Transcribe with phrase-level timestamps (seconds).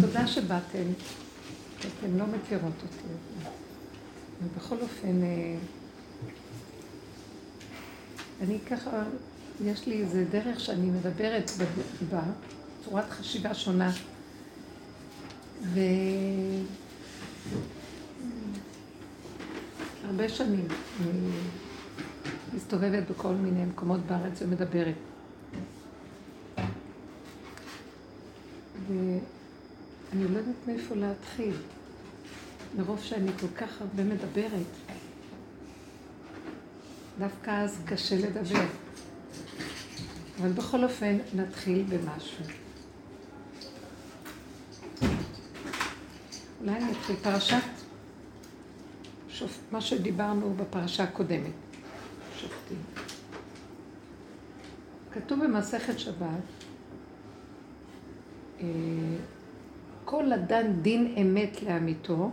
[0.00, 0.84] תודה שבאתם,
[1.78, 3.14] אתם לא מכירות אותי.
[4.42, 5.56] ובכל אופן, אה,
[8.40, 9.02] אני ככה,
[9.64, 11.50] יש לי איזה דרך שאני מדברת
[12.10, 12.22] בה,
[12.84, 13.90] צורת חשיבה שונה.
[15.62, 15.80] ו...
[20.04, 20.68] הרבה שנים
[21.00, 21.30] אני
[22.54, 24.94] מסתובבת בכל מיני מקומות בארץ ומדברת.
[30.18, 31.54] ואני לא יודעת מאיפה להתחיל.
[32.76, 34.66] מרוב שאני כל כך הרבה מדברת,
[37.18, 38.64] דווקא אז קשה לדבר.
[40.40, 42.44] אבל בכל אופן, נתחיל במשהו.
[46.60, 47.56] אולי אני אתחיל פרשת,
[49.28, 49.58] שופ...
[49.72, 51.52] מה שדיברנו בפרשה הקודמת,
[52.36, 52.82] שופטים.
[55.12, 56.26] כתוב במסכת שבת,
[58.60, 58.66] אה,
[60.06, 62.30] כל אדם דין אמת לאמיתו,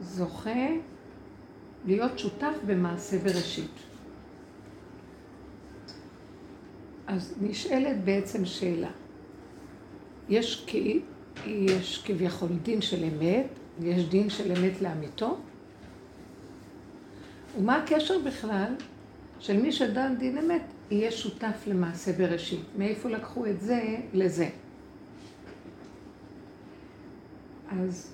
[0.00, 0.68] זוכה
[1.86, 3.70] להיות שותף במעשה בראשית.
[7.06, 8.90] אז נשאלת בעצם שאלה.
[10.28, 11.00] יש, כי,
[11.46, 13.46] יש כביכול דין של אמת,
[13.78, 15.38] ויש דין של אמת לאמיתו,
[17.58, 18.74] ומה הקשר בכלל
[19.40, 22.64] של מי שדן דין אמת יהיה שותף למעשה בראשית?
[22.78, 24.48] מאיפה לקחו את זה לזה?
[27.80, 28.12] אז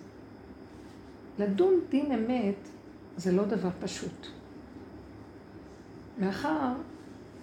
[1.38, 2.68] לדון דין אמת
[3.16, 4.26] זה לא דבר פשוט.
[6.18, 6.72] מאחר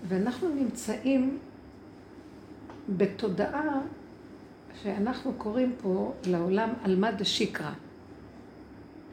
[0.07, 1.37] ואנחנו נמצאים
[2.97, 3.81] בתודעה
[4.83, 7.71] שאנחנו קוראים פה לעולם עלמא דשיקרא.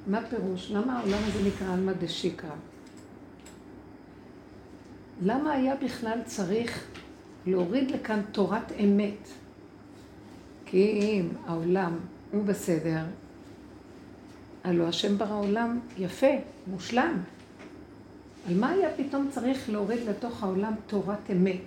[0.06, 0.70] מה פירוש?
[0.70, 2.54] למה העולם הזה נקרא עלמא דשיקרא?
[5.22, 6.84] למה היה בכלל צריך
[7.46, 9.28] להוריד לכאן תורת אמת?
[10.66, 11.98] כי אם העולם
[12.34, 13.02] הוא בסדר,
[14.64, 16.30] הלוא השם ברא עולם יפה,
[16.66, 17.22] מושלם.
[18.48, 21.62] על מה היה פתאום צריך להוריד לתוך העולם תורת אמת?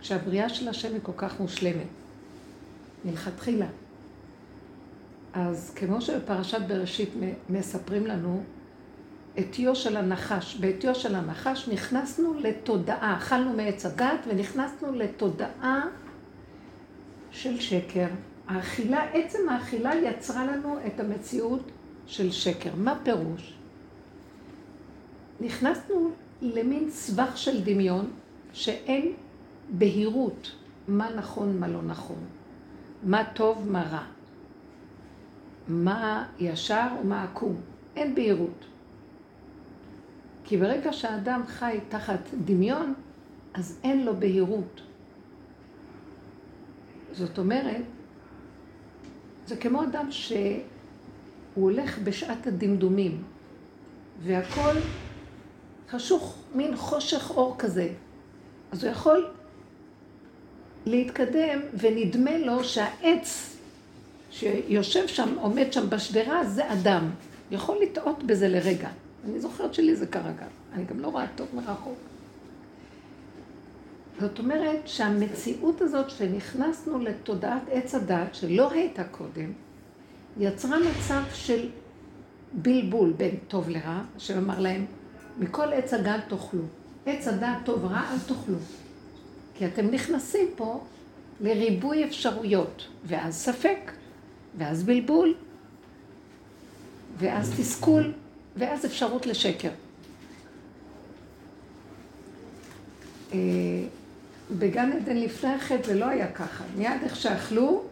[0.00, 1.86] כשהבריאה של השם היא כל כך מושלמת,
[3.04, 3.66] מלכתחילה.
[5.32, 7.10] אז כמו שבפרשת בראשית
[7.50, 8.42] מספרים לנו,
[9.36, 15.86] עטיו של הנחש, בעטיו של הנחש נכנסנו לתודעה, אכלנו מעץ הדת ונכנסנו לתודעה
[17.30, 18.06] של שקר.
[18.50, 21.70] האכילה, עצם האכילה יצרה לנו את המציאות
[22.06, 22.70] של שקר.
[22.76, 23.54] מה פירוש?
[25.40, 26.10] נכנסנו
[26.42, 28.10] למין סבך של דמיון
[28.52, 29.12] שאין
[29.70, 30.52] בהירות
[30.88, 32.24] מה נכון, מה לא נכון,
[33.02, 34.04] מה טוב, מה רע,
[35.68, 37.56] מה ישר ומה עקום.
[37.96, 38.64] אין בהירות.
[40.44, 42.94] כי ברגע שהאדם חי תחת דמיון,
[43.54, 44.80] אז אין לו בהירות.
[47.12, 47.84] זאת אומרת,
[49.50, 50.60] זה כמו אדם שהוא
[51.54, 53.22] הולך בשעת הדמדומים,
[54.22, 54.76] והכל
[55.90, 57.88] חשוך, מין חושך אור כזה.
[58.72, 59.26] אז הוא יכול
[60.86, 63.56] להתקדם, ונדמה לו שהעץ
[64.30, 67.10] שיושב שם, עומד שם בשדרה, זה אדם.
[67.50, 68.88] יכול לטעות בזה לרגע.
[69.24, 70.48] אני זוכרת שלי זה קרה גם.
[70.74, 72.09] אני גם לא רואה טוב מרחוק.
[74.20, 79.52] זאת אומרת שהמציאות הזאת שנכנסנו לתודעת עץ הדת, שלא הייתה קודם,
[80.38, 81.68] יצרה מצב של
[82.52, 84.86] בלבול בין טוב לרע, השם אמר להם,
[85.38, 86.62] מכל עץ הגל תאכלו.
[87.06, 88.56] עץ הדעת טוב ורע אל תאכלו.
[89.54, 90.84] כי אתם נכנסים פה
[91.40, 93.92] לריבוי אפשרויות, ואז ספק,
[94.58, 95.34] ואז בלבול,
[97.18, 98.12] ואז תסכול,
[98.56, 99.70] ואז אפשרות לשקר.
[104.58, 106.64] בגן עדן לפני החטא זה לא היה ככה.
[106.76, 107.82] מיד איך שאכלו,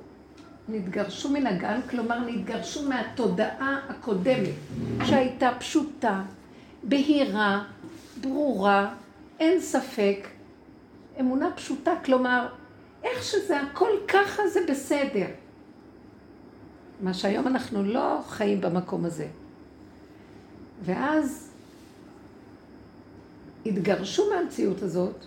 [0.68, 4.54] נתגרשו מן הגן, כלומר נתגרשו מהתודעה הקודמת,
[5.04, 6.22] שהייתה פשוטה,
[6.82, 7.64] בהירה,
[8.20, 8.94] ברורה,
[9.40, 10.28] אין ספק,
[11.20, 12.48] אמונה פשוטה, כלומר,
[13.04, 15.26] איך שזה הכל ככה זה בסדר.
[17.00, 19.26] מה שהיום אנחנו לא חיים במקום הזה.
[20.84, 21.50] ואז
[23.66, 25.24] התגרשו מהמציאות הזאת,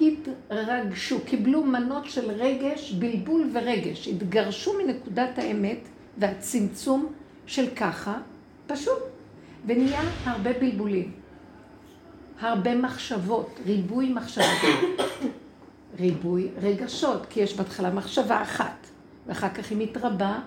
[0.00, 5.78] התרגשו, קיבלו מנות של רגש, בלבול ורגש, התגרשו מנקודת האמת
[6.18, 7.12] והצמצום
[7.46, 8.18] של ככה,
[8.66, 8.98] פשוט,
[9.66, 11.12] ונהיה הרבה בלבולים,
[12.40, 14.70] הרבה מחשבות, ריבוי מחשבות,
[16.00, 18.86] ריבוי רגשות, כי יש בהתחלה מחשבה אחת,
[19.26, 20.38] ואחר כך היא מתרבה,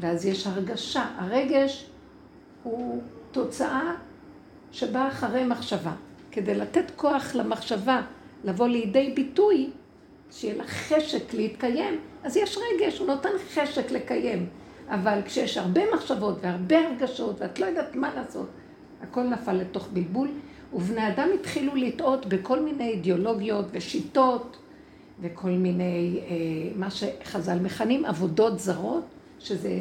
[0.00, 1.04] ואז יש הרגשה.
[1.18, 1.86] הרגש
[2.62, 3.94] הוא תוצאה
[4.72, 5.92] שבאה אחרי מחשבה.
[6.32, 8.02] כדי לתת כוח למחשבה
[8.44, 9.70] לבוא לידי ביטוי,
[10.30, 14.46] שיהיה לך חשק להתקיים, אז יש רגש, הוא נותן חשק לקיים.
[14.90, 18.46] אבל כשיש הרבה מחשבות והרבה הרגשות ואת לא יודעת מה לעשות,
[19.02, 20.28] הכל נפל לתוך בלבול,
[20.72, 24.56] ובני אדם התחילו לטעות בכל מיני אידיאולוגיות ושיטות
[25.20, 26.36] וכל מיני, אה,
[26.76, 29.04] מה שחז"ל מכנים עבודות זרות,
[29.38, 29.78] שזה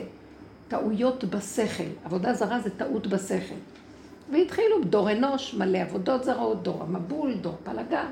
[0.67, 1.83] טעויות בשכל.
[2.03, 3.55] עבודה זרה זה טעות בשכל.
[4.31, 8.05] והתחילו דור אנוש, מלא עבודות זרות, דור המבול, דור פלגה,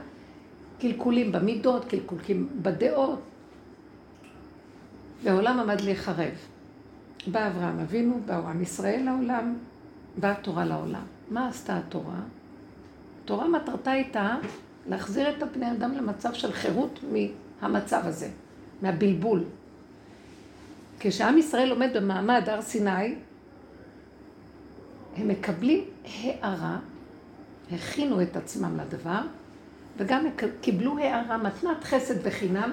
[0.80, 3.20] קלקולים במידות, קלקולים בדעות,
[5.24, 6.34] והעולם עמד להיחרב.
[7.28, 9.58] בא אברהם אבינו, באו עם ישראל לעולם,
[10.18, 11.04] באה התורה לעולם.
[11.30, 12.20] מה עשתה התורה?
[13.24, 14.36] התורה מטרתה הייתה
[14.90, 17.00] להחזיר את הפני אדם למצב של חירות
[17.62, 18.30] מהמצב הזה,
[18.82, 19.44] מהבלבול.
[21.00, 23.16] כשעם ישראל עומד במעמד הר סיני,
[25.18, 26.78] הם מקבלים הערה,
[27.72, 29.22] הכינו את עצמם לדבר,
[29.98, 30.26] וגם
[30.62, 32.72] קיבלו הערה, מתנת חסד וחינם,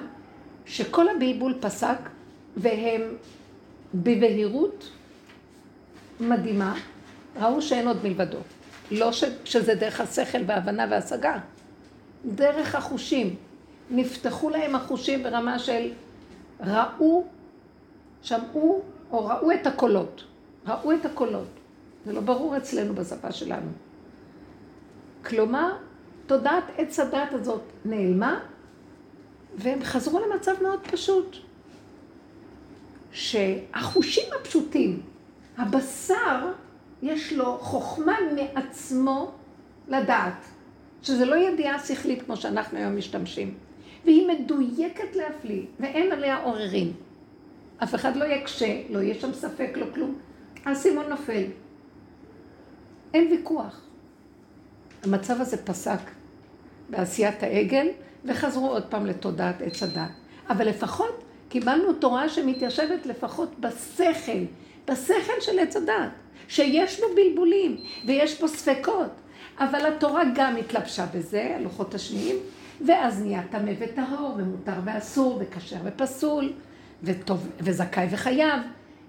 [0.65, 1.97] שכל הבלבול פסק,
[2.57, 3.01] והם
[3.93, 4.89] בבהירות
[6.19, 6.75] מדהימה,
[7.39, 8.37] ראו שאין עוד מלבדו.
[8.91, 11.37] לא ש, שזה דרך השכל וההבנה וההשגה,
[12.25, 13.35] דרך החושים.
[13.91, 15.91] נפתחו להם החושים ברמה של
[16.59, 17.25] ראו,
[18.21, 18.81] שמעו
[19.11, 20.23] או ראו את הקולות.
[20.67, 21.47] ראו את הקולות.
[22.05, 23.71] זה לא ברור אצלנו בשפה שלנו.
[25.25, 25.71] כלומר,
[26.27, 28.39] תודעת עץ הדת הזאת נעלמה,
[29.55, 31.37] והם חזרו למצב מאוד פשוט.
[33.11, 35.01] שהחושים הפשוטים,
[35.57, 36.51] הבשר,
[37.01, 39.31] יש לו חוכמה מעצמו
[39.87, 40.45] לדעת,
[41.01, 43.53] שזה לא ידיעה שכלית כמו שאנחנו היום משתמשים,
[44.05, 46.93] והיא מדויקת להפליא, ואין עליה עוררין.
[47.83, 50.15] אף אחד לא יקשה, לא יהיה שם ספק, לא כלום.
[50.65, 51.43] האסימון נופל.
[53.13, 53.84] אין ויכוח.
[55.05, 55.99] המצב הזה פסק
[56.89, 57.87] בעשיית העגל,
[58.25, 60.09] וחזרו עוד פעם לתודעת עץ הדת.
[60.49, 64.43] אבל לפחות קיבלנו תורה שמתיישבת לפחות בשכל,
[64.87, 66.09] בשכל של עץ הדת,
[66.47, 69.11] שיש בו בלבולים ויש פה ספקות,
[69.59, 72.35] אבל התורה גם התלבשה בזה, הלוחות השניים,
[72.85, 76.53] ואז נהיה טמא וטהור, ומותר ואסור, וכשר ופסול,
[77.03, 78.61] וטוב, וזכאי וחייב.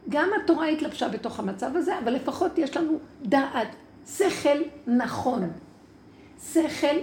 [0.08, 3.68] גם התורה התלבשה בתוך המצב הזה, אבל לפחות יש לנו דעת,
[4.16, 5.50] שכל נכון,
[6.40, 6.96] שכל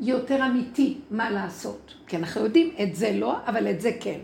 [0.00, 1.94] יותר אמיתי מה לעשות.
[2.06, 4.18] כי אנחנו יודעים, את זה לא, אבל את זה כן.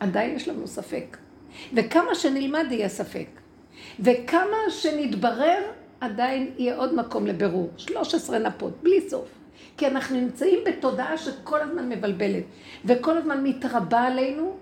[0.00, 1.16] עדיין יש לנו ספק.
[1.74, 3.26] וכמה שנלמד יהיה ספק.
[4.00, 5.62] וכמה שנתברר,
[6.00, 7.70] עדיין יהיה עוד מקום לבירור.
[7.76, 9.28] 13 נפות, בלי סוף.
[9.76, 12.44] כי אנחנו נמצאים בתודעה שכל הזמן מבלבלת,
[12.84, 14.56] וכל הזמן מתרבה עלינו,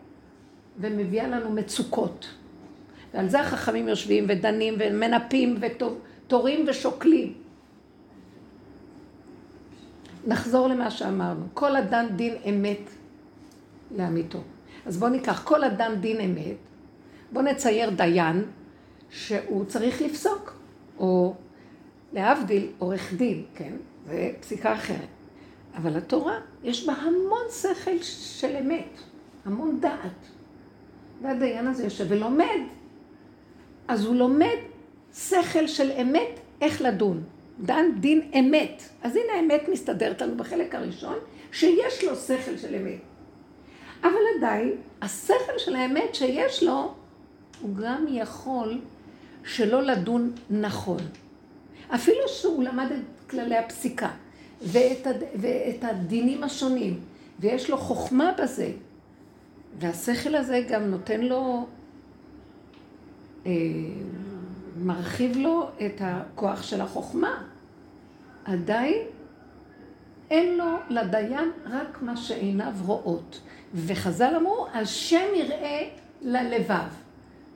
[0.79, 2.29] ומביאה לנו מצוקות.
[3.15, 7.48] ועל זה החכמים יושבים ודנים ומנפים ותורים ושוקלים.
[10.29, 11.47] נחזור למה שאמרנו.
[11.55, 12.91] כל אדם דין אמת
[13.97, 14.39] לאמיתו.
[14.87, 16.57] אז בואו ניקח כל אדם דין אמת,
[17.33, 18.45] בואו נצייר דיין
[19.11, 20.57] שהוא צריך לפסוק,
[20.99, 21.35] או
[22.13, 23.73] להבדיל עורך דין, כן?
[24.07, 25.09] זה פסיקה אחרת.
[25.77, 29.01] אבל התורה, יש בה המון שכל של אמת,
[29.45, 30.29] המון דעת.
[31.23, 32.61] והדיין הזה יושב ולומד.
[33.89, 34.57] אז הוא לומד
[35.15, 37.23] שכל של אמת, איך לדון.
[37.61, 38.83] דן דין אמת.
[39.03, 41.19] אז הנה האמת מסתדרת לנו בחלק הראשון,
[41.53, 43.01] שיש לו שכל של אמת.
[44.03, 46.95] אבל עדיין, השכל של האמת שיש לו,
[47.61, 48.81] הוא גם יכול
[49.45, 51.01] שלא לדון נכון.
[51.95, 54.11] אפילו שהוא למד את כללי הפסיקה
[54.63, 55.23] ואת, הד...
[55.35, 57.01] ואת הדינים השונים,
[57.41, 58.71] ויש לו חוכמה בזה,
[59.79, 61.67] והשכל הזה גם נותן לו,
[63.47, 63.53] אה,
[64.77, 67.43] מרחיב לו את הכוח של החוכמה.
[68.49, 69.07] עדיין
[70.31, 73.41] אין לו לדיין רק מה שעיניו רואות.
[73.75, 75.89] וחז"ל אמרו, השם יראה
[76.23, 76.89] ללבב.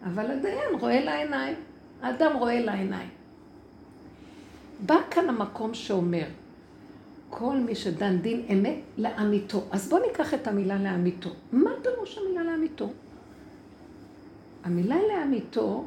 [0.05, 1.57] אבל הדיין רואה לעיניים,
[2.03, 3.09] האדם רואה לעיניים.
[4.87, 6.25] בא כאן המקום שאומר,
[7.31, 9.65] כל מי שדן דין אמת לאמיתו.
[9.71, 11.31] אז בואו ניקח את המילה לאמיתו.
[11.53, 12.91] מה פירוש המילה לאמיתו?
[14.65, 15.85] המילה לאמיתו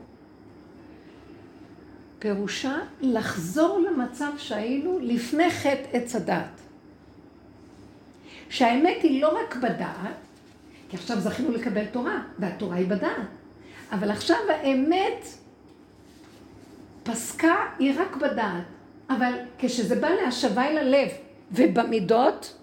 [2.25, 6.62] פירושה לחזור למצב שהיינו לפני חטא עץ הדעת.
[8.50, 10.15] שהאמת היא לא רק בדעת,
[10.89, 13.27] כי עכשיו זכינו לקבל תורה, והתורה היא בדעת,
[13.91, 15.25] אבל עכשיו האמת
[17.03, 18.63] פסקה היא רק בדעת,
[19.10, 21.10] אבל כשזה בא להשבה אל הלב
[21.51, 22.58] ובמידות,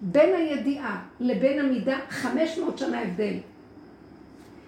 [0.00, 3.34] בין הידיעה לבין המידה 500 שנה הבדל.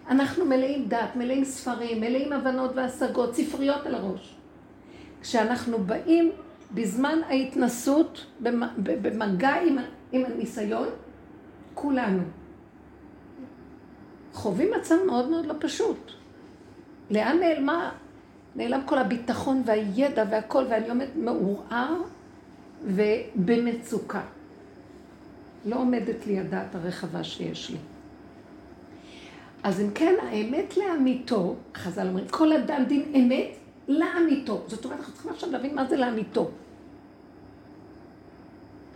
[0.09, 4.37] אנחנו מלאים דת, מלאים ספרים, מלאים הבנות והשגות, ספריות על הראש.
[5.21, 6.33] כשאנחנו באים
[6.75, 8.27] בזמן ההתנסות,
[9.03, 9.79] במגע עם
[10.13, 10.89] עם הניסיון,
[11.75, 12.23] כולנו.
[14.33, 16.13] חווים מצב מאוד מאוד לא פשוט.
[17.11, 17.93] לאן נעלמה,
[18.57, 21.95] נעלם כל הביטחון והידע והכל, ואני עומדת מעורער
[22.85, 24.21] ובמצוקה.
[25.65, 27.79] לא עומדת לי הדעת הרחבה שיש לי.
[29.63, 33.57] אז אם כן, האמת לאמיתו, חז"ל אומרים, כל אדם דין אמת
[33.89, 34.63] לאמיתו.
[34.67, 36.51] זאת אומרת, אנחנו צריכים עכשיו להבין מה זה לאמיתו.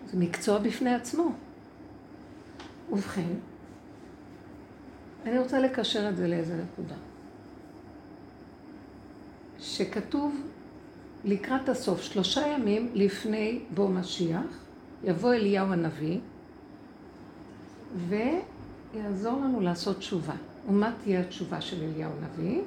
[0.06, 1.32] זה מקצוע בפני עצמו.
[2.92, 3.32] ובכן,
[5.26, 6.94] אני רוצה לקשר את זה לאיזה נקודה.
[9.58, 10.34] שכתוב
[11.24, 14.64] לקראת הסוף, שלושה ימים לפני בוא משיח,
[15.04, 16.18] יבוא אליהו הנביא
[18.08, 20.34] ויעזור לנו לעשות תשובה.
[20.68, 22.60] ומה תהיה התשובה של אליהו הנביא?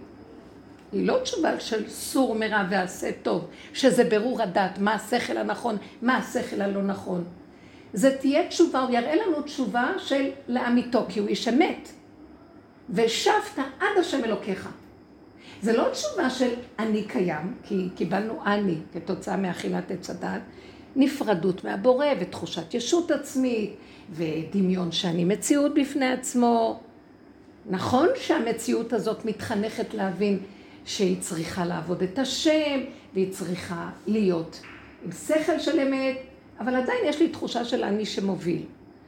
[0.92, 6.18] היא לא תשובה של סור מרע ועשה טוב, שזה ברור הדעת, מה השכל הנכון, מה
[6.18, 7.24] השכל הלא נכון.
[7.94, 11.90] זה תהיה תשובה, הוא יראה לנו תשובה של לאמיתו, כי הוא איש אמת.
[12.90, 14.70] ושבת עד השם אלוקיך.
[15.62, 20.42] זה לא תשובה של אני קיים, כי קיבלנו אני כתוצאה מאכילת עץ הדת,
[20.96, 23.76] נפרדות מהבורא ותחושת ישות עצמית
[24.12, 26.80] ודמיון שאני מציאות בפני עצמו.
[27.70, 30.40] נכון שהמציאות הזאת מתחנכת להבין
[30.86, 32.80] שהיא צריכה לעבוד את השם
[33.14, 34.62] והיא צריכה להיות
[35.06, 36.18] עם שכל של אמת,
[36.60, 38.64] אבל עדיין יש לי תחושה של אני שמוביל.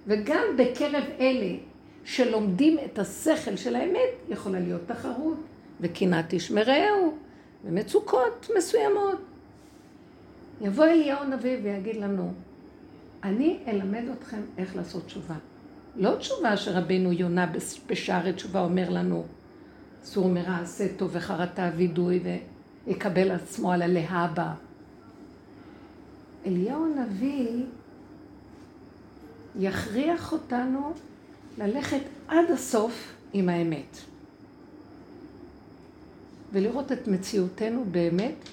[0.08, 1.56] וגם בקרב אלה
[2.04, 5.38] שלומדים את השכל של האמת, יכולה להיות תחרות
[5.82, 7.18] וקנאת איש מרעהו
[7.66, 9.22] ומצוקות מסוימות.
[10.62, 12.34] יבוא אליהו הנביא ויגיד לנו,
[13.24, 15.36] אני אלמד אתכם איך לעשות תשובה.
[15.96, 17.52] לא תשובה שרבנו יונה
[17.88, 19.26] בשערי תשובה אומר לנו,
[20.04, 22.20] סור מרע עשה טוב וחרטה וידוי
[22.88, 24.54] ויקבל עצמו על הלהבא.
[26.46, 27.64] אליהו הנביא
[29.60, 30.94] יכריח אותנו
[31.58, 33.98] ללכת עד הסוף עם האמת.
[36.52, 38.50] ולראות את מציאותנו באמת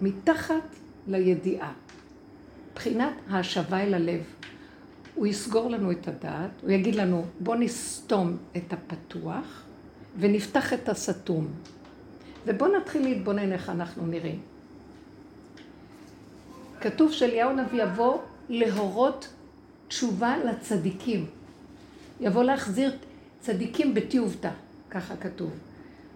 [0.00, 0.62] מתחת
[1.08, 1.72] לידיעה.
[2.72, 4.22] מבחינת ההשבה אל הלב.
[5.14, 9.62] הוא יסגור לנו את הדעת, הוא יגיד לנו, בוא נסתום את הפתוח
[10.18, 11.48] ונפתח את הסתום.
[12.46, 14.40] ובוא נתחיל להתבונן איך אנחנו נראים.
[16.80, 19.28] כתוב שאליהו הנביא יבוא להורות
[19.88, 21.26] תשובה לצדיקים.
[22.20, 22.96] יבוא להחזיר
[23.40, 24.50] צדיקים בתיובתא,
[24.90, 25.50] ככה כתוב.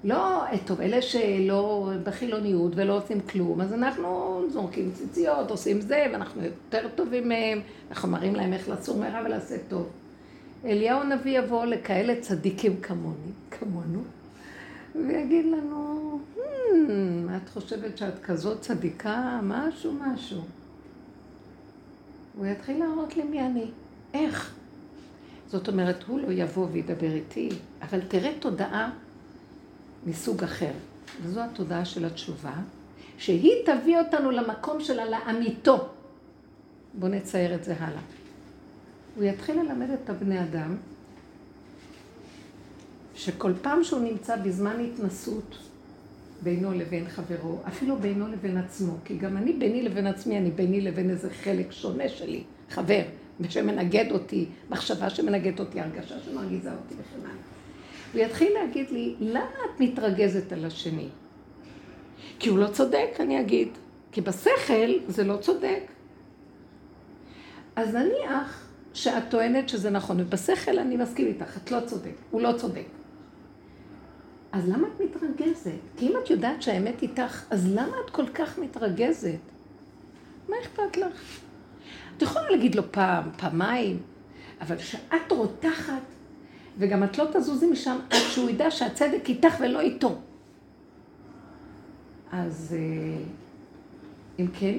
[0.04, 6.44] לא, טוב, אלה שלא בחילוניות ולא עושים כלום, אז אנחנו זורקים ציציות, עושים זה, ואנחנו
[6.44, 7.60] יותר טובים מהם,
[7.90, 9.88] אנחנו מראים להם איך לצור מרע ולעשות טוב.
[10.64, 14.02] אליהו הנביא יבוא לכאלה צדיקים כמוני, כמונו,
[14.94, 16.40] ויגיד לנו, hmm,
[17.36, 19.40] את חושבת שאת כזאת צדיקה?
[19.42, 20.40] משהו, משהו.
[22.36, 23.66] הוא יתחיל להראות לי מי אני,
[24.14, 24.54] איך.
[25.48, 27.48] זאת אומרת, הוא לא יבוא וידבר איתי,
[27.82, 28.90] אבל תראה תודעה
[30.06, 30.72] מסוג אחר.
[31.22, 32.54] וזו התודעה של התשובה,
[33.18, 35.88] שהיא תביא אותנו למקום שלה לאמיתו.
[36.94, 38.00] בואו נצייר את זה הלאה.
[39.16, 40.76] הוא יתחיל ללמד את הבני אדם,
[43.14, 45.58] שכל פעם שהוא נמצא בזמן התנסות
[46.42, 50.80] בינו לבין חברו, אפילו בינו לבין עצמו, כי גם אני ביני לבין עצמי, אני ביני
[50.80, 53.02] לבין איזה חלק שונה שלי, חבר,
[53.48, 57.55] שמנגד אותי, מחשבה שמנגדת אותי, הרגשה שמרגיזה אותי וכן הלאה.
[58.16, 61.08] הוא יתחיל להגיד לי, למה את מתרגזת על השני?
[62.38, 63.68] כי הוא לא צודק, אני אגיד.
[64.12, 65.82] כי בשכל זה לא צודק.
[67.76, 72.52] אז נניח שאת טוענת שזה נכון, ובשכל אני מסכים איתך, את לא צודק, הוא לא
[72.56, 72.86] צודק.
[74.52, 75.70] אז למה את מתרגזת?
[75.96, 79.38] כי אם את יודעת שהאמת איתך, אז למה את כל כך מתרגזת?
[80.48, 81.40] מה אכפת לך?
[82.16, 83.98] את יכולה להגיד לו פעם, פעמיים,
[84.60, 86.02] אבל כשאת רותחת,
[86.78, 90.18] וגם את לא תזוזי משם עד שהוא ידע שהצדק איתך ולא איתו.
[92.32, 93.22] אז אה,
[94.38, 94.78] אם כן,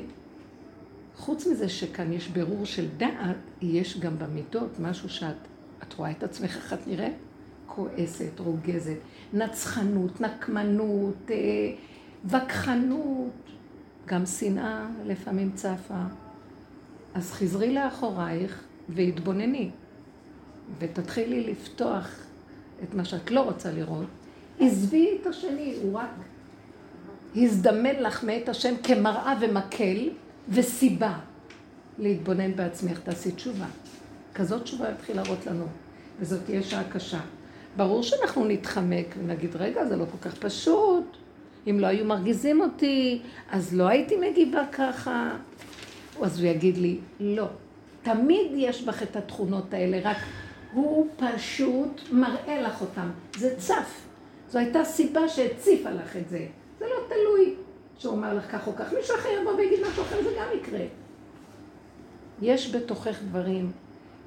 [1.16, 5.36] חוץ מזה שכאן יש ברור של דעת, יש גם במידות משהו שאת
[5.84, 7.14] את רואה את עצמך איך את נראית?
[7.66, 8.98] כועסת, רוגזת,
[9.34, 11.36] נצחנות, נקמנות, אה,
[12.26, 13.32] וכחנות,
[14.06, 16.04] גם שנאה לפעמים צפה.
[17.14, 19.70] אז חזרי לאחורייך והתבונני.
[20.80, 22.10] ותתחילי לפתוח
[22.84, 24.08] את מה שאת לא רוצה לראות,
[24.60, 26.10] עזבי את השני, הוא רק
[27.36, 30.10] הזדמן לך מאת השם כמראה ומקל
[30.50, 31.14] וסיבה
[32.00, 33.66] להתבונן בעצמך, תעשי תשובה.
[34.36, 35.66] כזאת תשובה יתחיל להראות לנו,
[36.20, 37.20] וזאת תהיה שעה קשה.
[37.78, 41.18] ברור שאנחנו נתחמק ונגיד, רגע, זה לא כל כך פשוט.
[41.70, 43.22] אם לא היו מרגיזים אותי,
[43.52, 45.32] אז לא הייתי מגיבה ככה.
[46.22, 47.46] אז הוא יגיד לי, לא,
[48.02, 50.18] תמיד יש בך את התכונות האלה, רק
[50.74, 53.10] הוא פשוט מראה לך אותן.
[53.38, 54.08] זה צף.
[54.50, 56.48] זו הייתה סיבה שהציפה לך את זה.
[56.80, 57.56] זה לא תלוי
[57.98, 58.94] שהוא אומר לך כך או כך.
[58.94, 60.86] מישהו אחר יבוא ויגיד משהו אחר, זה גם יקרה.
[62.42, 63.72] יש בתוכך דברים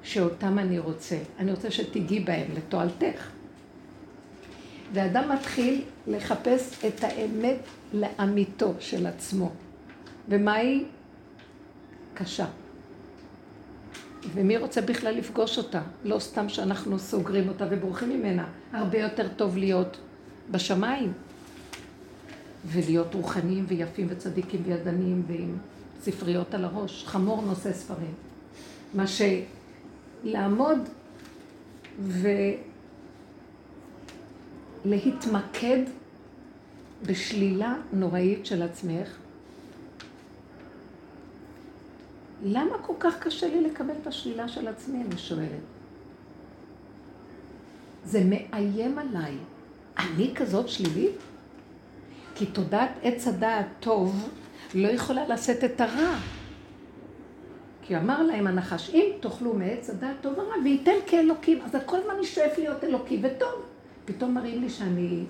[0.03, 1.17] שאותם אני רוצה.
[1.39, 3.29] אני רוצה שתיגעי בהם לתועלתך.
[4.93, 7.59] ואדם מתחיל לחפש את האמת
[7.93, 9.51] לאמיתו של עצמו.
[10.29, 10.85] ומה היא?
[12.13, 12.45] קשה.
[14.33, 15.81] ומי רוצה בכלל לפגוש אותה?
[16.03, 18.47] לא סתם שאנחנו סוגרים אותה ובורחים ממנה.
[18.73, 19.97] הרבה יותר טוב להיות
[20.51, 21.13] בשמיים
[22.65, 25.57] ולהיות רוחניים ויפים וצדיקים וידניים ועם
[26.01, 27.03] ספריות על הראש.
[27.07, 28.13] חמור נושא ספרים.
[28.93, 29.05] מה
[30.23, 30.79] שלעמוד
[34.85, 35.83] ולהתמקד
[37.05, 39.20] בשלילה נוראית של עצמך
[42.43, 45.61] למה כל כך קשה לי לקבל את השלילה של עצמי, אני שואלת.
[48.05, 49.37] זה מאיים עליי.
[49.97, 51.15] אני כזאת שלילית?
[52.35, 54.29] כי תודעת עץ הדעת טוב
[54.75, 56.17] לא יכולה לשאת את הרע.
[57.81, 62.13] כי אמר להם הנחש, אם תאכלו מעץ הדעת טוב ורע, וייתן כאלוקים, אז כל הזמן
[62.17, 63.65] אני שואף להיות אלוקי וטוב.
[64.05, 65.23] פתאום מראים לי שאני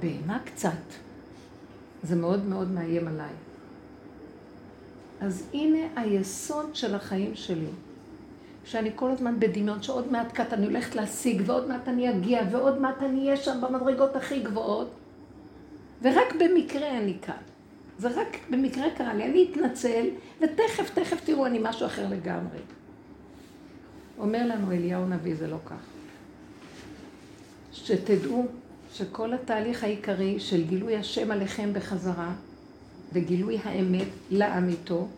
[0.00, 0.70] בהמה קצת.
[2.02, 3.32] זה מאוד מאוד מאיים עליי.
[5.20, 7.66] אז הנה היסוד של החיים שלי.
[8.64, 12.80] שאני כל הזמן בדמיון, שעוד מעט קט אני הולכת להשיג, ועוד מעט אני אגיע, ועוד
[12.80, 14.90] מעט אני אהיה שם במדרגות הכי גבוהות.
[16.02, 17.34] ורק במקרה אני כאן.
[17.98, 19.24] זה רק במקרה קרה לי.
[19.24, 20.06] אני אתנצל,
[20.40, 22.58] ותכף, תכף תראו, אני משהו אחר לגמרי.
[24.18, 25.84] אומר לנו אליהו נביא, זה לא כך.
[27.72, 28.46] שתדעו
[28.92, 32.32] שכל התהליך העיקרי של גילוי השם עליכם בחזרה,
[33.12, 35.08] וגילוי האמת לאמיתו,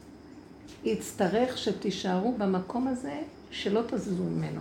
[0.84, 3.20] יצטרך שתישארו במקום הזה
[3.50, 4.60] שלא תזזו ממנו.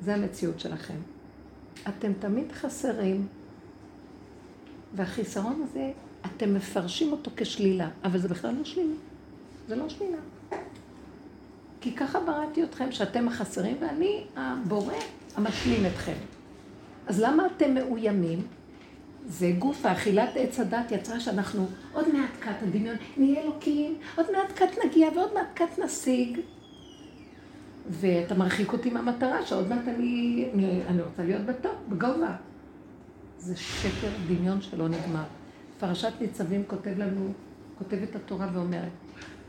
[0.00, 0.96] זה המציאות שלכם.
[1.88, 3.26] אתם תמיד חסרים,
[4.94, 5.92] והחיסרון הזה,
[6.26, 8.94] אתם מפרשים אותו כשלילה, אבל זה בכלל לא שלילה.
[9.68, 10.18] זה לא שלילה.
[11.80, 14.94] כי ככה בראתי אתכם, שאתם החסרים, ואני הבורא
[15.36, 16.16] המשלים אתכם.
[17.06, 18.42] אז למה אתם מאוימים?
[19.26, 24.52] זה גוף האכילת עץ הדת יצרה שאנחנו עוד מעט קט הדמיון, נהיה אלוקים, עוד מעט
[24.54, 26.40] קט נגיע ועוד מעט קט נשיג.
[27.90, 32.36] ואתה מרחיק אותי מהמטרה שעוד מעט אני, אני, אני רוצה להיות בטוב, בגובה.
[33.38, 35.24] זה שקר דמיון שלא נגמר.
[35.78, 37.32] פרשת ניצבים כותב לנו,
[37.78, 38.90] כותבת התורה ואומרת,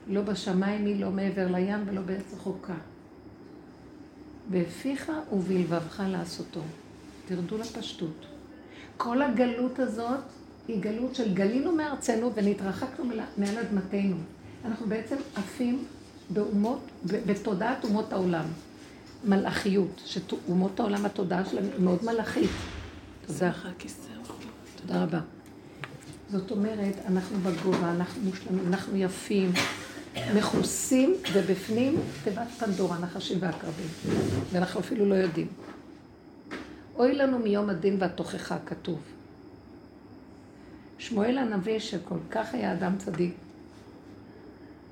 [0.07, 2.73] לא בשמיים היא, לא מעבר לים ולא בעץ רחוקה.
[4.51, 6.61] בפיך ובלבבך לעשותו.
[7.25, 8.30] תרדו לפשטות.
[9.03, 10.19] כל הגלות הזאת
[10.67, 13.05] היא גלות של גלינו מארצנו ונתרחקנו
[13.37, 14.15] מעל אדמתנו.
[14.65, 15.85] אנחנו בעצם עפים
[16.29, 18.45] באומות, בתודעת אומות העולם.
[19.25, 22.49] מלאכיות, שאומות העולם התודעה שלהם היא מאוד מלאכית.
[23.27, 23.51] תודה.
[24.75, 25.19] תודה רבה.
[26.31, 29.51] זאת אומרת, אנחנו בגובה, אנחנו מושלמים, אנחנו יפים,
[30.35, 33.87] מכוסים, ובפנים תיבת פנדורה, נחשים ועקרבים.
[34.51, 35.47] ואנחנו אפילו לא יודעים.
[36.95, 38.99] אוי לנו מיום הדין והתוכחה כתוב.
[40.97, 43.35] שמואל הנביא, שכל כך היה אדם צדיק,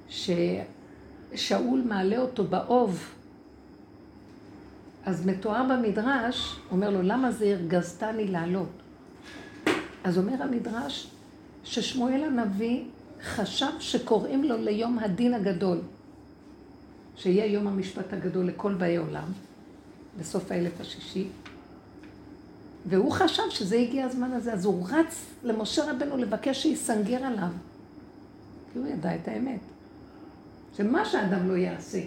[0.09, 3.13] ששאול מעלה אותו באוב,
[5.05, 8.69] אז מתואר במדרש, אומר לו, למה זה הרגזתני לעלות?
[10.03, 11.07] אז אומר המדרש,
[11.63, 12.83] ששמואל הנביא
[13.23, 15.77] חשב שקוראים לו ליום הדין הגדול,
[17.15, 19.27] שיהיה יום המשפט הגדול לכל באי עולם,
[20.19, 21.27] בסוף האלף השישי,
[22.85, 27.49] והוא חשב שזה הגיע הזמן הזה, אז הוא רץ למשה רבנו לבקש שיסנגר עליו.
[28.73, 29.59] כי הוא ידע את האמת.
[30.77, 31.99] שמה שאדם לא יעשה,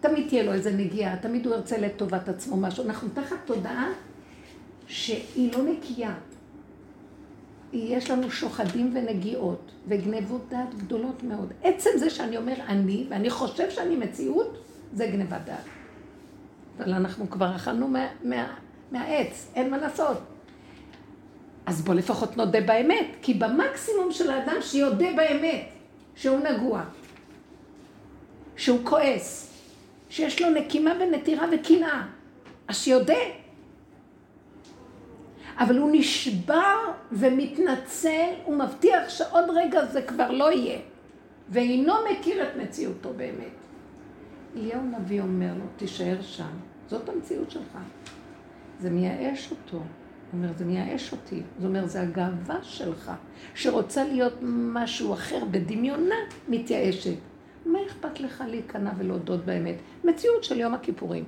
[0.00, 2.84] תמיד תהיה לו איזה נגיעה, תמיד הוא ירצה לטובת עצמו משהו.
[2.84, 3.88] אנחנו תחת תודעה
[4.86, 6.14] שהיא לא נקייה.
[7.72, 11.52] יש לנו שוחדים ונגיעות וגנבות דעת גדולות מאוד.
[11.62, 14.58] עצם זה שאני אומר אני, ואני חושב שאני מציאות,
[14.92, 15.64] זה גנבת דעת.
[16.78, 18.54] אבל אנחנו כבר אכלנו מה, מה,
[18.92, 20.16] מהעץ, אין מה לעשות.
[21.66, 25.68] אז בוא לפחות נודה באמת, כי במקסימום של האדם שיודה באמת,
[26.14, 26.82] שהוא נגוע,
[28.56, 29.54] שהוא כועס,
[30.10, 32.02] שיש לו נקימה ונטירה וקנאה,
[32.68, 33.18] אז שיודה.
[35.58, 36.76] אבל הוא נשבר
[37.12, 40.78] ומתנצל, הוא מבטיח שעוד רגע זה כבר לא יהיה,
[41.48, 43.58] ואינו מכיר את מציאותו באמת.
[44.56, 46.52] אליהו נביא אומר לו, תישאר שם,
[46.88, 47.78] זאת המציאות שלך.
[48.78, 49.76] זה מייאש אותו.
[49.76, 49.84] הוא
[50.32, 51.42] אומר, זה מייאש אותי.
[51.58, 53.12] זאת אומרת, זה הגאווה שלך,
[53.54, 56.14] שרוצה להיות משהו אחר בדמיונה,
[56.48, 57.16] מתייאשת.
[57.66, 59.76] מה אכפת לך להיכנע ולהודות באמת?
[60.04, 61.24] מציאות של יום הכיפורים.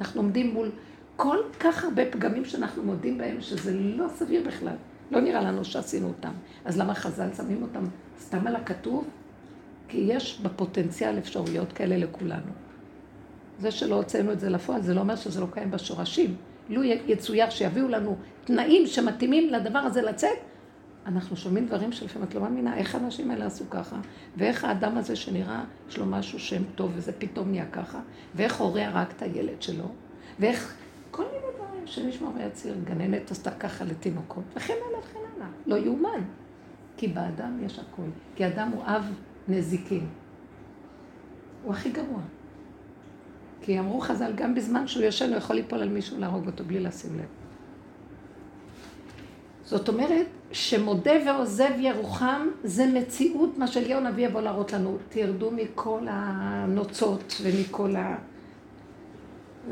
[0.00, 0.70] אנחנו עומדים מול
[1.16, 4.76] כל כך הרבה פגמים שאנחנו מודים בהם, שזה לא סביר בכלל.
[5.10, 6.32] לא נראה לנו שעשינו אותם.
[6.64, 7.84] אז למה חז"ל שמים אותם
[8.20, 9.08] סתם על הכתוב?
[9.88, 12.52] כי יש בפוטנציאל אפשרויות כאלה לכולנו.
[13.58, 16.36] זה שלא הוצאנו את זה לפועל, זה לא אומר שזה לא קיים בשורשים.
[16.68, 20.38] לו יצויר שיביאו לנו תנאים שמתאימים לדבר הזה לצאת,
[21.06, 23.96] אנחנו שומעים דברים שלפעמים את לא מאמינה, איך האנשים האלה עשו ככה,
[24.36, 28.00] ואיך האדם הזה שנראה, יש לו משהו שם טוב וזה פתאום נהיה ככה,
[28.34, 29.84] ואיך הורה הרג את הילד שלו,
[30.40, 30.74] ואיך
[31.10, 35.48] כל מיני דברים שנשמע ויציר, גננת עשתה ככה לתינוקות, וכן הלאה וכן הלאה.
[35.66, 36.24] לא יאומן.
[36.96, 38.08] כי באדם יש הכול.
[38.36, 39.12] כי אדם הוא אב
[39.48, 40.06] נזיקין.
[41.62, 42.20] הוא הכי גרוע.
[43.64, 46.80] כי אמרו חז"ל, גם בזמן שהוא ישן הוא יכול ליפול על מישהו להרוג אותו בלי
[46.80, 47.24] לשים לב.
[49.64, 54.96] זאת אומרת, שמודה ועוזב ירוחם זה מציאות מה שאליהו הנביא יבוא להראות לנו.
[55.08, 58.16] תרדו מכל הנוצות ומכל ה...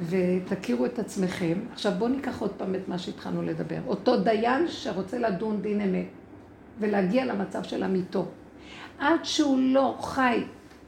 [0.08, 1.58] ותכירו את עצמכם.
[1.72, 3.78] עכשיו בואו ניקח עוד פעם את מה שהתחלנו לדבר.
[3.86, 6.06] אותו דיין שרוצה לדון דין אמת
[6.78, 8.26] ולהגיע למצב של אמיתו.
[8.98, 10.44] עד שהוא לא חי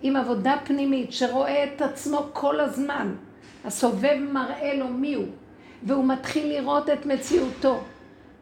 [0.07, 3.15] עם עבודה פנימית שרואה את עצמו כל הזמן,
[3.65, 5.27] הסובב מראה לו מי הוא,
[5.83, 7.81] והוא מתחיל לראות את מציאותו,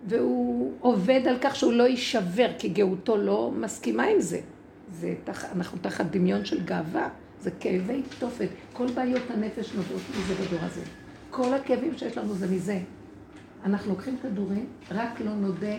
[0.06, 4.40] והוא עובד על כך שהוא לא יישבר, כי גאותו לא מסכימה עם זה.
[4.92, 5.44] זה תח...
[5.44, 7.08] אנחנו תחת דמיון של גאווה.
[7.40, 8.48] זה כאבי תופת.
[8.72, 10.82] כל בעיות הנפש נובעות מזה בדור הזה.
[11.30, 12.78] כל הכאבים שיש לנו זה מזה.
[13.64, 15.76] אנחנו לוקחים כדורים, רק לא נודה,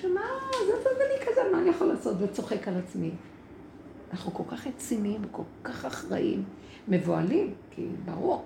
[0.00, 0.20] שמה,
[0.66, 2.16] זה זה אני כזה, מה אני יכול לעשות?
[2.20, 3.10] וצוחק על עצמי.
[4.12, 6.44] אנחנו כל כך רציניים, כל כך אחראים,
[6.88, 8.44] מבוהלים, כי ברור,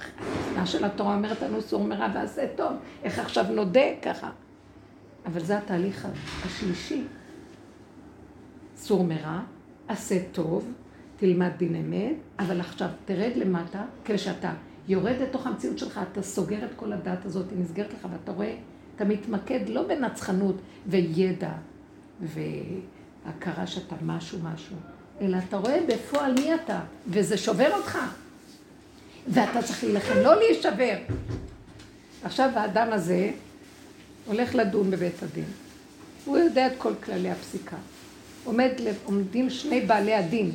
[0.56, 4.30] מה של התורה אומרת לנו סור מרע ועשה טוב, איך עכשיו נודה ככה.
[5.26, 6.08] אבל זה התהליך
[6.44, 7.04] השלישי.
[8.76, 9.40] סור מרע,
[9.88, 10.72] עשה טוב,
[11.16, 14.52] תלמד דין אמת, אבל עכשיו תרד למטה, כשאתה
[14.88, 18.56] יורד לתוך המציאות שלך, אתה סוגר את כל הדעת הזאת, היא נסגרת לך, ואתה רואה,
[18.96, 21.52] אתה מתמקד לא בנצחנות וידע
[22.20, 24.76] והכרה שאתה משהו משהו,
[25.20, 27.98] אלא אתה רואה בפועל מי אתה, וזה שובר אותך.
[29.28, 30.96] ואתה צריך להילחם, לא להישבר.
[32.22, 33.30] עכשיו האדם הזה
[34.26, 35.44] הולך לדון בבית הדין.
[36.24, 37.76] הוא יודע את כל כללי הפסיקה.
[38.44, 38.70] עומד,
[39.04, 40.52] עומדים שני בעלי הדין,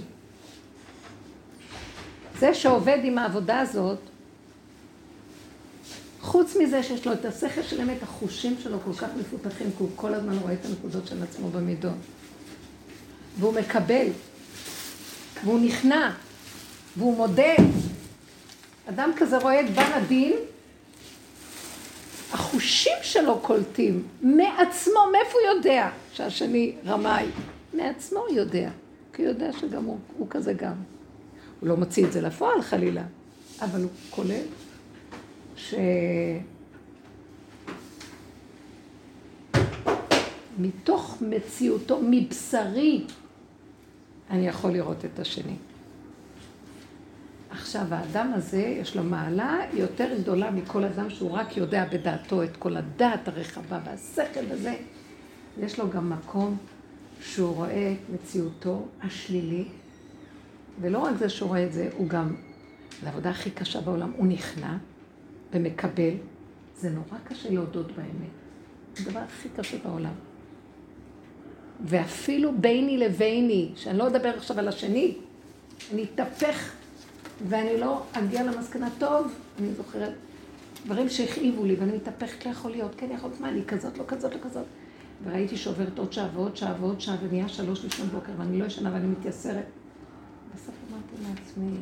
[2.40, 3.98] זה שעובד עם העבודה הזאת,
[6.22, 9.90] חוץ מזה שיש לו את השכל של אמת, החושים שלו כל כך מפותחים, כי הוא
[9.96, 11.94] כל הזמן רואה את הנקודות של עצמו במידות.
[13.40, 14.08] והוא מקבל,
[15.44, 16.12] והוא נכנע,
[16.98, 17.54] והוא מודה.
[18.90, 20.34] אדם כזה רואה את בן הדין,
[22.34, 27.26] החושים שלו קולטים, מעצמו, מאיפה הוא יודע שהשני רמאי?
[27.74, 28.70] מעצמו הוא יודע,
[29.14, 30.74] כי הוא יודע שגם הוא, הוא כזה גם.
[31.60, 33.04] הוא לא מוציא את זה לפועל חלילה,
[33.62, 34.44] אבל הוא כולל
[35.56, 35.74] ש...
[40.58, 43.04] מתוך מציאותו, מבשרי,
[44.32, 45.56] אני יכול לראות את השני.
[47.50, 52.58] עכשיו, האדם הזה, יש לו מעלה יותר גדולה מכל אדם שהוא רק יודע בדעתו את
[52.58, 54.76] כל הדעת הרחבה והשכל וזה.
[55.60, 56.58] יש לו גם מקום
[57.22, 59.72] שהוא רואה את מציאותו השלילית
[60.82, 62.36] ולא רק זה שהוא רואה את זה, הוא גם,
[63.02, 64.78] זו העבודה הכי קשה בעולם, הוא נכנע
[65.54, 66.14] ומקבל.
[66.78, 68.32] זה נורא קשה להודות באמת.
[68.96, 70.31] זה הדבר הכי קשה בעולם.
[71.86, 75.16] ואפילו ביני לביני, שאני לא אדבר עכשיו על השני,
[75.94, 76.72] אני אתהפך
[77.48, 80.14] ואני לא אגיע למסקנה, טוב, אני זוכרת
[80.86, 84.04] דברים שהכאיבו לי, ואני מתהפכת, לא יכול להיות, כן יכול להיות, מה, אני כזאת, לא
[84.08, 84.66] כזאת, לא כזאת.
[85.24, 88.94] וראיתי שעוברת עוד שעה ועוד שעה ועוד שעה, ונהיה שלוש לפני בוקר, ואני לא ישנה
[88.94, 89.66] ואני מתייסרת.
[90.56, 91.78] בסוף אמרתי לעצמי,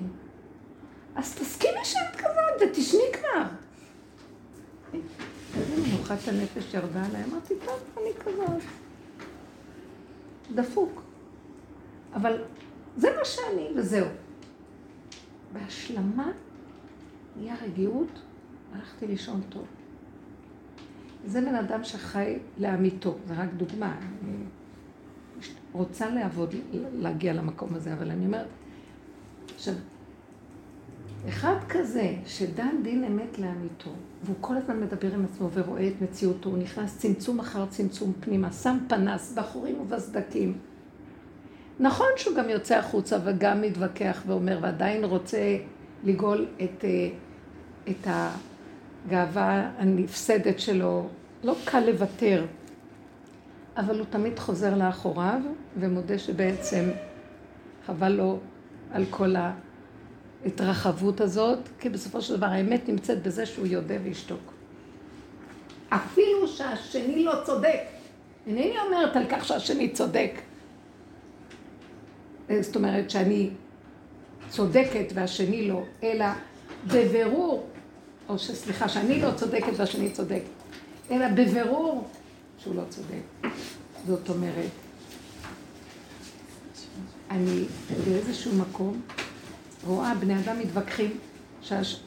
[1.15, 3.43] אז תסכימי שאת כזאת ותשני כבר.
[5.57, 8.78] איזה מנוחת הנפש ירדה עליי, אמרתי, טוב, אני כזאת.
[10.55, 11.01] דפוק.
[12.13, 12.41] אבל
[12.97, 14.07] זה מה שאני, וזהו.
[15.53, 16.31] בהשלמה
[17.38, 18.21] נהיה רגיעות,
[18.73, 19.65] הלכתי לישון טוב.
[21.25, 23.97] זה בן אדם שחי לאמיתו, זה רק דוגמה.
[24.23, 24.38] אני
[25.71, 26.55] רוצה לעבוד,
[26.93, 28.47] להגיע למקום הזה, אבל אני אומרת,
[29.55, 29.73] עכשיו,
[31.27, 33.89] אחד כזה שדן דין אמת לאמיתו,
[34.23, 38.51] והוא כל הזמן מדבר עם עצמו ורואה את מציאותו, הוא נכנס צמצום אחר צמצום פנימה,
[38.51, 40.58] שם פנס בחורים ובסדקים.
[41.79, 45.58] נכון שהוא גם יוצא החוצה וגם מתווכח ואומר, ועדיין רוצה
[46.03, 47.10] לגאול את, אה,
[47.89, 48.08] את
[49.05, 51.08] הגאווה הנפסדת שלו,
[51.43, 52.45] לא קל לוותר,
[53.77, 55.41] אבל הוא תמיד חוזר לאחוריו
[55.79, 56.89] ומודה שבעצם
[57.86, 58.39] חבל לו
[58.91, 59.36] על כל
[60.43, 64.54] ההתרחבות הזאת, כי בסופו של דבר האמת נמצאת בזה שהוא יודה וישתוק.
[65.89, 67.80] אפילו שהשני לא צודק.
[68.47, 70.32] אינני אומרת על כך שהשני צודק.
[72.62, 73.49] זאת אומרת שאני
[74.49, 76.25] צודקת והשני לא, אלא
[76.88, 77.67] בבירור,
[78.30, 80.41] או שסליחה, שאני לא צודקת והשני צודק,
[81.12, 82.08] אלא בבירור
[82.58, 83.54] שהוא לא צודק.
[84.08, 84.69] זאת אומרת,
[87.32, 87.65] אני
[88.06, 89.02] באיזשהו מקום
[89.87, 91.11] רואה בני אדם מתווכחים,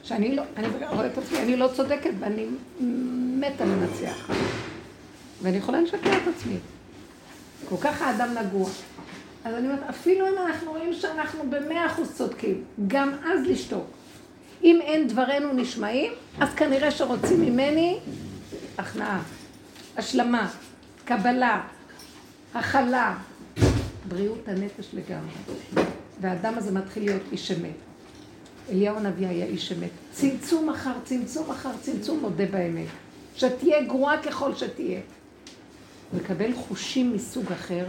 [0.02, 2.46] שאני לא, אני רואה את עצמי, אני לא צודקת ואני
[3.40, 4.30] מתה לנצח.
[5.42, 6.56] ואני יכולה לשקר את עצמי.
[7.68, 8.70] כל כך האדם נגוע.
[9.44, 13.86] אז אני אומרת, אפילו אם אנחנו רואים שאנחנו במאה אחוז צודקים, גם אז לשתוק.
[14.64, 17.98] אם אין דברינו נשמעים, אז כנראה שרוצים ממני
[18.78, 19.22] הכנעה,
[19.96, 20.50] השלמה,
[21.04, 21.62] קבלה,
[22.54, 23.14] הכלה,
[24.08, 25.84] בריאות הנפש לגמרי.
[26.22, 27.76] והאדם הזה מתחיל להיות איש אמת.
[28.70, 29.90] אליהו הנביא היה איש אמת.
[30.12, 32.86] צמצום אחר צמצום אחר צמצום מודה באמת.
[33.36, 35.00] שתהיה גרועה ככל שתהיה.
[36.16, 37.86] מקבל חושים מסוג אחר,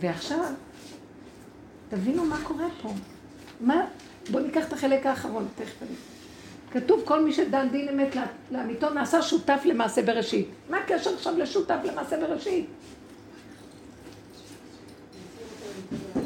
[0.00, 0.44] ועכשיו,
[1.90, 2.92] תבינו מה קורה פה.
[3.60, 3.86] מה?
[4.30, 5.90] בואו ניקח את החלק האחרון, תכף אני...
[6.72, 8.16] כתוב כל מי שדן דין אמת
[8.50, 10.48] לאמיתו נעשה שותף למעשה בראשית.
[10.70, 12.66] מה הקשר עכשיו לשותף למעשה בראשית?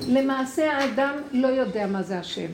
[0.08, 2.50] למעשה האדם לא יודע מה זה השם.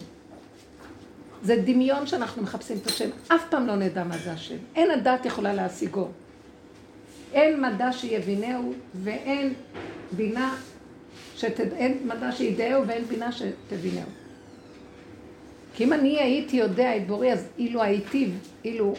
[1.43, 3.09] זה דמיון שאנחנו מחפשים את השם.
[3.29, 4.57] אף פעם לא נדע מה זה השם.
[4.75, 6.09] אין הדת יכולה להשיגו.
[7.33, 9.55] אין מדע שיבינהו ואין
[10.13, 10.57] בינה
[11.37, 11.73] שתד...
[11.73, 14.09] אין מדע שידעהו ואין בינה שתבינהו.
[15.75, 18.31] כי אם אני הייתי יודע את בורי, אז אילו הייתי,
[18.65, 18.95] אילו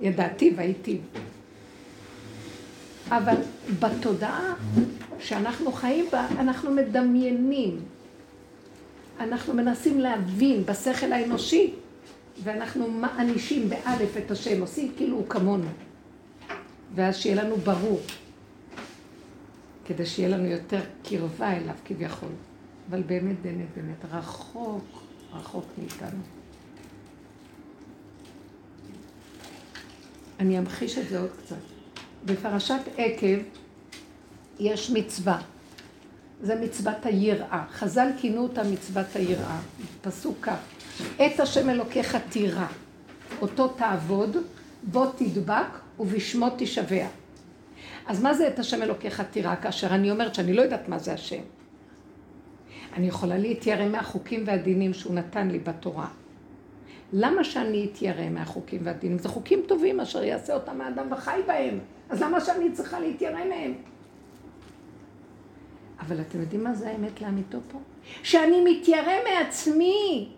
[0.00, 0.98] ידעתי והייתי.
[3.08, 3.34] אבל
[3.80, 4.54] בתודעה
[5.18, 7.80] שאנחנו חיים בה, אנחנו מדמיינים.
[9.20, 11.74] אנחנו מנסים להבין בשכל האנושי,
[12.42, 15.68] ואנחנו מענישים באלף את השם, עושים כאילו הוא כמונו.
[16.94, 18.00] ואז שיהיה לנו ברור,
[19.84, 22.28] כדי שיהיה לנו יותר קרבה אליו כביכול.
[22.90, 24.84] אבל באמת, באמת, באמת, רחוק,
[25.32, 26.20] רחוק מאיתנו.
[30.40, 31.77] אני אמחיש את זה עוד קצת.
[32.24, 33.38] בפרשת עקב
[34.58, 35.38] יש מצווה.
[36.42, 37.64] זה מצוות היראה.
[37.70, 39.58] חז"ל כינו אותה מצוות היראה.
[40.02, 40.52] פסוק כ'
[41.16, 42.66] את השם אלוקיך תירא,
[43.42, 44.36] אותו תעבוד,
[44.82, 47.06] בו תדבק ובשמו תשבע.
[48.06, 51.12] אז מה זה את השם אלוקיך תירא כאשר אני אומרת שאני לא יודעת מה זה
[51.12, 51.42] השם?
[52.96, 56.08] אני יכולה להתיירא מהחוקים והדינים שהוא נתן לי בתורה.
[57.12, 59.18] למה שאני אתיירא מהחוקים והדינים?
[59.18, 61.78] זה חוקים טובים אשר יעשה אותם האדם וחי בהם.
[62.10, 63.74] אז למה שאני צריכה להתיירא מהם?
[66.00, 67.78] אבל אתם יודעים מה זה האמת לאמיתו פה?
[68.22, 70.28] שאני מתיירא מעצמי.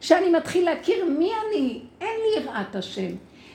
[0.00, 1.82] שאני מתחיל להכיר מי אני.
[2.00, 3.10] אין לי יראת השם.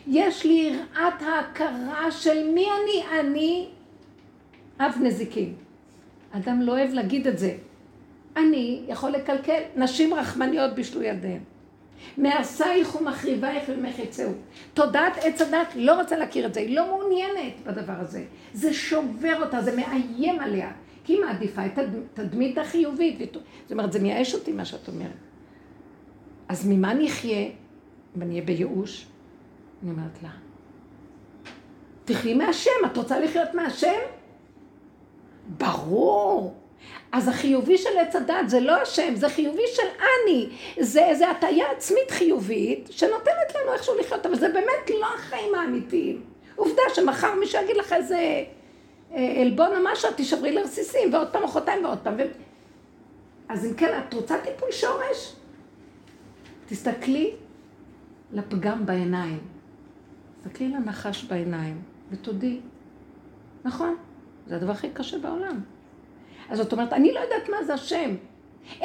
[0.07, 3.19] יש לי יראת ההכרה של מי אני.
[3.19, 3.67] אני
[4.79, 5.53] אב נזיקין.
[6.31, 7.57] אדם לא אוהב להגיד את זה.
[8.37, 9.61] אני יכול לקלקל.
[9.75, 11.41] נשים רחמניות בישלו ילדיהן.
[12.17, 14.31] מהרסייך ומחריבייך ומחצהו.
[14.73, 18.25] תודעת עץ הדת לא רוצה להכיר את זה, היא לא מעוניינת בדבר הזה.
[18.53, 20.71] זה שובר אותה, זה מאיים עליה.
[21.03, 23.19] כי היא מעדיפה את התדמית החיובית.
[23.19, 25.11] זאת אומרת, זה מייאש אותי מה שאת אומרת.
[26.49, 27.47] אז ממה נחיה
[28.17, 29.07] אם אני אהיה בייאוש?
[29.83, 30.29] אני אומרת לה,
[32.05, 33.99] תחי מהשם, את רוצה לחיות מהשם?
[35.57, 36.55] ברור.
[37.11, 40.49] אז החיובי של עץ הדת זה לא השם, זה חיובי של אני.
[40.79, 46.23] זה איזו הטיה עצמית חיובית שנותנת לנו איכשהו לחיות, אבל זה באמת לא החיים האמיתיים.
[46.55, 48.43] עובדה שמחר מישהו יגיד לך איזה
[49.13, 52.15] אה, עלבון או משהו, תשברי לרסיסים, ועוד פעם מחרתיים ועוד פעם.
[52.17, 52.21] ו...
[53.49, 55.35] אז אם כן, את רוצה טיפול שורש?
[56.65, 57.31] תסתכלי
[58.31, 59.39] לפגם בעיניים.
[60.41, 62.59] תסתכלי לנחש בעיניים, ותודי.
[63.65, 63.95] נכון,
[64.47, 65.61] זה הדבר הכי קשה בעולם.
[66.49, 68.15] אז זאת אומרת, אני לא יודעת מה זה השם.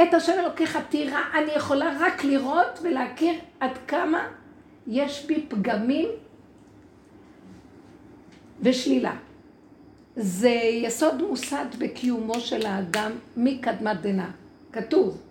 [0.02, 4.28] את השם אלוקיך תירא, אני יכולה רק לראות ולהכיר עד כמה
[4.86, 6.08] יש בי פגמים
[8.60, 9.16] ושלילה.
[10.16, 14.28] זה יסוד מוסד בקיומו של האדם מקדמת דנא.
[14.72, 15.22] כתוב,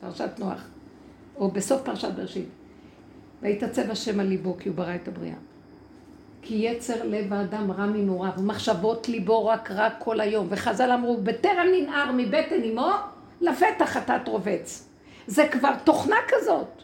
[0.00, 0.64] פרשת נוח,
[1.36, 2.48] או בסוף פרשת בראשית.
[3.42, 5.36] ויתעצב השם על ליבו כי הוא ברא את הבריאה.
[6.42, 10.46] כי יצר לב האדם רע מנעוריו, ומחשבות ליבו רק רע כל היום.
[10.50, 12.90] וחז"ל אמרו, בטרם ננער מבטן אמו,
[13.40, 14.88] לפתח חטאת רובץ.
[15.26, 16.82] זה כבר תוכנה כזאת,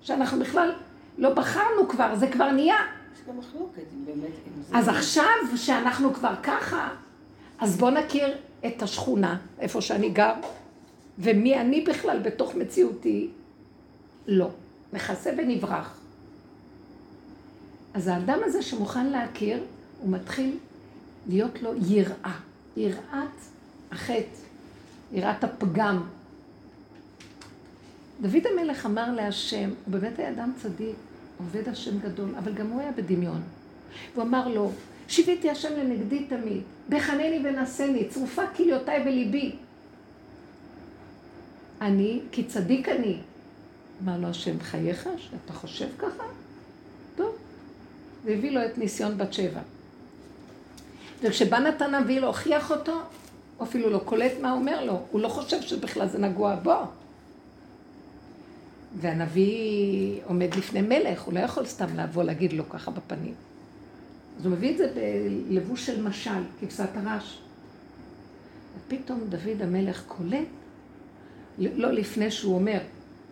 [0.00, 0.72] שאנחנו בכלל
[1.18, 2.76] לא בחרנו כבר, זה כבר נהיה.
[3.14, 4.30] יש גם מחלוקת, אם באמת...
[4.72, 5.24] אז עכשיו,
[5.56, 6.88] שאנחנו כבר ככה,
[7.58, 8.34] אז בואו נכיר
[8.66, 10.32] את השכונה, איפה שאני גר,
[11.18, 13.28] ומי אני בכלל בתוך מציאותי?
[14.26, 14.48] לא.
[14.92, 16.00] נכסה ונברח.
[17.96, 19.62] אז האדם הזה שמוכן להכיר,
[20.00, 20.58] הוא מתחיל
[21.28, 22.38] להיות לו יראה.
[22.76, 23.30] יראת
[23.90, 24.36] החטא,
[25.12, 26.02] יראת הפגם.
[28.20, 30.96] דוד המלך אמר להשם, הוא באמת היה אדם צדיק,
[31.38, 33.42] עובד השם גדול, אבל גם הוא היה בדמיון.
[34.14, 34.72] הוא אמר לו,
[35.08, 39.56] שיביתי השם לנגדי תמיד, בחנני ונשני, צרופה כליותיי וליבי.
[41.80, 43.18] אני, כי צדיק אני.
[44.04, 46.24] אמר לו השם, חייך, שאתה חושב ככה?
[48.26, 49.60] והביא לו את ניסיון בת שבע.
[51.22, 53.00] וכשבא נתן הנביא להוכיח אותו,
[53.56, 56.74] הוא אפילו לא קולט מה אומר לו, הוא לא חושב שבכלל זה נגוע בו.
[59.00, 63.34] והנביא עומד לפני מלך, הוא לא יכול סתם לבוא להגיד לו ככה בפנים.
[64.38, 64.92] אז הוא מביא את זה
[65.48, 67.38] בלבוש של משל, כבשת הרש.
[68.78, 70.48] ופתאום דוד המלך קולט,
[71.58, 72.78] לא לפני שהוא אומר,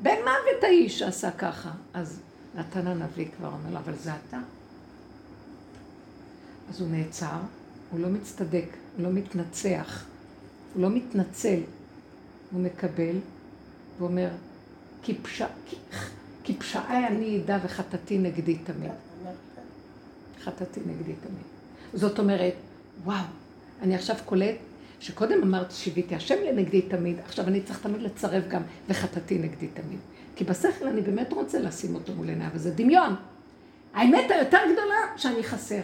[0.03, 1.71] בן מוות האיש שעשה ככה.
[1.95, 2.21] אז
[2.55, 4.39] נתן הנביא כבר אומר לו, אבל זה אתה.
[6.69, 7.39] אז הוא נעצר,
[7.91, 10.05] הוא לא מצטדק, הוא לא מתנצח,
[10.75, 11.61] הוא לא מתנצל,
[12.53, 13.17] הוא מקבל
[13.99, 14.29] ואומר,
[15.03, 15.19] כי,
[16.45, 18.91] כי, פשעי אני אדע וחטאתי נגדי תמיד.
[20.45, 21.45] חטאתי נגדי תמיד.
[21.95, 22.55] זאת אומרת,
[23.05, 23.25] וואו,
[23.83, 24.57] אני עכשיו קולט
[25.01, 29.99] שקודם אמרתי שיוויתי השם לנגדי תמיד, עכשיו אני צריך תמיד לצרף גם וחטאתי נגדי תמיד.
[30.37, 33.15] כי בשכל אני באמת רוצה לשים אותו מול עיניי, אבל זה דמיון.
[33.95, 35.81] האמת היותר גדולה שאני חסר.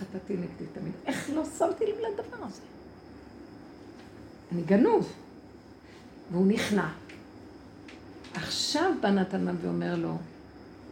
[0.00, 0.92] חטאתי נגדי תמיד.
[1.06, 2.60] איך לא שמתי לב לדבר הזה?
[4.52, 5.12] אני גנוב.
[6.32, 6.88] והוא נכנע.
[8.34, 10.16] עכשיו בא נתן ואומר לו,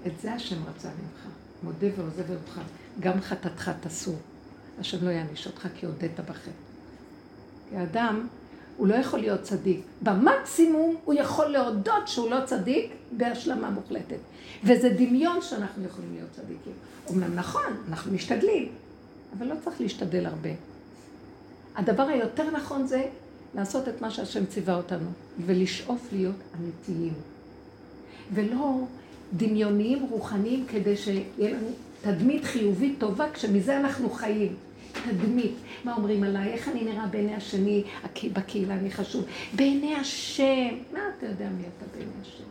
[0.07, 1.33] את זה השם רצה ממך.
[1.63, 2.61] מודה ועוזב אותך.
[3.01, 4.17] גם חטאתך תסור.
[4.79, 6.51] השם לא יעניש אותך כי הודית בחטא.
[7.71, 8.27] כי האדם,
[8.77, 9.81] הוא לא יכול להיות צדיק.
[10.03, 14.19] במקסימום הוא יכול להודות שהוא לא צדיק בהשלמה מוחלטת.
[14.65, 16.73] וזה דמיון שאנחנו יכולים להיות צדיקים.
[17.07, 18.73] אומנם נכון, אנחנו משתדלים,
[19.37, 20.51] אבל לא צריך להשתדל הרבה.
[21.77, 23.07] הדבר היותר נכון זה
[23.55, 25.11] לעשות את מה שהשם ציווה אותנו,
[25.47, 27.13] ולשאוף להיות אמיתיים.
[28.35, 28.85] ולא
[29.33, 31.69] דמיוניים רוחניים כדי שיהיה לנו
[32.03, 34.57] תדמית חיובית טובה, כשמזה אנחנו חיים.
[34.93, 37.85] תדמית, מה אומרים עליי, איך אני נראה בעיני השני,
[38.33, 39.25] בקהילה אני חשוב.
[39.55, 42.45] בעיני השם, מה אתה יודע מי אתה בעיני השם?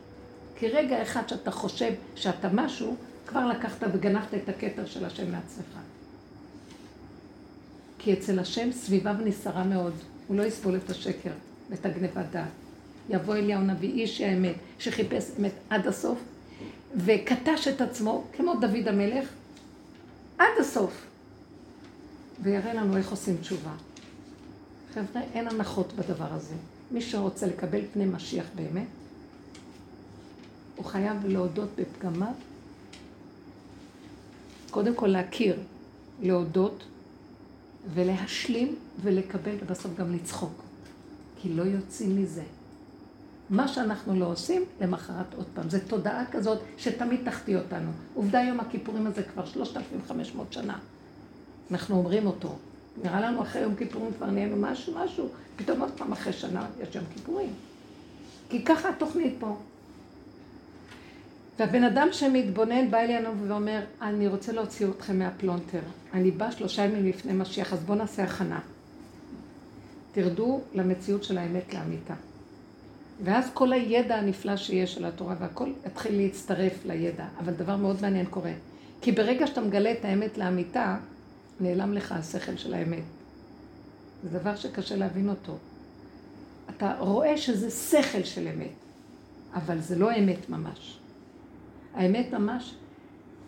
[0.56, 2.96] כי רגע אחד שאתה חושב שאתה משהו,
[3.28, 5.78] כבר לקחת וגנבת את הכתר של השם מעצמך.
[8.00, 9.94] כי אצל השם סביביו נסערה מאוד,
[10.28, 11.32] הוא לא יסבול את השקר
[11.70, 12.48] ואת הגנבת דעת.
[13.10, 16.20] יבוא אליהו נביא איש האמת, שחיפש אמת עד הסוף,
[16.96, 19.30] וקטש את עצמו, כמו דוד המלך,
[20.38, 21.06] עד הסוף.
[22.44, 23.74] ויראה לנו איך עושים תשובה.
[24.94, 26.56] חבר'ה, אין הנחות בדבר הזה.
[26.92, 28.88] מי שרוצה לקבל פני משיח באמת,
[30.76, 32.34] הוא חייב להודות בפגמיו.
[34.72, 35.60] קודם כל להכיר,
[36.22, 36.84] להודות
[37.94, 40.64] ולהשלים ולקבל, ובסוף גם לצחוק.
[41.42, 42.44] כי לא יוצאים מזה.
[43.50, 45.70] מה שאנחנו לא עושים, למחרת עוד פעם.
[45.70, 47.92] זו תודעה כזאת שתמיד תחטיא אותנו.
[48.14, 50.78] עובדה יום הכיפורים הזה כבר 3,500 שנה.
[51.72, 52.56] אנחנו אומרים אותו.
[53.04, 56.96] נראה לנו אחרי יום כיפורים כבר נהיינו משהו, משהו, פתאום עוד פעם אחרי שנה יש
[56.96, 57.50] יום כיפורים.
[58.50, 59.58] כי ככה התוכנית פה.
[61.60, 65.80] והבן אדם שמתבונן בא אלינו ואומר, אני רוצה להוציא אתכם מהפלונטר.
[66.14, 68.60] אני בא שלושה ימים לפני משיח, אז בואו נעשה הכנה.
[70.12, 72.14] תרדו למציאות של האמת לאמיתה.
[73.24, 77.26] ואז כל הידע הנפלא שיש על התורה והכל יתחיל להצטרף לידע.
[77.40, 78.54] אבל דבר מאוד מעניין קורה.
[79.02, 80.98] כי ברגע שאתה מגלה את האמת לאמיתה,
[81.60, 83.04] נעלם לך השכל של האמת.
[84.24, 85.58] זה דבר שקשה להבין אותו.
[86.70, 88.74] אתה רואה שזה שכל של אמת,
[89.54, 91.00] אבל זה לא אמת ממש.
[91.98, 92.76] האמת ממש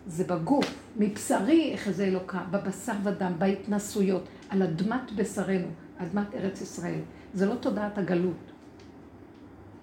[0.06, 5.66] זה בגוף, מבשרי אחזה אלוקה, בבשר ודם, בהתנסויות, על אדמת בשרנו,
[5.98, 7.00] אדמת ארץ ישראל.
[7.34, 8.52] זה לא תודעת הגלות.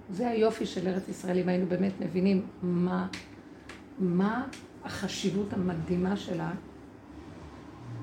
[0.09, 3.07] זה היופי של ארץ ישראל, אם היינו באמת מבינים מה,
[3.99, 4.47] מה
[4.83, 6.51] החשיבות המדהימה שלה,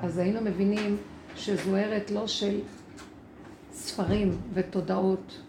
[0.03, 0.97] אז היינו מבינים
[1.37, 2.61] שזו ארץ לא של
[3.73, 5.41] ספרים ותודעות.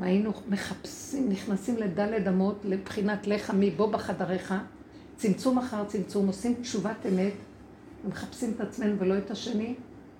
[0.00, 4.54] היינו מחפשים, נכנסים לדלת אמות לבחינת לך מבוא בחדריך,
[5.16, 7.32] צמצום אחר צמצום, עושים תשובת אמת,
[8.04, 9.74] ומחפשים את עצמנו ולא את השני,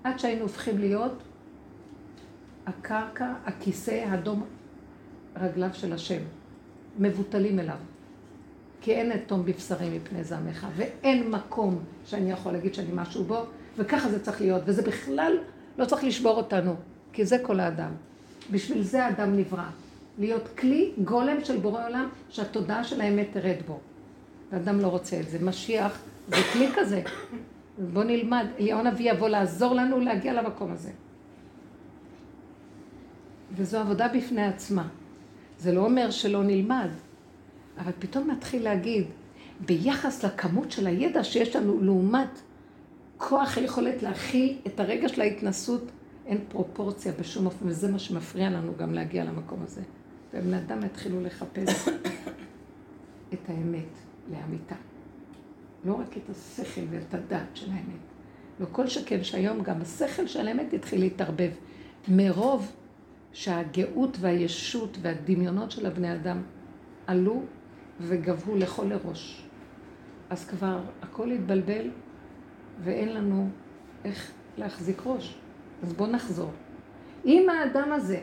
[0.04, 1.22] עד שהיינו הופכים להיות
[2.66, 4.44] הקרקע, הכיסא, הדום
[5.36, 6.20] רגליו של השם,
[6.98, 7.76] מבוטלים אליו.
[8.80, 13.42] כי אין אתום בבשרי מפני זעמך, ואין מקום שאני יכול להגיד שאני משהו בו,
[13.76, 15.32] וככה זה צריך להיות, וזה בכלל
[15.78, 16.74] לא צריך לשבור אותנו,
[17.12, 17.90] כי זה כל האדם.
[18.51, 19.68] בשביל זה האדם נברא.
[20.18, 23.80] להיות כלי גולם של בורא עולם, שהתודעה של האמת תרד בו.
[24.53, 25.38] ואדם לא רוצה את זה.
[25.44, 27.03] משיח זה כלי כזה.
[27.92, 30.90] בוא נלמד, אליהו הנביא יבוא לעזור לנו להגיע למקום הזה.
[33.57, 34.88] וזו עבודה בפני עצמה.
[35.59, 36.88] זה לא אומר שלא נלמד,
[37.78, 39.05] אבל פתאום נתחיל להגיד,
[39.61, 42.38] ביחס לכמות של הידע שיש לנו לעומת
[43.16, 45.82] כוח היכולת להכיל את הרגע של ההתנסות,
[46.27, 49.83] אין פרופורציה בשום אופן, וזה מה שמפריע לנו גם להגיע למקום הזה.
[50.35, 51.89] ובני אדם יתחילו לחפש
[53.33, 53.99] את האמת
[54.31, 54.74] לאמיתה.
[55.85, 58.01] לא רק את השכל ואת הדעת של האמת.
[58.61, 61.51] לא כל שכן שהיום גם השכל של האמת יתחיל להתערבב.
[62.09, 62.72] מרוב
[63.33, 66.43] שהגאות והישות והדמיונות של הבני אדם
[67.07, 67.43] עלו
[68.01, 69.47] וגבהו לכל לראש.
[70.31, 71.91] אז כבר הכל התבלבל
[72.85, 73.49] ואין לנו
[74.05, 75.39] איך להחזיק ראש.
[75.83, 76.51] אז בואו נחזור.
[77.24, 78.20] אם האדם הזה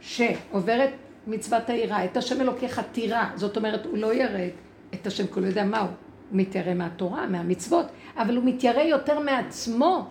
[0.00, 0.90] שעובר את
[1.26, 4.48] מצוות העירה, את השם אלוקיך תירא, זאת אומרת, הוא לא ירא
[4.94, 5.88] את השם, כי הוא לא יודע מה הוא.
[6.30, 7.86] הוא מתיירא מהתורה, מהמצוות,
[8.16, 10.08] אבל הוא מתיירא יותר מעצמו.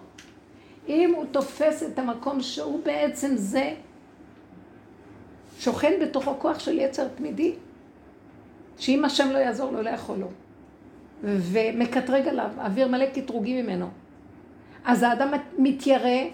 [0.87, 3.73] אם הוא תופס את המקום שהוא בעצם זה,
[5.59, 7.53] שוכן בתוכו כוח של יצר תמידי,
[8.77, 10.27] שאם השם לא יעזור לו, לא יכול לו.
[11.23, 13.89] ומקטרג עליו, אוויר מלא קטרוגים ממנו.
[14.85, 16.29] אז האדם מתיירא,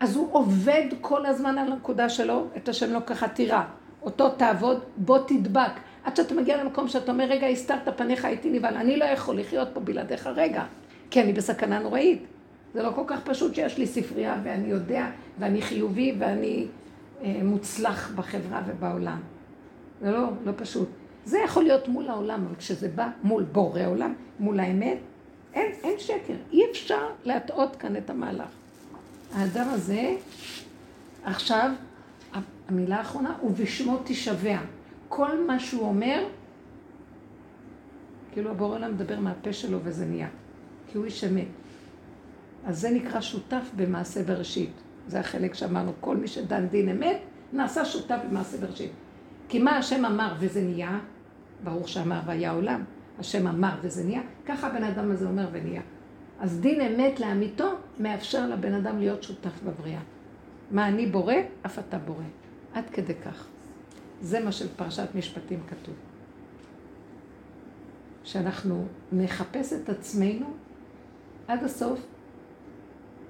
[0.00, 3.62] אז הוא עובד כל הזמן על הנקודה שלו, את השם לא ככה תירא.
[4.02, 5.72] אותו תעבוד, בוא תדבק.
[6.04, 9.68] עד שאתה מגיע למקום שאתה אומר, רגע, הסתרת פניך, הייתי נבהל, אני לא יכול לחיות
[9.72, 10.64] פה בלעדיך רגע,
[11.10, 12.26] כי אני בסכנה נוראית.
[12.74, 15.06] זה לא כל כך פשוט שיש לי ספרייה ואני יודע,
[15.38, 16.66] ואני חיובי ואני
[17.22, 19.20] אה, מוצלח בחברה ובעולם.
[20.00, 20.88] זה לא, לא פשוט.
[21.24, 24.98] זה יכול להיות מול העולם, אבל כשזה בא מול בורא עולם, מול האמת,
[25.54, 26.34] אין, אין שקר.
[26.52, 28.59] אי אפשר להטעות כאן את המהלך.
[29.34, 30.16] האדם הזה,
[31.24, 31.70] עכשיו,
[32.68, 34.58] המילה האחרונה, ובשמו תשבע.
[35.08, 36.24] כל מה שהוא אומר,
[38.32, 40.28] כאילו הבורא עולם מדבר מהפה שלו וזה נהיה.
[40.88, 41.48] כי הוא איש אמת.
[42.66, 44.72] אז זה נקרא שותף במעשה בראשית.
[45.06, 47.16] זה החלק שאמרנו, כל מי שדן דין אמת,
[47.52, 48.92] נעשה שותף במעשה בראשית.
[49.48, 50.98] כי מה השם אמר וזה נהיה,
[51.64, 52.84] ברוך שאמר והיה עולם,
[53.18, 55.82] השם אמר וזה נהיה, ככה הבן אדם הזה אומר ונהיה.
[56.40, 60.00] אז דין אמת לאמיתו מאפשר לבן אדם להיות שותף בבריאה.
[60.70, 61.34] מה אני בורא,
[61.66, 62.24] אף אתה בורא.
[62.74, 63.46] עד כדי כך.
[64.20, 65.94] זה מה של פרשת משפטים כתוב.
[68.24, 70.46] שאנחנו נחפש את עצמנו
[71.48, 72.06] עד הסוף,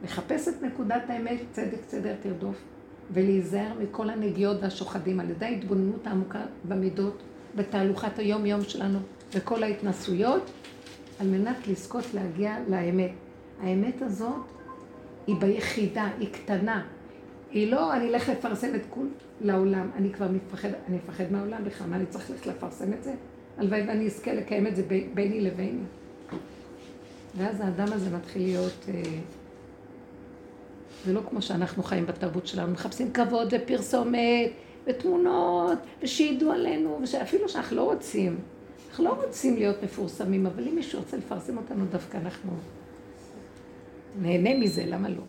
[0.05, 2.65] נחפש את נקודת האמת, צדק צדק תרדוף,
[3.13, 7.23] ולהיזהר מכל הנגיעות והשוחדים על ידי ההתבוננות העמוקה במידות,
[7.57, 8.99] בתהלוכת היום-יום שלנו,
[9.35, 10.51] וכל ההתנסויות,
[11.21, 13.11] על מנת לזכות להגיע לאמת.
[13.62, 14.43] האמת הזאת
[15.27, 16.87] היא ביחידה, היא קטנה.
[17.51, 19.09] היא לא, אני אלך לפרסם את כול
[19.41, 19.91] לעולם.
[19.97, 23.14] אני כבר מפחד, אני מפחד מהעולם בכלל, מה אני צריך ללכת לפרסם את זה?
[23.59, 24.83] הלוואי ואני אזכה לקיים את זה
[25.14, 25.83] ביני לביני.
[27.37, 28.87] ואז האדם הזה מתחיל להיות...
[28.89, 29.03] אה,
[31.05, 34.51] זה לא כמו שאנחנו חיים בתרבות שלנו, מחפשים כבוד ופרסומת
[34.87, 38.39] ותמונות ושידעו עלינו, אפילו שאנחנו לא רוצים.
[38.91, 42.53] אנחנו לא רוצים להיות מפורסמים, אבל אם מישהו רוצה לפרסם אותנו, דווקא אנחנו
[44.16, 45.22] נהנה מזה, למה לא?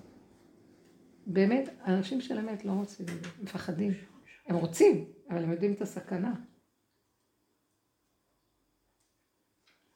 [1.27, 3.91] באמת, אנשים של אמת לא רוצים את זה, מפחדים.
[4.47, 6.33] הם רוצים, אבל הם יודעים את הסכנה.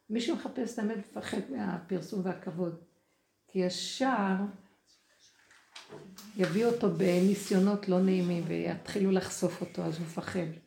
[0.10, 2.84] מי שמחפש את האמת מפחד מהפרסום והכבוד.
[3.48, 4.36] כי ישר
[6.38, 10.65] יביא אותו בניסיונות לא נעימים ויתחילו לחשוף אותו, אז הוא מפחד.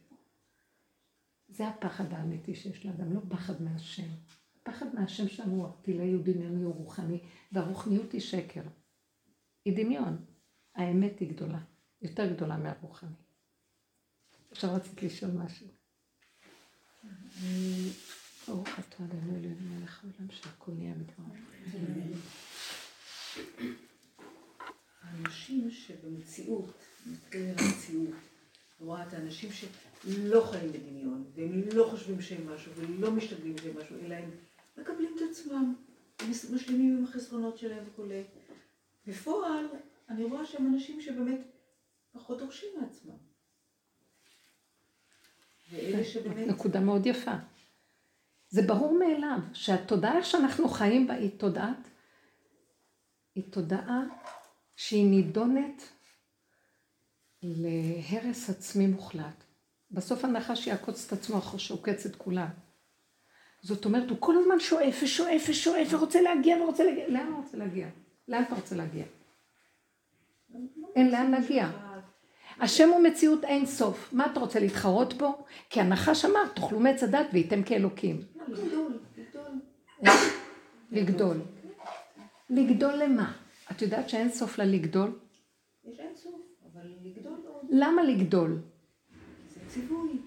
[1.59, 4.09] זה הפחד האמיתי שיש לאדם, לא פחד מהשם.
[4.63, 7.21] פחד מהשם שלנו הוא ערפילי, הוא דמיוני, הוא רוחני,
[7.53, 8.63] והרוחניות היא שקר.
[9.65, 10.25] היא דמיון.
[10.75, 11.59] האמת היא גדולה,
[12.03, 13.15] יותר גדולה מהרוחני.
[14.51, 15.67] עכשיו רציתי לשאול משהו.
[18.49, 21.35] ברוך אתה אדוני אלוהינו מלך העולם שהכל נהיה בדבר.
[25.03, 28.15] האנשים שבמציאות, מתקיים המציאות,
[28.81, 33.97] רואה את האנשים שלא חיים בדמיון, והם לא חושבים שהם משהו, ולא משתגעים שהם משהו,
[34.05, 34.31] אלא הם
[34.77, 35.75] מקבלים את עצמם,
[36.31, 38.23] משלימים עם החסרונות שלהם וכולי.
[39.07, 39.67] בפועל,
[40.09, 41.41] אני רואה שהם אנשים שבאמת
[42.13, 43.17] פחות דורשים מעצמם.
[45.71, 46.47] ואלה שבאמת...
[46.47, 47.35] נקודה מאוד יפה.
[48.49, 51.89] זה ברור מאליו שהתודעה שאנחנו חיים בה היא תודעת,
[53.35, 54.03] היא תודעה
[54.77, 55.83] שהיא נידונת
[57.43, 59.45] להרס עצמי מוחלט.
[59.91, 62.49] בסוף הנחש יעקוץ את עצמו אחרי שעוקץ את כולם.
[63.63, 67.09] זאת אומרת, הוא כל הזמן שואף ושואף ושואף ורוצה להגיע ורוצה להגיע.
[67.09, 67.89] לאן הוא רוצה להגיע?
[68.29, 69.05] לאן אתה רוצה להגיע?
[70.97, 71.71] אין לאן להגיע.
[72.61, 74.13] השם הוא מציאות אין סוף.
[74.13, 75.45] מה אתה רוצה להתחרות בו?
[75.71, 78.21] כי הנחש אמר, תאכלו מעץ הדת וייתם כאלוקים.
[80.91, 81.41] לגדול,
[82.51, 82.95] לגדול.
[82.95, 83.33] למה?
[83.71, 85.19] את יודעת שאין סוף ללגדול?
[85.85, 86.48] יש אין סוף.
[87.69, 88.59] למה לגדול?
[89.49, 90.19] זה ציווי.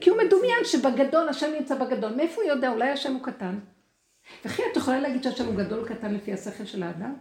[0.00, 2.14] כי הוא מדומיין שבגדול, השם נמצא בגדול.
[2.14, 2.70] מאיפה הוא יודע?
[2.70, 3.58] אולי השם הוא קטן.
[4.44, 7.14] וכי את יכולה להגיד שהשם הוא גדול קטן לפי השכל של האדם?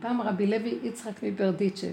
[0.00, 1.92] פעם רבי לוי יצחק מברדיצ'ב,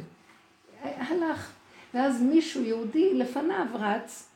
[0.82, 1.52] הלך,
[1.94, 4.30] ואז מישהו יהודי לפניו רץ,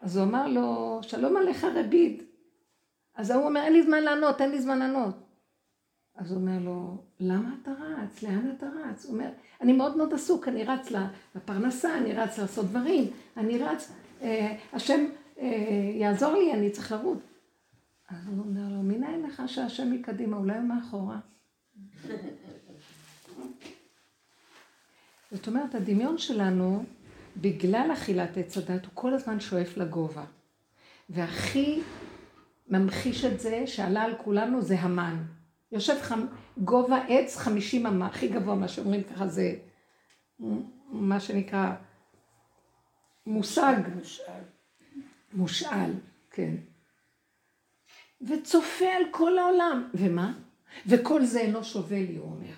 [0.00, 2.22] אז הוא אמר לו, שלום עליך רביד.
[3.16, 5.14] אז ההוא אומר, אין לי זמן לענות, אין לי זמן לענות.
[6.16, 8.22] אז הוא אומר לו, למה אתה רץ?
[8.22, 9.04] לאן אתה רץ?
[9.04, 10.88] הוא אומר, אני מאוד מאוד עסוק, אני רץ
[11.34, 13.92] לפרנסה, אני רץ לעשות דברים, אני רץ,
[14.22, 15.04] אה, השם
[15.38, 17.18] אה, יעזור לי, אני צריך לרוץ.
[18.08, 21.18] אז הוא אומר לו, מנין לך שהשם מקדימה, אולי הוא מאחורה?
[25.32, 26.84] זאת אומרת, הדמיון שלנו,
[27.36, 30.24] בגלל אכילת עץ הדת, הוא כל הזמן שואף לגובה.
[31.10, 31.80] והכי
[32.68, 35.22] ממחיש את זה, שעלה על כולנו, זה המן.
[35.72, 36.26] יושב חמ...
[36.58, 39.54] גובה עץ חמישים אמה, הכי גבוה, מה שאומרים ככה, זה
[40.88, 41.74] מה שנקרא
[43.26, 43.76] מושג.
[43.94, 44.42] מושאל.
[45.32, 45.90] מושאל,
[46.30, 46.54] כן.
[48.20, 49.88] וצופה על כל העולם.
[49.94, 50.32] ומה?
[50.86, 52.54] וכל זה אינו שווה לי, הוא אומר.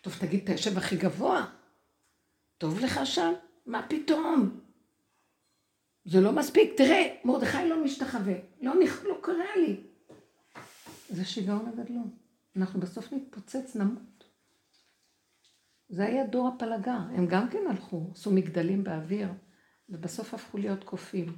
[0.00, 1.46] טוב, תגיד, אתה יושב הכי גבוה?
[2.58, 3.32] טוב לך שם?
[3.66, 4.60] מה פתאום?
[6.04, 6.72] זה לא מספיק.
[6.76, 8.34] תראה, מרדכי לא משתחווה.
[8.62, 8.72] לא.
[9.04, 9.87] לא קרה לי.
[11.08, 12.28] זה שיגעון הגדלות.
[12.56, 14.24] אנחנו בסוף נתפוצץ, נמות.
[15.88, 16.94] זה היה דור הפלגה.
[16.94, 19.28] הם גם כן הלכו, עשו מגדלים באוויר,
[19.88, 21.36] ובסוף הפכו להיות קופים.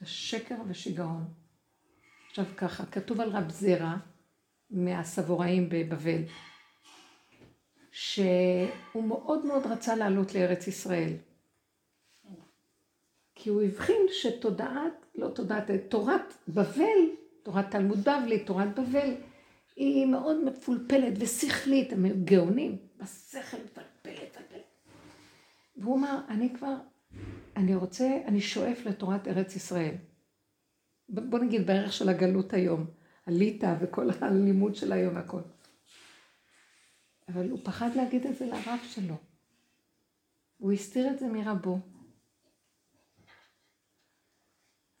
[0.00, 1.34] זה שקר ושיגעון.
[2.28, 3.96] עכשיו ככה, כתוב על רב זרע
[4.70, 6.22] מהסבוראים בבבל,
[7.92, 11.12] שהוא מאוד מאוד רצה לעלות לארץ ישראל.
[13.34, 19.14] כי הוא הבחין שתודעת, לא תודעת, תורת בבל, תורת תלמוד בבלי, תורת בבל,
[19.76, 24.64] היא מאוד מפולפלת ושכלית, הם גאונים, בשכל מפלפלת, מפלפלת.
[25.76, 26.74] והוא אמר, אני כבר,
[27.56, 29.94] אני רוצה, אני שואף לתורת ארץ ישראל.
[31.08, 32.86] בוא נגיד בערך של הגלות היום,
[33.26, 35.40] הליטא וכל הלימוד של היום והכל.
[37.28, 39.14] אבל הוא פחד להגיד את זה לרב שלו.
[40.58, 41.78] הוא הסתיר את זה מרבו.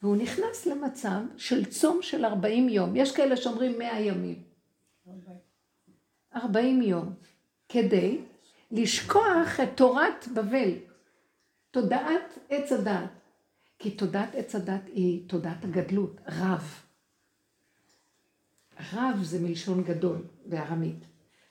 [0.02, 2.96] והוא נכנס למצב של צום של 40 יום.
[2.96, 4.42] יש כאלה שאומרים 100 ימים.
[6.34, 7.14] 40 יום.
[7.68, 8.18] כדי
[8.70, 10.70] לשכוח את תורת בבל.
[11.70, 13.10] תודעת עץ הדת.
[13.78, 16.82] כי תודעת עץ הדת היא תודעת הגדלות, רב.
[18.92, 21.04] רב זה מלשון גדול בארמית.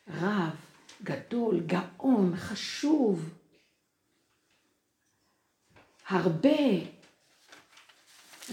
[0.07, 0.55] רב,
[1.03, 3.33] גדול, גאון, חשוב.
[6.07, 6.98] הרבה.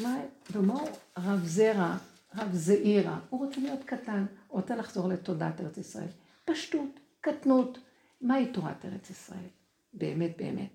[0.02, 0.20] מה,
[0.50, 0.80] ומה
[1.18, 1.96] רב זרע,
[2.34, 6.08] רב זעירה, הוא רוצה להיות קטן, הוא רוצה לחזור לתודעת ארץ ישראל.
[6.44, 7.78] פשטות, קטנות.
[8.20, 9.48] מהי תורת ארץ ישראל?
[9.92, 10.70] באמת, באמת.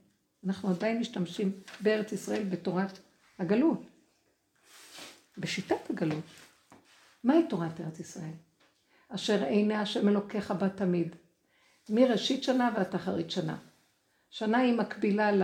[0.46, 3.00] אנחנו עדיין משתמשים בארץ ישראל בתורת
[3.40, 3.82] הגלות,
[5.38, 6.24] בשיטת הגלות.
[7.24, 8.34] מהי תורת ארץ ישראל?
[9.10, 11.16] אשר עיני השם אלוקיך בה תמיד,
[11.90, 13.58] מראשית שנה ועד אחרית שנה.
[14.30, 15.44] שנה היא מקבילה ל...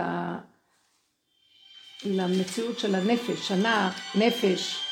[2.04, 4.84] למציאות של הנפש, שנה, נפש,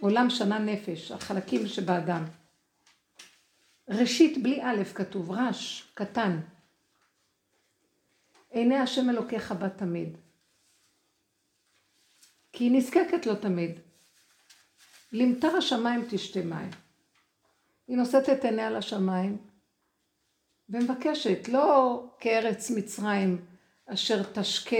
[0.00, 2.24] עולם שנה נפש, החלקים שבאדם.
[3.88, 6.40] ראשית בלי א' כתוב, רש, קטן.
[8.50, 10.16] עיני השם אלוקיך בה תמיד.
[12.52, 13.80] כי היא נזקקת לו תמיד.
[15.12, 16.70] למטר השמיים תשתה מים.
[17.88, 19.36] היא נושאת את עיניה לשמיים
[20.68, 23.44] ומבקשת, לא כארץ מצרים
[23.86, 24.76] אשר תשקה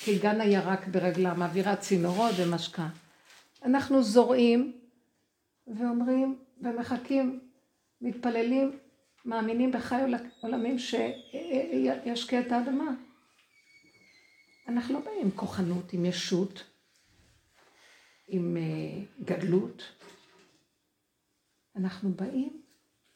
[0.00, 2.88] כגן הירק ברגלה, מעבירה צינורות ומשקה.
[3.64, 4.72] אנחנו זורעים
[5.66, 7.40] ואומרים ומחכים,
[8.00, 8.78] מתפללים
[9.24, 10.02] מאמינים בחי
[10.40, 12.90] עולמים שישקה את האדמה.
[14.68, 16.64] אנחנו לא באים עם כוחנות, עם ישות,
[18.28, 19.82] עם אה, גדלות.
[21.76, 22.62] אנחנו באים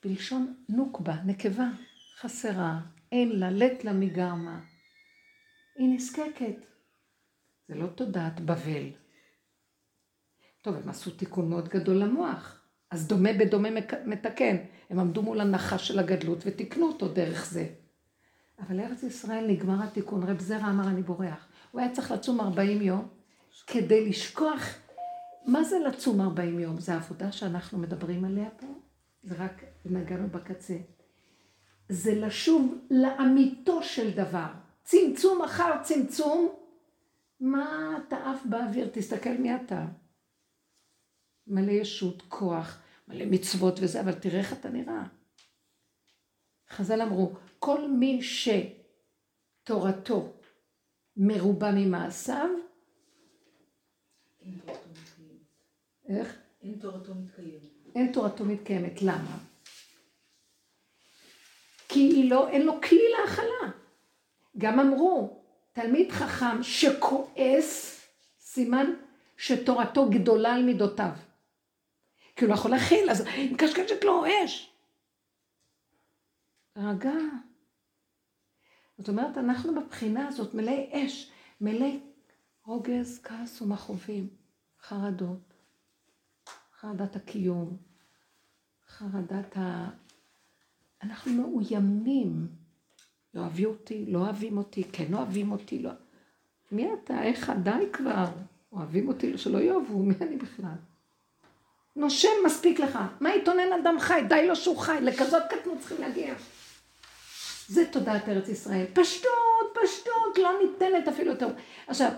[0.04, 1.68] בלשון נוקבה, נקבה,
[2.18, 2.80] חסרה,
[3.12, 4.60] אין לה, לט לה מגרמה.
[5.76, 6.66] היא נזקקת.
[7.68, 8.90] זה לא תודעת בבל.
[10.62, 12.62] טוב, הם עשו תיקון מאוד גדול למוח.
[12.90, 13.68] אז דומה בדומה
[14.06, 14.56] מתקן.
[14.90, 17.68] הם עמדו מול הנחש של הגדלות ותיקנו אותו דרך זה.
[18.58, 20.22] אבל לארץ ישראל נגמר התיקון.
[20.22, 21.48] רב זרע אמר אני בורח.
[21.70, 23.08] הוא היה צריך לצום 40 יום
[23.66, 24.78] כדי לשכוח.
[25.46, 26.80] מה זה לצום 40 יום?
[26.80, 28.66] זה העבודה שאנחנו מדברים עליה פה?
[29.22, 30.76] זה רק נגענו בקצה.
[31.88, 34.65] זה לשוב לאמיתו של דבר.
[34.86, 36.54] צמצום אחר צמצום,
[37.40, 38.90] מה אתה עף באוויר?
[38.92, 39.86] תסתכל מי אתה.
[41.46, 45.02] מלא ישות, כוח, מלא מצוות וזה, אבל תראה איך אתה נראה.
[46.70, 48.20] חז"ל אמרו, כל מי
[49.62, 50.32] שתורתו
[51.16, 52.48] מרובה ממעשיו,
[56.08, 56.38] איך?
[56.62, 57.62] אין תורתו מתקיימת.
[57.94, 59.02] אין תורתו מתקיימת.
[59.02, 59.38] למה?
[61.88, 63.85] כי היא לא, אין לו כלי להכלה.
[64.58, 65.42] גם אמרו,
[65.72, 68.00] תלמיד חכם שכועס,
[68.38, 68.86] סימן
[69.36, 71.10] שתורתו גדולה על מידותיו.
[72.36, 74.72] כי הוא לא יכול להכיל, אז היא מקשקשת לו אש.
[76.76, 77.12] רגע.
[78.98, 81.30] זאת אומרת, אנחנו בבחינה הזאת מלאי אש,
[81.60, 82.00] מלאי
[82.64, 84.28] רוגז, כעס ומכאובים,
[84.80, 85.54] חרדות,
[86.80, 87.76] חרדת הקיום,
[88.88, 89.88] חרדת ה...
[91.02, 92.48] אנחנו מאוימים.
[93.36, 95.90] לא אוהבים אותי, לא אוהבים אותי, כן אוהבים אותי, לא...
[96.72, 97.22] מי אתה?
[97.22, 97.52] איך?
[97.62, 98.24] די כבר.
[98.72, 100.76] אוהבים אותי, שלא יאהבו, מי אני בכלל?
[101.96, 102.98] נושם מספיק לך.
[103.20, 104.20] מה יתונן אדם חי?
[104.28, 104.98] די לו שהוא חי.
[105.02, 106.34] לכזאת קטנות צריכים להגיע.
[107.68, 108.84] זה תודעת ארץ ישראל.
[108.92, 111.48] פשטות, פשטות, לא ניתנת אפילו יותר.
[111.86, 112.10] עכשיו,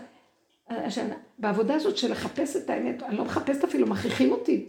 [0.67, 1.05] עכשיו,
[1.39, 4.69] בעבודה הזאת של לחפש את האמת, אני לא מחפשת אפילו, מכריחים אותי.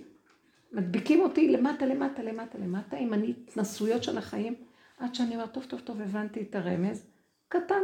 [0.72, 4.56] מדביקים אותי למטה, למטה, למטה, למטה, עם ההתנסויות של החיים,
[5.00, 7.08] עד שאני אומרת, טוב, טוב, טוב, הבנתי את הרמז.
[7.47, 7.82] קטן,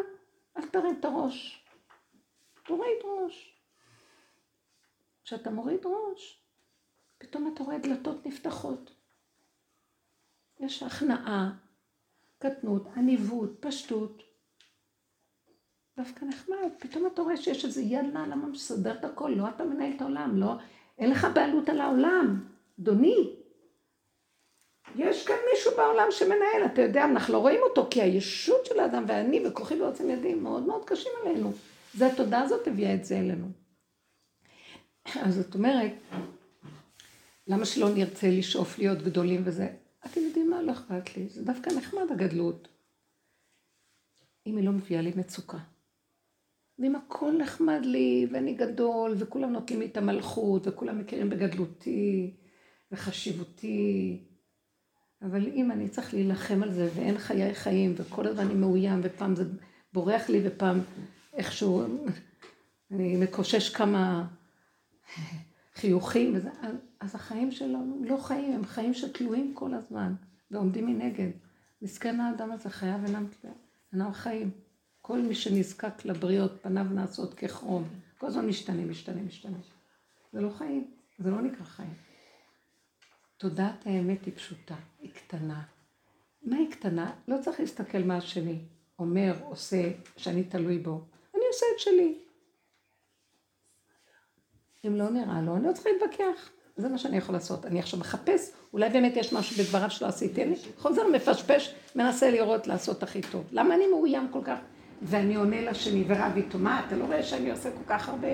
[0.58, 1.66] אל תרים את הראש.
[2.66, 3.62] תוריד ראש.
[5.24, 6.44] כשאתה מוריד ראש,
[7.18, 8.92] פתאום אתה רואה דלתות נפתחות.
[10.60, 11.52] יש הכנעה,
[12.38, 14.24] קטנות, עניבות, פשטות.
[15.98, 19.96] דווקא נחמד, פתאום אתה רואה שיש איזה יד נעלמה מסדר את הכל, לא אתה מנהל
[19.96, 20.54] את העולם, לא,
[20.98, 22.48] אין לך בעלות על העולם,
[22.80, 23.45] אדוני.
[24.98, 29.06] יש כאן מישהו בעולם שמנהל, אתה יודע, אנחנו לא רואים אותו, כי הישות של האדם
[29.08, 31.52] ואני וכוחי ועוצם ידים מאוד מאוד קשים עלינו.
[31.94, 33.48] זה התודעה הזאת הביאה את זה אלינו.
[35.22, 35.92] אז זאת אומרת,
[37.48, 39.68] למה שלא נרצה לשאוף להיות גדולים וזה?
[40.06, 40.62] אתם יודעים מה?
[40.62, 41.30] לא אכפת לי.
[41.30, 42.68] זה דווקא נחמד הגדלות.
[44.48, 45.58] אם היא לא מביאה לי מצוקה.
[46.80, 52.34] ואם הכל נחמד לי, ואני גדול, וכולם נותנים לי את המלכות, וכולם מכירים בגדלותי,
[52.92, 54.24] וחשיבותי,
[55.26, 59.36] אבל אם אני צריך להילחם על זה, ואין חיי חיים, וכל הזמן אני מאוים, ופעם
[59.36, 59.44] זה
[59.94, 60.80] בורח לי, ופעם
[61.34, 61.84] איכשהו
[62.92, 64.28] אני מקושש כמה
[65.76, 66.50] חיוכים, וזה,
[67.00, 70.14] אז החיים שלנו לא חיים, הם חיים שתלויים כל הזמן,
[70.52, 71.30] ועומדים מנגד.
[71.82, 73.26] מסכן האדם הזה חייו אינם
[73.94, 74.52] אינם חיים.
[75.02, 77.84] כל מי שנזקק לבריות, פניו נעשות כחום.
[78.18, 79.58] כל הזמן משתנה, משתנה, משתנה.
[80.34, 82.05] זה לא חיים, זה לא נקרא חיים.
[83.38, 85.62] תודעת האמת היא פשוטה, היא קטנה.
[86.44, 87.12] מה היא קטנה?
[87.28, 88.60] לא צריך להסתכל מה השני
[89.00, 91.02] אומר, עושה, שאני תלוי בו.
[91.36, 92.20] אני עושה את שלי.
[94.88, 96.50] אם לא נראה לו, אני לא צריכה להתווכח.
[96.78, 97.66] זה מה שאני יכול לעשות.
[97.66, 100.44] אני עכשיו מחפש, אולי באמת יש משהו בדבריו שלא עשיתי.
[100.44, 103.44] אני חוזר, מפשפש, מנסה לראות לעשות הכי טוב.
[103.52, 104.60] למה אני מאוים כל כך?
[105.02, 108.28] ואני עונה לשני ורב איתו, מה, אתה לא רואה שאני עושה כל כך הרבה?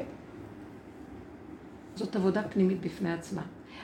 [1.95, 3.41] זאת עבודה פנימית בפני עצמה.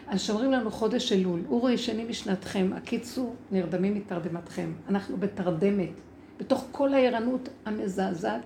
[0.07, 4.71] אז שאומרים לנו חודש אלול, אורו ישני משנתכם, הקיצו נרדמים מתרדמתכם.
[4.89, 5.89] אנחנו בתרדמת,
[6.39, 8.41] בתוך כל הערנות המזעזעת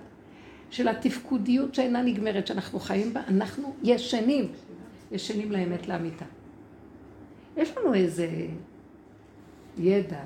[0.70, 4.52] של התפקודיות שאינה נגמרת, שאנחנו חיים בה, אנחנו ישנים,
[5.12, 6.24] ישנים לאמת לאמיתה.
[7.56, 8.28] יש לנו איזה
[9.78, 10.20] ידע,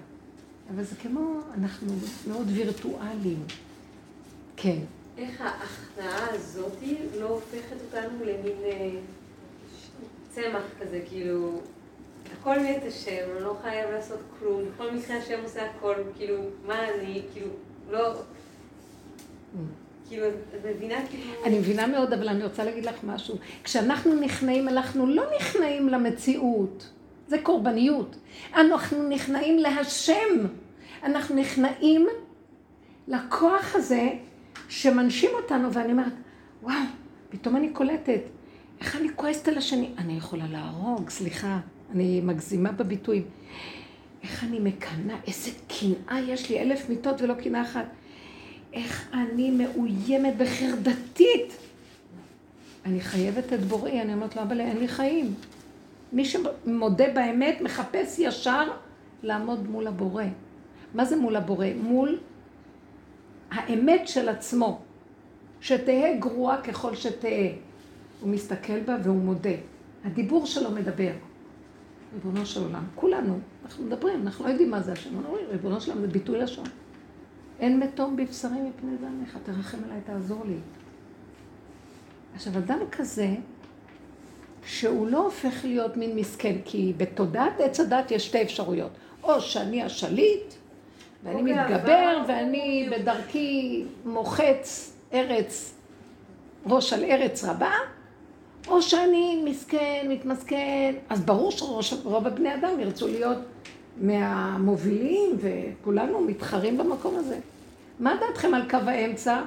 [0.75, 1.93] אבל זה כמו, אנחנו
[2.29, 3.43] מאוד וירטואליים.
[4.57, 4.79] כן.
[5.19, 6.73] איך ההכנעה הזאת
[7.21, 8.91] לא הופכת אותנו למין אה,
[10.37, 11.61] צמח כזה, כאילו,
[12.33, 16.75] הכל מת השם, אני לא חייב לעשות כלום, בכל מקרה השם עושה הכל, כאילו, מה
[16.89, 17.49] אני, כאילו,
[17.91, 18.15] לא...
[20.09, 21.45] כאילו, את מבינה כאילו...
[21.45, 23.37] אני מבינה מאוד, אבל אני רוצה להגיד לך משהו.
[23.65, 26.91] כשאנחנו נכנעים, אנחנו לא נכנעים למציאות.
[27.29, 28.17] זה קורבניות.
[28.55, 30.47] אנחנו נכנעים להשם.
[31.03, 32.07] אנחנו נכנעים
[33.09, 34.09] לכוח הזה
[34.69, 36.13] שמנשים אותנו, ואני אומרת,
[36.63, 36.77] וואו,
[37.31, 38.21] פתאום אני קולטת,
[38.81, 39.91] איך אני כועסת על השני?
[39.99, 41.59] אני יכולה להרוג, סליחה,
[41.93, 43.25] אני מגזימה בביטויים.
[44.23, 47.87] איך אני מקנאה, איזה קנאה יש לי, אלף מיטות ולא קנאה אחת.
[48.73, 51.57] איך אני מאוימת וחרדתית.
[52.85, 55.35] אני חייבת את בוראי, אני אומרת לו, אבל אין לי חיים.
[56.13, 58.71] מי שמודה באמת מחפש ישר
[59.23, 60.25] לעמוד מול הבורא.
[60.95, 61.67] מה זה מול הבורא?
[61.83, 62.19] מול
[63.51, 64.81] האמת של עצמו,
[65.61, 67.66] שתהא גרועה ככל שתהא.
[68.21, 69.51] הוא מסתכל בה והוא מודה.
[70.05, 71.13] הדיבור שלו מדבר.
[72.15, 75.81] ריבונו של עולם, כולנו, אנחנו מדברים, אנחנו לא יודעים מה זה השם, אנחנו אומרים, ריבונו
[75.81, 76.65] של עולם זה ביטוי לשון.
[77.61, 80.57] אין מתום בבשרי מפני זעמך, תרחם עליי, תעזור לי.
[82.35, 83.35] עכשיו, אדם כזה,
[84.65, 88.91] שהוא לא הופך להיות מין מסכן, כי בתודעת עץ הדת יש שתי אפשרויות.
[89.23, 90.55] או שאני השליט,
[91.23, 95.75] ואני אוקיי, מתגבר, ואני בדרכי מוחץ ארץ,
[96.67, 97.73] ראש על ארץ רבה,
[98.69, 101.53] או שאני מסכן, מתמסכן, אז ברור
[101.83, 103.39] שרוב הבני אדם ירצו להיות
[104.01, 107.39] מהמובילים, וכולנו מתחרים במקום הזה.
[108.01, 109.43] מה דעתכם על קו האמצע?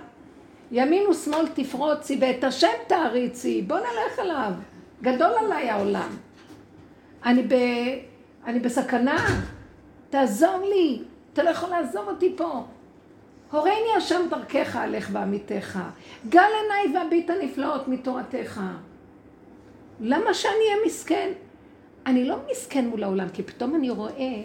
[0.71, 4.51] ימין ושמאל תפרוצי ואת השם תעריצי, בוא נלך אליו.
[5.01, 6.09] גדול עליי העולם.
[7.25, 7.53] אני, ב...
[8.45, 9.25] אני בסכנה,
[10.09, 11.01] תעזור לי,
[11.33, 12.63] אתה לא יכול לעזוב אותי פה.
[13.51, 15.79] הורני השם דרכך, הלך בעמיתך.
[16.29, 18.61] גל עיניי והביט הנפלאות מתורתך.
[19.99, 21.31] למה שאני אהיה מסכן?
[22.05, 24.43] אני לא מסכן מול העולם, כי פתאום אני רואה,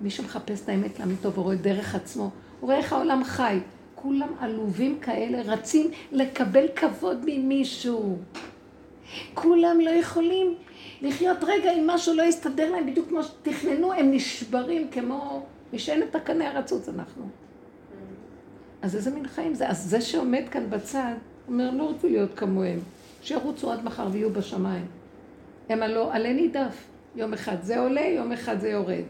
[0.00, 3.58] מי שמחפש את האמת לאמיתו ורואה דרך עצמו, הוא רואה איך העולם חי.
[3.94, 8.18] כולם עלובים כאלה, רצים לקבל כבוד ממישהו.
[9.34, 10.54] כולם לא יכולים
[11.02, 16.50] לחיות רגע אם משהו לא יסתדר להם בדיוק כמו שתכננו, הם נשברים כמו משענת הקנה
[16.50, 17.28] הרצוץ אנחנו.
[18.82, 19.68] אז איזה מין חיים זה?
[19.68, 21.14] אז זה שעומד כאן בצד,
[21.48, 22.78] אומר, לא רוצה להיות כמוהם.
[23.24, 24.86] שירוצו עד מחר ויהיו בשמיים.
[25.68, 26.84] הם הלא עלה נידף.
[27.16, 29.04] יום אחד זה עולה, יום אחד זה יורד.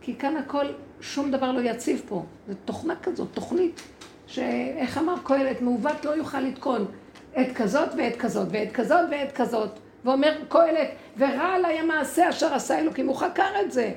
[0.00, 0.66] כי כאן הכל,
[1.00, 2.24] שום דבר לא יציב פה.
[2.48, 3.82] זו תוכנה כזאת, תוכנית,
[4.26, 6.86] שאיך אמר קהלת, מעוות לא יוכל לתקון
[7.34, 9.70] עת כזאת ועת כזאת, ועת כזאת ועת כזאת.
[10.04, 10.88] ואומר קהלת,
[11.18, 13.92] ורע עליי המעשה אשר עשה אלוקים, הוא חקר את זה.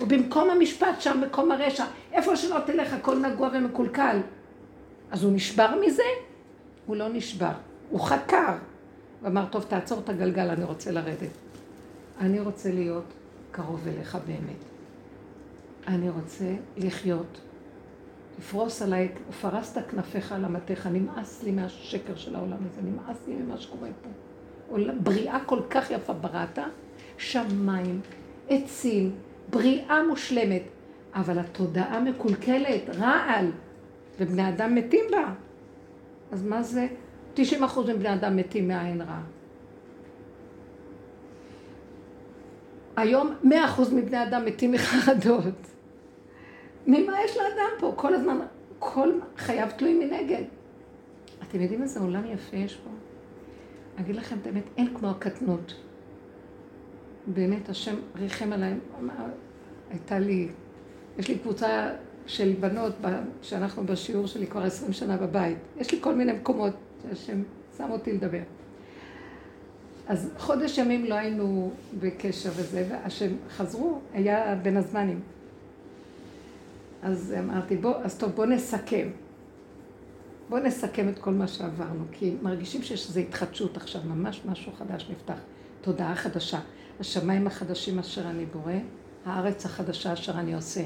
[0.00, 4.18] ובמקום המשפט שם, מקום הרשע, איפה שלא תלך הכל נגוע ומקולקל.
[5.10, 6.02] אז הוא נשבר מזה?
[6.86, 7.52] הוא לא נשבר.
[7.90, 8.54] הוא חקר.
[9.22, 11.30] ואמר, טוב, תעצור את הגלגל, אני רוצה לרדת.
[12.20, 13.04] אני רוצה להיות
[13.50, 14.64] קרוב אליך באמת.
[15.88, 16.44] אני רוצה
[16.76, 17.40] לחיות.
[18.38, 23.56] לפרוס עליי, ופרסת כנפיך על המתך, נמאס לי מהשקר של העולם הזה, נמאס לי ממה
[23.56, 24.08] שקורה פה.
[25.02, 26.58] בריאה כל כך יפה בראת,
[27.18, 28.00] שמיים,
[28.48, 29.14] עצים,
[29.50, 30.62] בריאה מושלמת,
[31.14, 33.50] אבל התודעה מקולקלת, רעל,
[34.20, 35.32] ובני אדם מתים בה.
[36.32, 36.86] אז מה זה?
[37.36, 37.40] 90%
[37.88, 39.20] מבני אדם מתים מעין רע.
[42.96, 43.46] היום 100%
[43.94, 45.66] מבני אדם מתים מחרדות.
[46.86, 47.92] ממה יש לאדם פה?
[47.96, 48.38] כל הזמן,
[48.78, 50.44] כל חייו תלוי מנגד.
[51.42, 52.90] אתם יודעים איזה עולם יפה יש פה?
[54.00, 55.74] אגיד לכם את האמת, אין כמו הקטנות.
[57.26, 58.74] באמת, השם ריחם עליי.
[59.90, 60.48] הייתה לי,
[61.18, 61.90] יש לי קבוצה
[62.26, 62.94] של בנות,
[63.42, 65.58] שאנחנו בשיעור שלי כבר עשרים שנה בבית.
[65.76, 66.72] יש לי כל מיני מקומות
[67.02, 67.42] שהשם
[67.76, 68.40] שם אותי לדבר.
[70.08, 71.70] אז חודש ימים לא היינו
[72.00, 75.20] בקשר וזה, והשם חזרו, היה בין הזמנים.
[77.02, 79.08] אז אמרתי, בוא, אז טוב, בוא נסכם.
[80.48, 85.10] בוא נסכם את כל מה שעברנו, כי מרגישים שיש איזו התחדשות עכשיו, ממש משהו חדש
[85.10, 85.38] נפתח.
[85.80, 86.60] תודעה חדשה.
[87.00, 88.72] השמיים החדשים אשר אני בורא,
[89.24, 90.82] הארץ החדשה אשר אני עושה.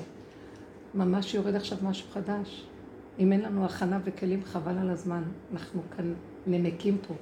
[0.94, 2.64] ממש יורד עכשיו משהו חדש.
[3.18, 5.22] אם אין לנו הכנה וכלים, חבל על הזמן.
[5.52, 6.14] אנחנו כאן
[6.46, 7.14] נמקים פה.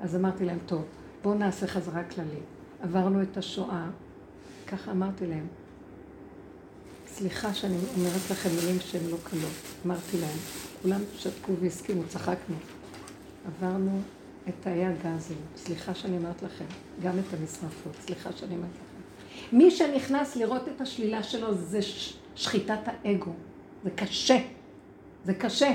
[0.00, 0.84] אז אמרתי להם, טוב,
[1.22, 2.42] בואו נעשה חזרה כללית.
[2.82, 3.86] עברנו את השואה,
[4.66, 5.46] ככה אמרתי להם.
[7.06, 9.52] סליחה שאני אומרת לכם מילים שהן לא קלות.
[9.86, 10.38] אמרתי להם,
[10.82, 12.56] כולם שתקו והסכימו, צחקנו.
[13.46, 14.00] עברנו
[14.48, 16.64] את תאי הגזים, סליחה שאני אומרת לכם,
[17.02, 19.56] גם את המשרפות, סליחה שאני אומרת לכם.
[19.56, 21.82] מי שנכנס לראות את השלילה שלו זה
[22.34, 23.32] שחיטת האגו.
[23.84, 24.38] זה קשה.
[25.24, 25.72] זה קשה.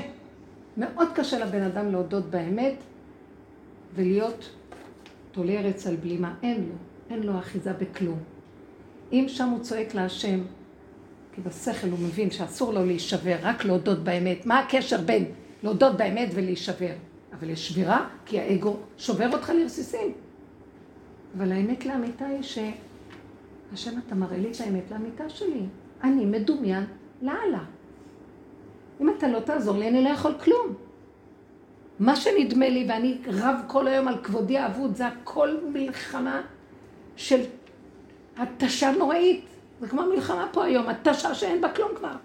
[0.77, 2.75] מאוד קשה לבן אדם להודות באמת
[3.95, 4.49] ולהיות
[5.31, 6.35] תולה ארץ על בלימה.
[6.43, 6.75] אין לו.
[7.09, 8.19] אין לו אחיזה בכלום.
[9.11, 10.39] אם שם הוא צועק להשם,
[11.33, 14.45] כי בשכל הוא מבין שאסור לו להישבר, רק להודות באמת.
[14.45, 15.25] מה הקשר בין
[15.63, 16.93] להודות באמת ולהישבר?
[17.33, 20.11] אבל יש שבירה, כי האגו שובר אותך לרסיסים.
[21.37, 25.63] אבל האמת לאמיתה היא שהשם אתה מראה לי את האמת לאמיתה שלי.
[26.03, 26.85] אני מדומיין
[27.21, 27.63] לאללה.
[29.01, 30.73] אם אתה לא תעזור לי, אני לא יכול כלום.
[31.99, 36.41] מה שנדמה לי, ואני רב כל היום על כבודי האבוד, זה הכל מלחמה
[37.15, 37.41] של
[38.37, 39.45] התשה נוראית.
[39.79, 42.15] זה כמו מלחמה פה היום, התשה שאין בה כלום כבר.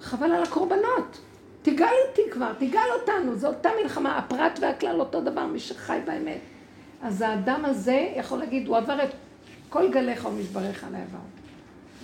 [0.00, 1.18] חבל על הקורבנות.
[1.62, 3.34] תגאל אותי כבר, תגאל אותנו.
[3.34, 6.40] זו אותה מלחמה, הפרט והכלל אותו דבר, מי שחי באמת.
[7.02, 9.08] אז האדם הזה יכול להגיד, הוא עבר את
[9.68, 11.18] כל גליך ומשבריך על העבר.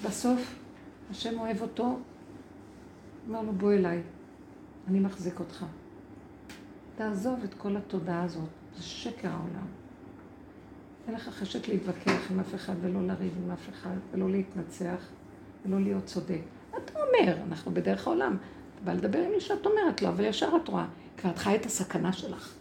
[0.05, 0.55] בסוף,
[1.11, 1.99] השם אוהב אותו,
[3.29, 4.03] אמר לו, בוא אליי,
[4.89, 5.65] אני מחזיק אותך.
[6.97, 9.67] תעזוב את כל התודעה הזאת, זה שקר העולם.
[11.07, 15.09] אין לך חשק להתווכח עם אף אחד ולא לריב עם אף אחד ולא להתנצח
[15.67, 16.41] ולא להיות צודק.
[16.71, 18.37] אתה אומר, אנחנו בדרך העולם.
[18.75, 20.87] אתה בא לדבר עם מי שאת אומרת לו, אבל ישר את רואה,
[21.17, 22.55] כבר את חיה את הסכנה שלך.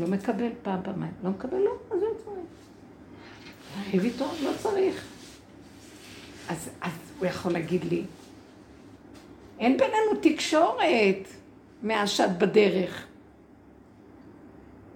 [0.00, 1.12] לא מקבל פעם, פעמיים.
[1.24, 2.40] לא מקבל, לא, אז לא צריך.
[3.92, 5.09] ריב איתו, לא צריך.
[6.50, 8.02] אז, אז הוא יכול להגיד לי,
[9.58, 11.28] אין בינינו תקשורת
[11.82, 13.06] מאז שאת בדרך.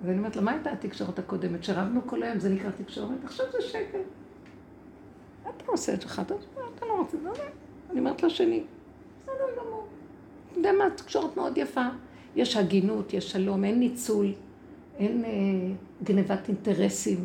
[0.04, 1.64] ואני אומרת לו, מה הייתה התקשורת הקודמת?
[1.64, 3.24] שרבנו כל היום, זה נקרא תקשורת?
[3.24, 3.98] עכשיו זה שקר.
[5.42, 7.32] אתה עושה את שלך, אתה לא רוצה, לא,
[7.90, 8.62] אני אומרת לשני,
[9.18, 9.86] בסדר גמור.
[10.50, 11.86] אתה יודע מה, תקשורת מאוד יפה.
[12.36, 14.32] יש הגינות, יש שלום, אין ניצול,
[14.98, 15.30] אין אה,
[16.04, 17.24] גנבת אינטרסים.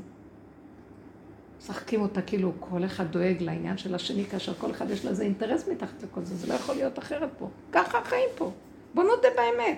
[1.59, 5.67] משחקים אותה כאילו כל אחד דואג לעניין של השני, כאשר כל אחד יש לזה אינטרס
[5.67, 7.49] מתחת לכל זה, זה לא יכול להיות אחרת פה.
[7.71, 8.51] ככה החיים פה.
[8.93, 9.77] בוא נודה באמת.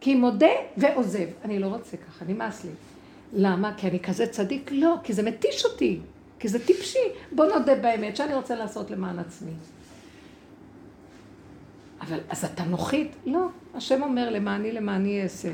[0.00, 0.46] כי מודה
[0.76, 1.26] ועוזב.
[1.44, 2.70] אני לא רוצה ככה, נמאס לי.
[3.32, 3.74] למה?
[3.76, 4.70] כי אני כזה צדיק?
[4.72, 6.00] לא, כי זה מתיש אותי.
[6.38, 6.98] כי זה טיפשי.
[7.32, 9.52] בוא נודה באמת שאני רוצה לעשות למען עצמי.
[12.00, 13.12] אבל אז אתה נוחית?
[13.26, 13.46] לא.
[13.74, 15.50] השם אומר למעני למעני אעשה.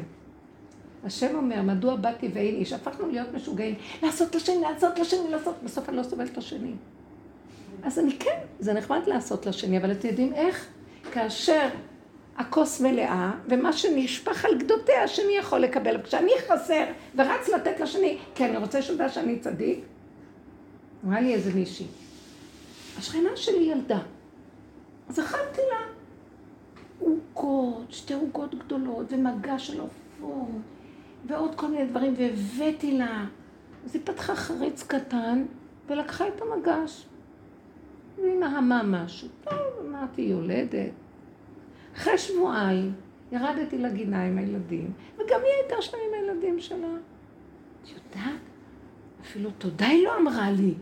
[1.07, 2.72] השם אומר, מדוע באתי ואין איש?
[2.72, 6.72] הפכנו להיות משוגעים, לעשות לשני, לעשות לשני, לעשות, בסוף אני לא סובלת את השני.
[7.82, 10.66] אז אני כן, זה נחמד לעשות לשני, אבל אתם יודעים איך?
[11.12, 11.68] כאשר
[12.36, 16.02] הכוס מלאה, ומה שנשפך על גדותיה, השני יכול לקבל.
[16.02, 16.84] כשאני חסר
[17.16, 19.84] ורץ לתת לשני, כי אני רוצה שיודע שאני צדיק,
[21.04, 21.86] אמרה לי איזה מישהי,
[22.98, 23.98] השכנה שלי ילדה,
[25.09, 25.78] אז אכלתי לה
[26.98, 30.76] עוגות, שתי עוגות גדולות, ומגע של עופות.
[31.27, 33.24] ועוד כל מיני דברים, והבאתי לה.
[33.85, 35.45] אז היא פתחה חריץ קטן
[35.89, 37.07] ולקחה את המגש.
[38.16, 39.29] והיא נהמה משהו.
[39.45, 40.93] טוב, אמרתי, יולדת.
[41.97, 42.93] אחרי שבועיים
[43.33, 46.89] ירדתי לגינה עם הילדים, וגם היא הייתה שם עם הילדים שלה.
[47.83, 48.41] את יודעת?
[49.22, 50.74] אפילו תודה היא לא אמרה לי.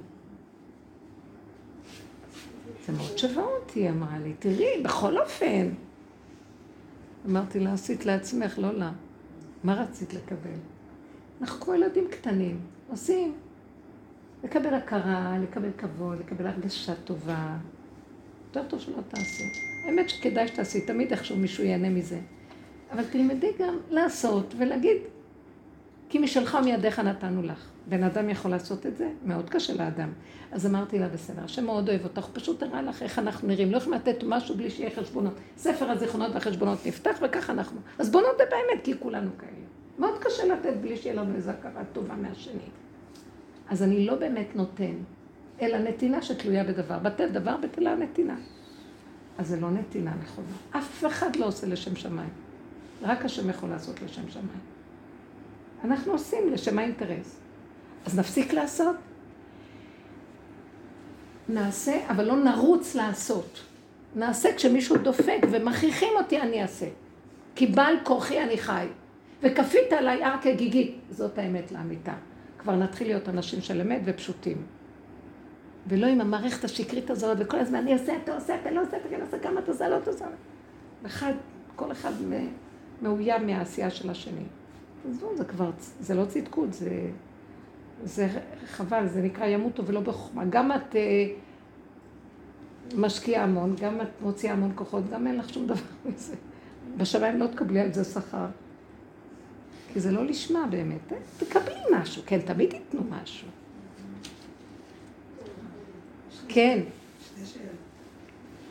[2.86, 4.32] זה מאוד שווה אותי, אמרה לי.
[4.38, 5.68] תראי, בכל אופן.
[7.26, 8.92] אמרתי לה, עשית לעצמך, לא לה.
[9.64, 10.58] מה רצית לקבל?
[11.40, 12.60] אנחנו כמו ילדים קטנים,
[12.90, 13.34] עושים.
[14.44, 17.56] לקבל הכרה, לקבל כבוד, לקבל הרגשה טובה.
[18.46, 19.44] יותר טוב שלא תעשי.
[19.86, 22.20] האמת שכדאי שתעשי, תמיד איכשהו מישהו ייהנה מזה.
[22.92, 24.96] אבל תלמדי גם לעשות ולהגיד,
[26.08, 27.70] כי משלך מידיך נתנו לך.
[27.88, 29.10] בן אדם יכול לעשות את זה?
[29.24, 30.12] מאוד קשה לאדם.
[30.52, 33.72] אז אמרתי לה, בסדר, השם מאוד אוהב אותך, פשוט הראה לך איך אנחנו נראים.
[33.72, 35.32] לא יכולים לתת משהו בלי שיהיה חשבונות.
[35.56, 37.80] ספר הזיכרונות והחשבונות נפתח וככה אנחנו.
[37.98, 39.50] אז בואו נודה באמת, כי כולנו כאלה.
[39.98, 42.68] מאוד קשה לתת בלי שיהיה לנו איזו הכרה טובה מהשני.
[43.68, 44.94] אז אני לא באמת נותן,
[45.62, 46.98] אלא נתינה שתלויה בדבר.
[46.98, 48.36] בטל דבר, בטלה נתינה.
[49.38, 50.78] אז זה לא נתינה נכונה.
[50.78, 52.30] אף אחד לא עושה לשם שמיים.
[53.02, 54.60] רק השם יכול לעשות לשם שמיים.
[55.84, 57.43] אנחנו עושים לשם האינטרס.
[58.06, 58.96] אז נפסיק לעשות?
[61.48, 63.60] נעשה, אבל לא נרוץ לעשות.
[64.16, 66.86] נעשה כשמישהו דופק ומכריחים אותי, אני אעשה.
[67.54, 68.86] כי בעל כורחי אני חי.
[69.42, 70.98] וכפית עליי הר כגיגית.
[71.10, 72.14] זאת האמת לאמיתה.
[72.58, 74.66] כבר נתחיל להיות אנשים של אמת ופשוטים.
[75.86, 79.08] ולא עם המערכת השקרית הזאת, וכל הזמן אני עושה, אתה עושה, אתה לא עושה, אתה
[79.08, 80.24] כן עושה, כמה אתה עושה, לא אתה עושה.
[81.06, 81.32] אחד,
[81.76, 82.12] כל אחד
[83.02, 84.44] מאוים מהעשייה של השני.
[85.22, 86.90] לא, זה כבר, זה לא צדקות, זה,
[88.02, 88.28] זה
[88.66, 90.44] חבל, זה נקרא ימותו ולא בחוכמה.
[90.44, 91.26] גם את אה,
[92.94, 96.34] משקיעה המון, גם את מוציאה המון כוחות, גם אין לך שום דבר מזה.
[96.96, 98.46] בשמיים לא תקבלי על זה שכר.
[99.92, 101.12] כי זה לא לשמה באמת.
[101.12, 101.18] אה?
[101.38, 103.48] תקבלי משהו, כן, תמיד ייתנו משהו.
[106.48, 106.80] כן.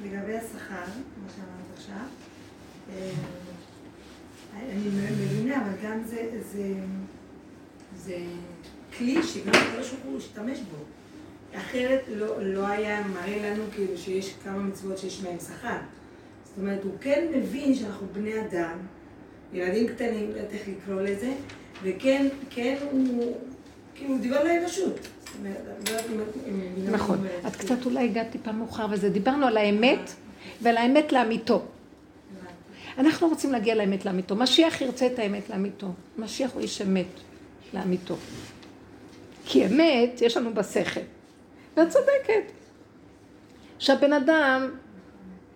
[0.04, 2.06] לגבי השכר, כמו שאמרת עכשיו,
[2.90, 3.12] אה,
[4.56, 6.80] אני מבינה, אבל גם זה,
[7.96, 8.18] זה,
[8.98, 10.78] כלי שגם הקדוש ברוך הוא השתמש בו.
[11.58, 15.78] אחרת לא, לא היה מראה לנו כאילו שיש כמה מצוות שיש מהן שכר.
[16.46, 18.78] זאת אומרת, הוא כן מבין שאנחנו בני אדם,
[19.54, 21.34] ילדים קטנים, לא יודעת איך לקרוא לזה,
[21.84, 23.38] וכן, כן הוא,
[23.96, 25.00] כאילו, דיבר לאנושות.
[25.44, 27.28] לא נכון.
[27.48, 29.10] את קצת אולי הגעת טיפה מאוחר וזה.
[29.10, 30.14] דיברנו על האמת
[30.62, 31.62] ועל האמת לאמיתו.
[32.98, 34.36] אנחנו רוצים להגיע לאמת לאמיתו.
[34.36, 35.88] משיח ירצה את האמת לאמיתו.
[36.18, 37.06] משיח הוא איש אמת
[37.74, 38.16] לאמיתו.
[39.46, 41.00] כי אמת יש לנו בשכל.
[41.78, 42.52] ואת צודקת.
[43.80, 44.70] שהבן אדם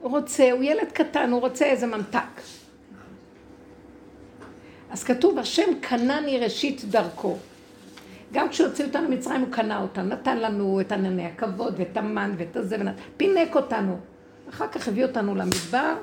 [0.02, 2.42] רוצה, הוא ילד קטן, הוא רוצה איזה ממתק.
[4.90, 7.38] אז כתוב, השם קנני ראשית דרכו.
[8.34, 12.56] גם כשהוציא אותנו ממצרים הוא קנה אותנו, נתן לנו את ענני הכבוד ואת המן ואת
[12.56, 12.78] הזה,
[13.18, 14.00] פינק אותנו.
[14.50, 15.96] אחר כך הביא אותנו למדבר,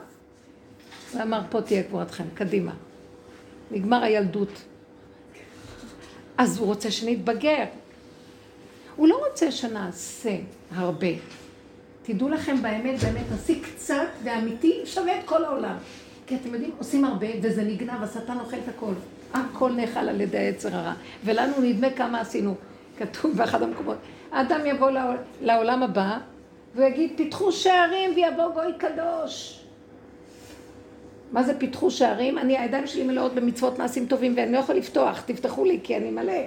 [1.15, 2.73] ואמר, פה תהיה קבורתכם, קדימה.
[3.71, 4.63] נגמר הילדות.
[6.39, 7.65] אז הוא רוצה שנתבגר.
[8.97, 10.37] הוא לא רוצה שנעשה
[10.75, 11.07] הרבה.
[12.03, 15.77] תדעו לכם באמת, באמת, עשי קצת ואמיתי שווה את כל העולם.
[16.27, 18.93] כי אתם יודעים, עושים הרבה וזה נגנב, השטן אוכל את הכל.
[19.35, 20.93] הכל נאכל על ידי היצר הרע.
[21.25, 22.55] ולנו נדמה כמה עשינו.
[22.99, 23.97] כתוב באחד המקומות.
[24.33, 24.91] האדם יבוא
[25.41, 26.19] לעולם הבא
[26.75, 29.64] ויגיד, פיתחו שערים ויבוא גוי קדוש.
[31.33, 32.39] מה זה פיתחו שערים?
[32.39, 36.11] אני, הידיים שלי מלאות במצוות מעשים טובים ואני לא יכול לפתוח, תפתחו לי כי אני
[36.11, 36.43] מלא.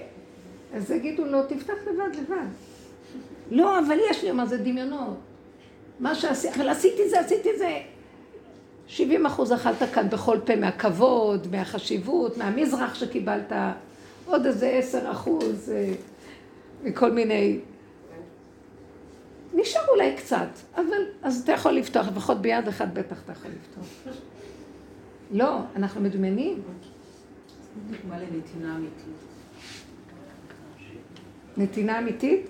[0.74, 2.48] אז יגידו לו, תפתח לבד, לבד.
[3.52, 5.18] לא, אבל יש לי, מה זה דמיונות.
[6.00, 7.78] מה שעשיתי, אבל עשיתי זה, עשיתי זה.
[8.88, 13.52] 70 אחוז אכלת כאן בכל פה מהכבוד, מהחשיבות, מהמזרח שקיבלת,
[14.26, 15.94] עוד איזה 10 אחוז אה,
[16.84, 17.60] מכל מיני...
[19.54, 24.14] נשאר אולי קצת, אבל אז אתה יכול לפתוח, לפחות ביד אחת בטח אתה יכול לפתוח.
[25.32, 26.62] לא, אנחנו מדמיינים.
[27.92, 29.18] דוגמה לנתינה אמיתית.
[31.58, 32.48] נתינה אמיתית?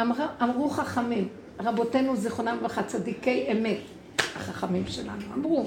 [0.00, 1.28] אמר, אמרו חכמים,
[1.60, 3.78] רבותינו זיכרונם לברכה, צדיקי אמת,
[4.18, 5.66] החכמים שלנו, אמרו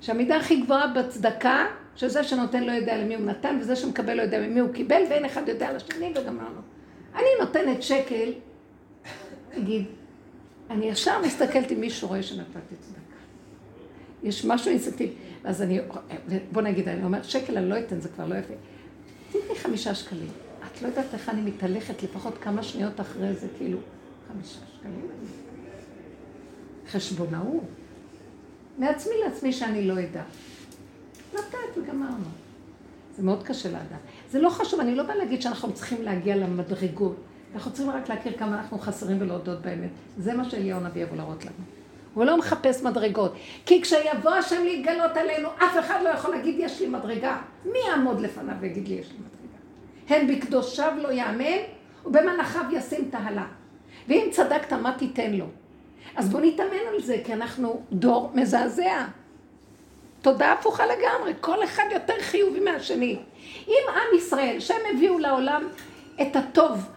[0.00, 1.66] שהמידה הכי גבוהה בצדקה,
[1.96, 5.24] שזה שנותן לא יודע למי הוא נתן, וזה שמקבל לא יודע ממי הוא קיבל, ואין
[5.24, 6.60] אחד יודע לשני וגמרנו.
[7.14, 8.32] אני נותנת שקל,
[9.50, 9.84] תגיד,
[10.70, 12.99] אני ישר מסתכלת אם מישהו רואה שנתתי צדקה.
[14.22, 15.12] יש משהו אינסטינקטיבי.
[15.44, 15.80] אז אני,
[16.52, 18.54] בוא נגיד, אני אומרת, שקל אני לא אתן, זה כבר לא יפה.
[19.28, 20.28] תתני חמישה שקלים.
[20.66, 23.78] את לא יודעת איך אני מתהלכת לפחות כמה שניות אחרי זה, כאילו,
[24.32, 25.08] חמישה שקלים.
[26.90, 27.64] חשבונאות.
[28.78, 30.22] מעצמי לעצמי שאני לא אדע.
[31.34, 32.24] נתת וגמרנו.
[33.16, 33.98] זה מאוד קשה לאדם.
[34.30, 37.16] זה לא חשוב, אני לא באה להגיד שאנחנו צריכים להגיע למדרגות.
[37.54, 39.90] אנחנו צריכים רק להכיר כמה אנחנו חסרים ולהודות באמת.
[40.18, 41.79] זה מה שאליהו הנביא יבוא להראות לנו.
[42.14, 43.34] הוא לא מחפש מדרגות.
[43.66, 47.38] כי כשיבוא השם להתגלות עלינו, אף אחד לא יכול להגיד יש לי מדרגה.
[47.64, 49.58] מי יעמוד לפניו ויגיד לי יש לי מדרגה?
[50.08, 51.58] הן בקדושיו לא יאמן,
[52.06, 53.46] ובמנחיו ישים תהלה.
[54.08, 55.46] ואם צדקת, מה תיתן לו?
[56.16, 59.04] אז בוא נתאמן על זה, כי אנחנו דור מזעזע.
[60.22, 63.18] תודה הפוכה לגמרי, כל אחד יותר חיובי מהשני.
[63.68, 65.68] אם עם ישראל, שהם הביאו לעולם
[66.22, 66.88] את הטוב,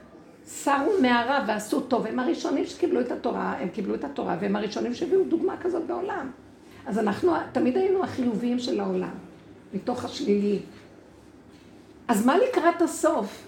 [0.48, 4.94] שרו מערה ועשו טוב, הם הראשונים שקיבלו את התורה, הם קיבלו את התורה, והם הראשונים
[4.94, 6.32] שהביאו דוגמה כזאת בעולם.
[6.86, 9.14] אז אנחנו תמיד היינו החיוביים של העולם,
[9.74, 10.62] מתוך השליליים.
[12.08, 13.48] אז מה לקראת הסוף?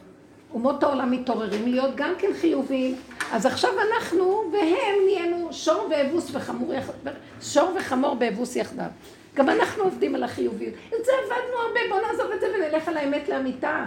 [0.54, 2.96] אומות העולם מתעוררים להיות גם כן חיוביים.
[3.32, 6.94] אז עכשיו אנחנו והם נהיינו שור ואבוס וחמור יחד,
[7.42, 8.86] שור וחמור באבוס יחדיו.
[9.34, 10.74] גם אנחנו עובדים על החיוביות.
[10.88, 13.86] את זה עבדנו הרבה, בואו נעזוב את זה ונלך על האמת לאמיתה.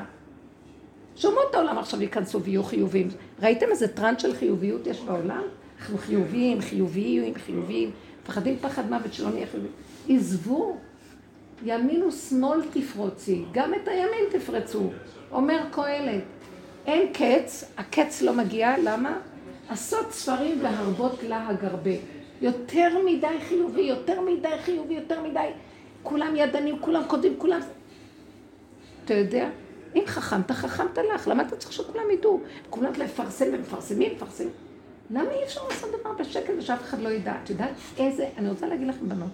[1.18, 3.08] שאומות העולם עכשיו ייכנסו ויהיו חיוביים.
[3.42, 5.42] ראיתם איזה טראנט של חיוביות יש בעולם?
[5.80, 7.90] אנחנו חיוביים, חיוביים, חיוביים,
[8.22, 9.72] מפחדים פחד מוות שלא נהיה חיוביים.
[10.08, 10.76] עזבו,
[11.64, 14.90] ימין ושמאל תפרוצי, גם את הימין תפרצו.
[15.32, 16.22] אומר קהלת,
[16.86, 19.18] אין קץ, הקץ לא מגיע, למה?
[19.68, 21.90] עשות ספרים והרבות להג הרבה.
[22.42, 25.48] יותר מדי חיובי, יותר מדי חיובי, יותר מדי.
[26.02, 27.60] כולם ידנים, כולם כותבים, כולם...
[29.04, 29.48] אתה יודע?
[29.94, 31.28] אם חכמת, חכמת לך.
[31.28, 32.40] למה אתה צריך שכולם ידעו?
[32.70, 34.50] כולם לפרסם ומפרסמים, מפרסמים.
[35.10, 37.34] למה אי אפשר לעשות דבר בשקט ושאף אחד לא ידע?
[37.44, 38.28] את יודעת איזה...
[38.36, 39.30] אני רוצה להגיד לכם, בנות.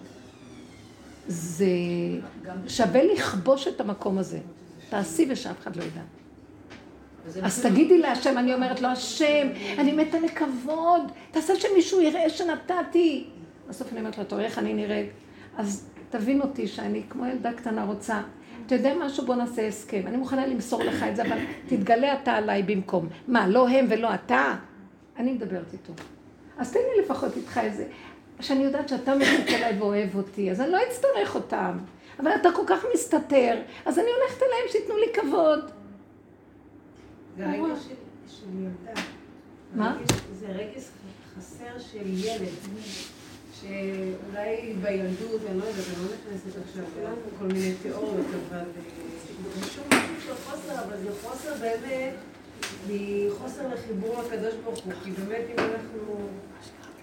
[1.27, 1.65] זה
[2.67, 4.39] שווה לכבוש את המקום הזה.
[4.89, 6.01] תעשי ושאף אחד לא ידע.
[7.43, 9.47] אז תגידי להשם, אני אומרת לו, השם,
[9.77, 13.27] אני מתה לכבוד, תעשה שמישהו יראה שנתתי.
[13.69, 15.09] בסוף אני אומרת לו, אתה רואה איך אני נראית?
[15.57, 18.21] אז תבין אותי שאני כמו ילדה קטנה רוצה.
[18.65, 19.25] אתה יודע משהו?
[19.25, 20.01] בוא נעשה הסכם.
[20.07, 21.37] אני מוכנה למסור לך את זה, אבל
[21.67, 23.07] תתגלה אתה עליי במקום.
[23.27, 24.55] מה, לא הם ולא אתה?
[25.17, 25.93] אני מדברת איתו.
[26.57, 27.85] אז תן לי לפחות איתך איזה...
[28.39, 31.77] שאני יודעת שאתה מביט אליי ואוהב אותי, אז אני לא אצטרך אותם.
[32.19, 35.71] אבל אתה כל כך מסתתר, אז אני הולכת אליהם שייתנו לי כבוד.
[37.37, 37.79] זה רגש
[38.27, 39.01] של ילדה.
[39.73, 39.97] מה?
[40.33, 40.83] זה רגש
[41.37, 42.49] חסר של ילד.
[43.61, 46.83] שאולי בילדות, אני לא יודעת, אני לא נכנסת עכשיו
[47.35, 48.63] לכל מיני תיאוריות, אבל
[49.59, 52.13] זה שום סוג של חוסר, אבל זה חוסר באמת
[52.89, 56.15] מחוסר לחיבור לקדוש ברוך הוא, כי באמת אם אנחנו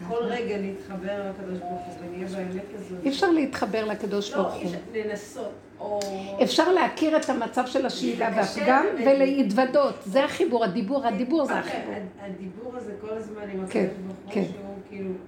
[0.08, 2.98] כל רגע נתחבר לקדוש ברוך הוא ונהיה באמת כזאת.
[3.04, 4.64] אי אפשר להתחבר לקדוש ברוך הוא.
[4.64, 5.52] לא, לנסות.
[5.80, 6.00] או...
[6.42, 9.94] אפשר להכיר את המצב של השלילה והפגם ולהתוודות.
[10.04, 11.94] זה החיבור, הדיבור, הדיבור זה החיבור.
[12.20, 14.71] הדיבור הזה כל הזמן עם כן, הקדוש ברוך הוא, כן.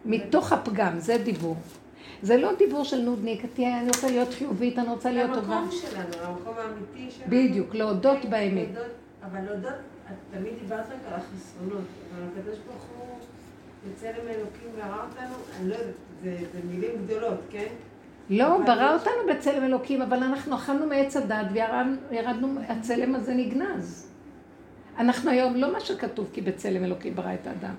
[0.05, 1.57] מתוך הפגם, זה דיבור.
[2.23, 5.57] זה לא דיבור של נודניק, תהיה, אני רוצה להיות חיובית, אני רוצה להיות טובה.
[5.57, 7.31] המקום שלנו, המקום האמיתי שלנו.
[7.31, 8.69] בדיוק, להודות כן, באמת.
[9.25, 9.73] אבל להודות,
[10.07, 11.85] את תמיד דיברת רק על החסרונות,
[12.15, 13.19] אבל הקדוש ברוך הוא,
[13.89, 17.67] בצלם אלוקים ברא אותנו, אני לא יודעת, זה, זה מילים גדולות, כן?
[18.31, 21.47] לא, ברא אותנו בצלם אלוקים, אבל אנחנו אכלנו מעץ הדת
[22.11, 24.14] וירדנו, הצלם הזה נגנז.
[24.99, 27.74] אנחנו היום לא מה שכתוב כי בצלם אלוקים ברא את האדם.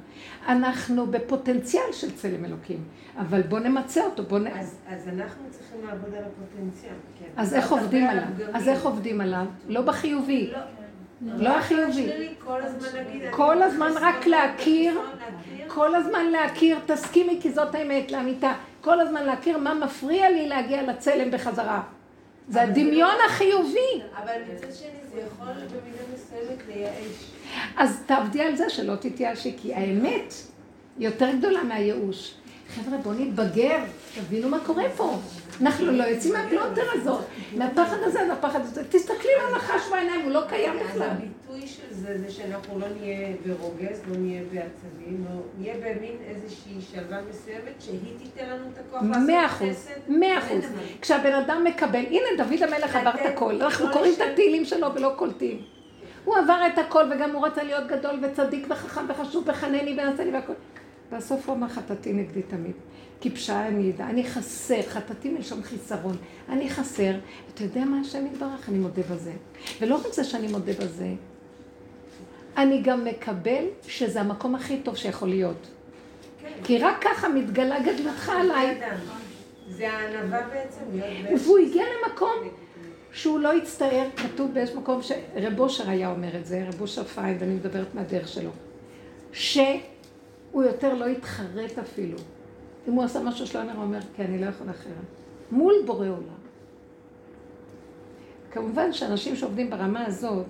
[0.48, 2.84] אנחנו בפוטנציאל של צלם אלוקים,
[3.18, 4.48] אבל בוא נמצה אותו, בוא נ...
[4.48, 7.26] אז, אז אנחנו צריכים לעבוד על הפוטנציאל, כן.
[7.38, 8.24] אז איך עובדים עליו?
[8.54, 9.46] אז איך עובדים עליו?
[9.68, 10.52] לא בחיובי.
[11.22, 12.34] לא, לא החיובי.
[12.40, 13.22] כל הזמן להגיד...
[13.32, 15.02] כל הזמן רק להכיר,
[15.68, 18.54] כל הזמן להכיר, תסכימי כי זאת האמת, לאמיתה.
[18.82, 21.82] כל הזמן להכיר מה מפריע לי להגיע לצלם בחזרה.
[22.50, 24.02] זה הדמיון החיובי.
[24.24, 27.32] אבל מצד שני זה יכול במידה מסוימת לייאש.
[27.78, 30.34] אז תעבדי על זה שלא תתייאשי, כי האמת
[30.98, 32.34] יותר גדולה מהייאוש.
[32.76, 33.84] חבר'ה, בואו נתבגר,
[34.16, 35.18] תבינו מה קורה פה.
[35.62, 37.26] אנחנו לא יוצאים מהפלונטר הזאת,
[37.58, 38.84] מהפחד הזה, מהפחד הזה.
[38.90, 41.10] תסתכלי על הנחש בעיניים, הוא לא קיים בכלל.
[41.10, 46.74] הביטוי של זה, זה שאנחנו לא נהיה ברוגז, לא נהיה בעצבים, לא נהיה במין איזושהי
[46.92, 50.66] שלווה מסוימת, שהיא תיתן לנו את הכוח לעשות מאה אחוז, מאה אחוז.
[51.02, 55.14] כשהבן אדם מקבל, הנה דוד המלך עבר את הכל, אנחנו קוראים את התהילים שלו ולא
[55.16, 55.62] קולטים.
[56.26, 60.32] הוא עבר את הכל וגם הוא רצה להיות גדול וצדיק וחכם וחשוב וחנני ונעשה לי
[60.32, 60.54] והכל.
[61.12, 62.74] בסוף הוא אמר חטאתי נגדי תמיד.
[63.22, 66.18] כי פשעה אני אדע, אני חסר, חטאתי מלשון חיסרון,
[66.50, 67.14] אני חסר.
[67.54, 68.70] אתה יודע מה השם יתברך?
[68.70, 69.32] אני מודה בזה.
[69.82, 71.08] ולא רק זה שאני מודה בזה,
[72.58, 75.68] אני גם מקבל שזה המקום הכי טוב שיכול להיות.
[76.64, 78.82] כי רק ככה מתגלה גדלתך עליי.
[79.70, 80.82] זה הענווה בעצם.
[81.46, 82.50] והוא הגיע למקום
[83.12, 87.38] שהוא לא הצטער, כתוב באיזה מקום שרב אושר היה אומר את זה, רב אושר פיין,
[87.40, 88.50] ואני מדברת מהדרך שלו,
[90.56, 92.18] שהוא יותר לא התחרט אפילו.
[92.88, 94.94] אם הוא עשה משהו שלא נראה, הוא אומר, כן, אני לא יכול אחרת.
[95.52, 96.42] מול בורא עולם.
[98.52, 100.46] כמובן שאנשים שעובדים ברמה הזאת,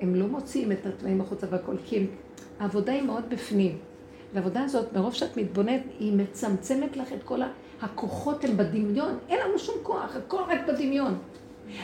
[0.00, 2.06] הם לא מוציאים את התנאים החוצה והכל, כי
[2.60, 3.78] העבודה היא מאוד בפנים.
[4.34, 7.40] והעבודה הזאת, מרוב שאת מתבוננת, היא מצמצמת לך את כל
[7.82, 11.18] הכוחות הם בדמיון, אין לנו שום כוח, הכל רק בדמיון.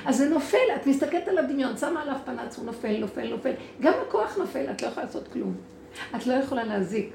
[0.05, 3.53] אז זה נופל, את מסתכלת על הדמיון, שמה עליו פנץ, הוא נופל, נופל, נופל.
[3.81, 5.55] גם הכוח נופל, את לא יכולה לעשות כלום.
[6.17, 7.11] את לא יכולה להזיק.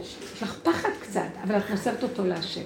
[0.00, 2.64] יש לך פחד קצת, אבל את מוסרת אותו להשם.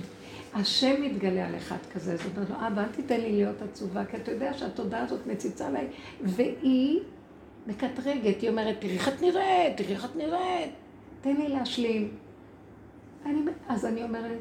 [0.54, 4.16] השם מתגלה על אחד כזה, זאת אומרת לו, אבא, אל תיתן לי להיות עצובה, כי
[4.16, 5.86] אתה יודע שהתודעה הזאת מציצה עליי,
[6.22, 7.00] והיא
[7.66, 10.70] מקטרגת, היא אומרת, תראי איך את נראית, תראי איך את נראית,
[11.20, 12.16] תן לי להשלים.
[13.26, 14.38] אני, אז אני אומרת,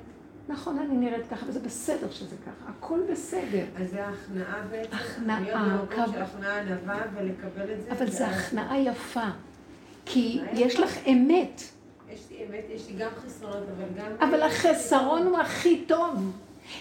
[0.50, 3.66] נכון, אני נראית ככה, וזה בסדר שזה ככה, הכל בסדר.
[3.78, 4.96] אז זה הכנעה בעצם?
[4.96, 7.92] הכנעה, להיות במקום של הכנעה ענווה ולקבל את זה?
[7.92, 9.28] אבל זה הכנעה יפה,
[10.12, 11.62] כי יש לך אמת.
[12.14, 14.30] יש לי אמת, יש לי גם חסרונות, אבל גם...
[14.30, 16.32] אבל החסרון הוא הכי טוב.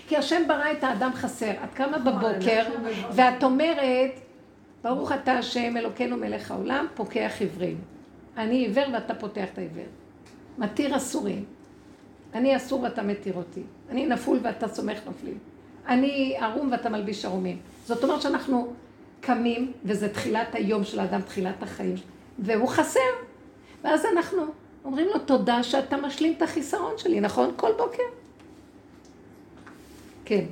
[0.08, 1.50] כי השם ברא את האדם חסר.
[1.50, 2.64] את קמה נכון, בבוקר,
[3.12, 4.10] ואת אומרת,
[4.82, 7.78] ברוך אתה השם אלוקינו מלך העולם, פוקח עיוורים.
[8.36, 9.84] אני עיוור ואתה פותח את העיוור.
[10.58, 11.44] מתיר אסורים.
[12.34, 13.62] אני אסור ואתה מתיר אותי.
[13.90, 15.38] אני נפול ואתה סומך נופלים.
[15.86, 17.58] אני ערום ואתה מלביש ערומים.
[17.84, 18.72] זאת אומרת שאנחנו
[19.20, 21.96] קמים, וזה תחילת היום של האדם, תחילת החיים,
[22.38, 23.00] והוא חסר.
[23.84, 24.42] ואז אנחנו
[24.84, 27.50] אומרים לו, תודה שאתה משלים את החיסרון שלי, נכון?
[27.56, 28.02] כל בוקר.
[30.24, 30.44] כן.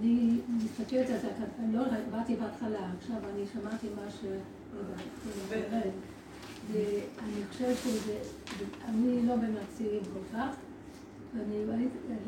[0.00, 1.28] אני מסתכלת על זה,
[1.72, 4.24] לא באתי בהתחלה, עכשיו אני שמעתי מה ש...
[6.72, 8.18] ואני חושבת שזה,
[8.88, 10.56] אני לא במצבים כל כך,
[11.34, 11.64] ואני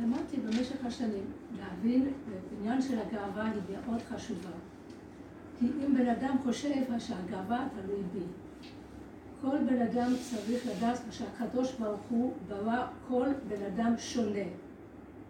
[0.02, 1.24] למדתי במשך השנים
[1.58, 2.12] להבין,
[2.50, 4.50] בעניין של הגאווה היא מאוד חשובה.
[5.60, 8.20] כי אם בן אדם חושב שהגאווה תלוי בי,
[9.40, 14.44] כל בן אדם צריך לדעת שהקדוש ברוך הוא ברא כל בן אדם שונה.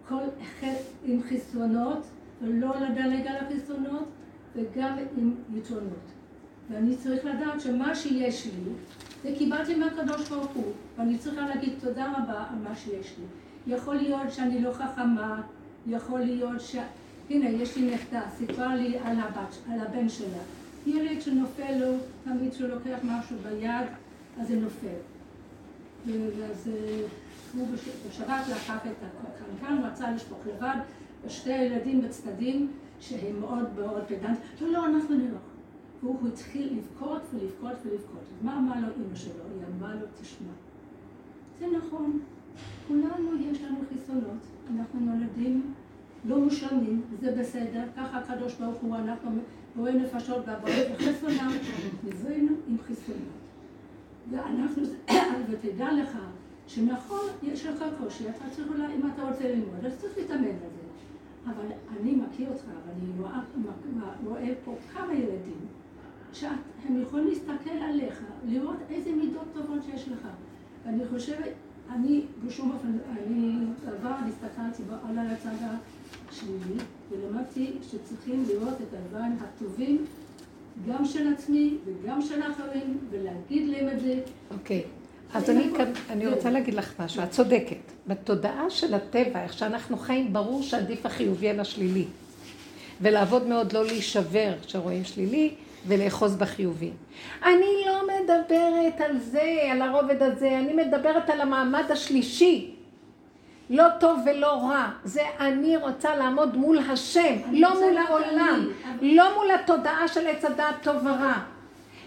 [0.09, 0.75] כל אחד
[1.05, 2.07] עם חסרונות,
[2.43, 4.09] ולא לדלג על החסרונות,
[4.57, 6.07] וגם עם יתרונות.
[6.71, 8.73] ואני צריך לדעת שמה שיש לי,
[9.23, 13.25] זה קיבלתי מהקדוש ברוך הוא, ואני צריכה להגיד תודה רבה על מה שיש לי.
[13.75, 15.43] יכול להיות שאני לא חכמה,
[15.87, 16.77] יכול להיות ש...
[17.31, 20.43] הנה, יש לי נכדה, סיפרה לי על, הבת, על הבן שלה.
[20.87, 23.87] ילד שנופל לו, תמיד כשהוא לוקח משהו ביד,
[24.41, 24.87] אז זה נופל.
[26.07, 26.71] ואז
[27.55, 27.69] הוא
[28.09, 30.77] בשבת לקח את הקנקן, רצה לשפוך לבד,
[31.25, 35.41] ושתי הילדים בצדדים, שהם מאוד מאוד פדנט, לא, לא, אנחנו נלך.
[36.03, 38.25] והוא התחיל לבכות ולבכות ולבכות.
[38.43, 39.33] מה אמרה לו אימא שלו?
[39.33, 40.53] היא אמרה לו, תשמע,
[41.61, 42.21] זה נכון,
[42.89, 44.41] כולנו יש לנו חיסונות,
[44.77, 45.75] אנחנו נולדים
[46.25, 49.31] לא מושלמים, זה בסדר, ככה הקדוש ברוך הוא, אנחנו
[49.77, 51.53] רואים נפשות והבאות וחסרונם,
[52.05, 53.41] נבראנו עם חיסונות.
[54.31, 54.83] ואנחנו,
[55.51, 56.19] ותדע לך,
[56.67, 60.81] שנכון, יש לך קושי, אתה צריך אולי, אם אתה רוצה ללמוד, אז צריך להתאמן לזה.
[61.47, 61.67] אבל
[62.01, 63.41] אני מכיר אותך, ואני רואה,
[64.25, 65.67] רואה פה כמה ילדים,
[66.33, 70.29] שהם יכולים להסתכל עליך, לראות איזה מידות טובות שיש לך.
[70.87, 71.53] ואני חושבת,
[71.91, 75.67] אני, בשום אופן, אני בעבר הסתכלתי על הצד
[76.31, 76.81] השלילי,
[77.11, 80.07] ולמדתי שצריכים לראות את הדברים הטובים
[80.89, 84.15] גם של עצמי וגם של אחרים, ולהגיד להם את זה.
[84.51, 84.83] אוקיי.
[85.35, 87.77] אז אני, כאן, אני רוצה להגיד לך משהו, את צודקת.
[88.07, 92.05] בתודעה של הטבע, איך שאנחנו חיים, ברור שעדיף החיובי על השלילי.
[93.01, 95.55] ולעבוד מאוד לא להישבר כשרואים שלילי,
[95.87, 96.91] ולאחוז בחיובי.
[97.45, 102.75] אני לא מדברת על זה, על הרובד הזה, אני מדברת על המעמד השלישי.
[103.71, 108.69] לא טוב ולא רע, זה אני רוצה לעמוד מול השם, לא מול העולם,
[109.03, 111.35] לא מול התודעה של עץ הדעת טוב ורע.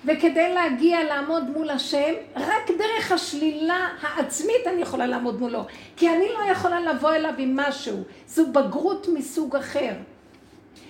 [0.06, 5.66] וכדי להגיע לעמוד מול השם, רק דרך השלילה העצמית אני יכולה לעמוד מולו.
[5.98, 8.04] כי אני לא יכולה לבוא אליו עם משהו.
[8.28, 9.94] זו בגרות מסוג אחר.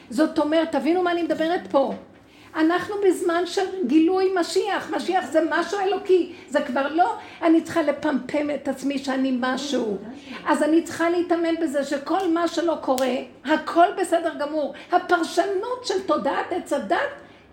[0.10, 1.94] זאת אומרת, תבינו מה אני מדברת פה.
[2.56, 4.92] אנחנו בזמן של גילוי משיח.
[4.96, 6.34] משיח זה משהו אלוקי.
[6.50, 9.98] זה כבר לא, אני צריכה לפמפם את עצמי שאני משהו.
[10.46, 13.16] אז אני צריכה להתאמן בזה שכל מה שלא קורה,
[13.46, 14.74] הכל בסדר גמור.
[14.92, 16.98] הפרשנות של תודעת עץ הדת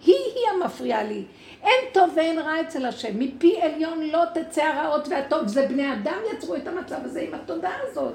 [0.06, 1.24] היא-היא המפריעה לי.
[1.62, 3.18] אין טוב ואין רע אצל השם.
[3.18, 5.46] מפי עליון לא תצא הרעות והטוב.
[5.46, 8.12] זה בני אדם יצרו את המצב הזה עם התודעה הזאת.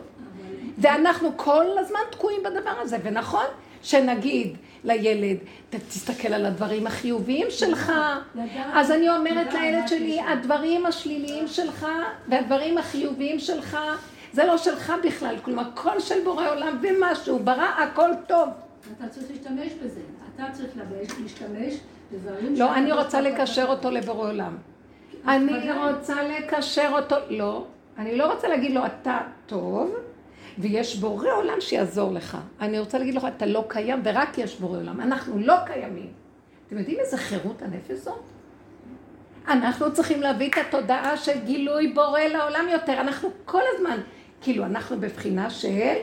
[0.77, 2.97] ואנחנו כל הזמן תקועים בדבר הזה.
[3.03, 3.45] ונכון
[3.85, 5.37] שנגיד לילד,
[5.69, 7.91] תסתכל על הדברים החיוביים שלך.
[8.73, 11.87] אז אני אומרת לילד שלי, הדברים השליליים שלך
[12.27, 13.77] והדברים החיוביים שלך,
[14.33, 15.35] זה לא שלך בכלל.
[15.41, 18.49] כלומר, כל של בורא עולם ומה שהוא ברא, הכל טוב.
[18.97, 20.01] אתה צריך להשתמש בזה.
[20.35, 20.71] אתה צריך
[21.23, 21.73] להשתמש
[22.57, 24.57] לא, אני רוצה לקשר אותו לבורא עולם.
[25.27, 27.65] אני רוצה לקשר אותו, לא,
[27.97, 29.95] אני לא רוצה להגיד לו, אתה טוב,
[30.57, 32.37] ויש בורא עולם שיעזור לך.
[32.61, 35.01] אני רוצה להגיד לך, אתה לא קיים, ורק יש בורא עולם.
[35.01, 36.11] אנחנו לא קיימים.
[36.67, 38.23] אתם יודעים איזה חירות הנפש זאת?
[39.47, 43.01] אנחנו צריכים להביא את התודעה של גילוי בורא לעולם יותר.
[43.01, 43.97] אנחנו כל הזמן,
[44.41, 45.93] כאילו, אנחנו בבחינה של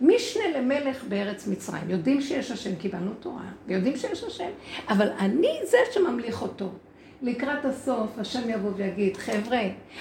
[0.00, 1.90] משנה למלך בארץ מצרים.
[1.90, 4.50] יודעים שיש השם, קיבלנו תורה, ויודעים שיש השם,
[4.88, 6.68] אבל אני זה שממליך אותו.
[7.22, 9.60] לקראת הסוף, השם יבוא ויגיד, חבר'ה,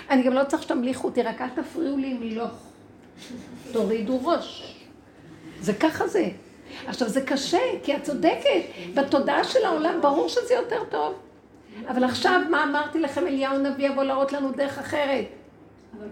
[0.09, 2.66] אני גם לא צריך שתמליכו אותי, רק אל תפריעו לי מלוך.
[3.71, 4.75] תורידו ראש.
[5.61, 6.29] זה ככה זה.
[6.87, 8.61] עכשיו, זה קשה, כי את צודקת.
[8.93, 11.13] בתודעה של העולם ברור שזה יותר טוב.
[11.87, 15.25] אבל עכשיו, מה אמרתי לכם, אליהו נביא יבוא להראות לנו דרך אחרת.
[15.97, 16.07] אבל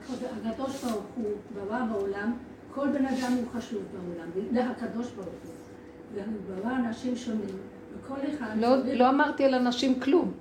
[0.49, 2.34] הקדוש ברוך הוא ברא בעולם
[2.76, 6.22] כל בן אדם הוא חשוב בעולם, זה הקדוש ברוך הוא.
[6.48, 7.57] וברא אנשים שונים,
[7.94, 8.48] וכל אחד...
[8.60, 10.32] לא, לא אמרתי על אנשים כלום.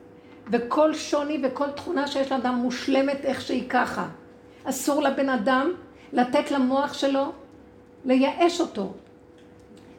[0.53, 4.09] וכל שוני וכל תכונה שיש לאדם מושלמת איך שהיא ככה.
[4.65, 5.70] אסור לבן אדם
[6.15, 7.32] לתת למוח שלו
[8.05, 8.93] לייאש אותו,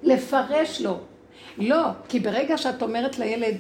[0.03, 0.99] לפרש לו.
[1.57, 3.55] לא, כי ברגע שאת אומרת לילד,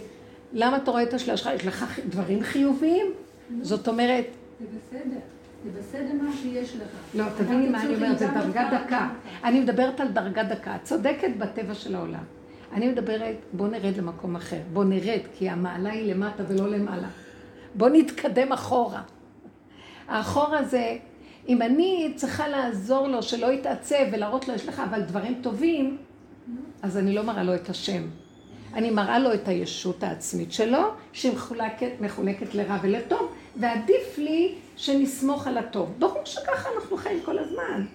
[0.53, 1.49] למה אתה רואה את השלילה שלך?
[1.55, 3.13] יש לך דברים חיוביים?
[3.61, 4.25] זאת אומרת...
[4.59, 5.19] זה בסדר.
[5.65, 6.87] זה בסדר מה שיש לך.
[7.13, 9.09] לא, תביני מה אני אומרת, זה דרגה דקה.
[9.43, 10.75] אני מדברת על דרגה דקה.
[10.75, 12.23] את צודקת בטבע של העולם.
[12.73, 14.59] אני מדברת, בוא נרד למקום אחר.
[14.73, 17.07] בוא נרד, כי המעלה היא למטה ולא למעלה.
[17.75, 19.01] בוא נתקדם אחורה.
[20.07, 20.97] האחורה זה,
[21.47, 25.97] אם אני צריכה לעזור לו שלא יתעצב ולהראות לו, יש לך אבל דברים טובים,
[26.81, 28.07] אז אני לא מראה לו את השם.
[28.73, 30.79] אני מראה לו את הישות העצמית שלו,
[31.13, 35.93] שהיא מחולקת, מחולקת לרע ולטוב, ועדיף לי שנסמוך על הטוב.
[35.99, 37.85] ברור שככה אנחנו חיים כל הזמן.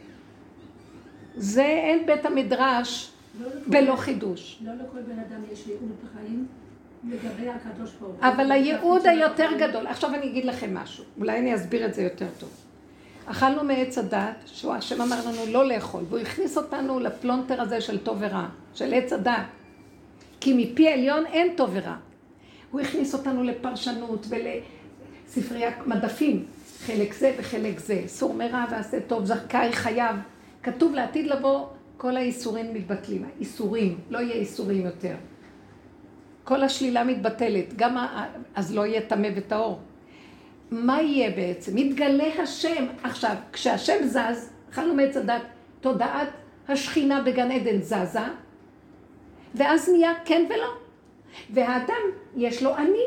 [1.37, 3.11] זה אין בית המדרש
[3.41, 4.59] לא בלא חידוש.
[4.65, 6.47] לא לכל בן אדם יש ייעוד בחיים.
[8.21, 12.27] אבל הייעוד היותר גדול, עכשיו אני אגיד לכם משהו, אולי אני אסביר את זה יותר
[12.39, 12.51] טוב.
[13.31, 17.99] אכלנו מעץ הדת, שהוא השם אמר לנו לא לאכול, והוא הכניס אותנו לפלונטר הזה של
[17.99, 19.35] טוב ורע, של עץ הדת.
[20.41, 21.97] כי מפי עליון אין טוב ורע.
[22.71, 26.45] הוא הכניס אותנו לפרשנות ולספרי מדפים,
[26.87, 30.15] חלק זה וחלק זה, סור מרע ועשה טוב, זכאי חייו.
[30.63, 31.67] כתוב לעתיד לבוא,
[31.97, 33.29] כל האיסורים מתבטלים.
[33.41, 35.15] איסורים, לא יהיה איסורים יותר.
[36.45, 38.27] כל השלילה מתבטלת, גם ה...
[38.55, 39.79] אז לא יהיה טמא וטהור.
[40.71, 41.79] מה יהיה בעצם?
[41.79, 42.87] יתגלה השם.
[43.03, 45.43] עכשיו, כשהשם זז, אכלנו מעץ הדת,
[45.81, 46.29] תודעת
[46.69, 48.21] השכינה בגן עדן זזה,
[49.55, 50.69] ואז נהיה כן ולא.
[51.51, 52.03] והאדם,
[52.37, 53.05] יש לו אני.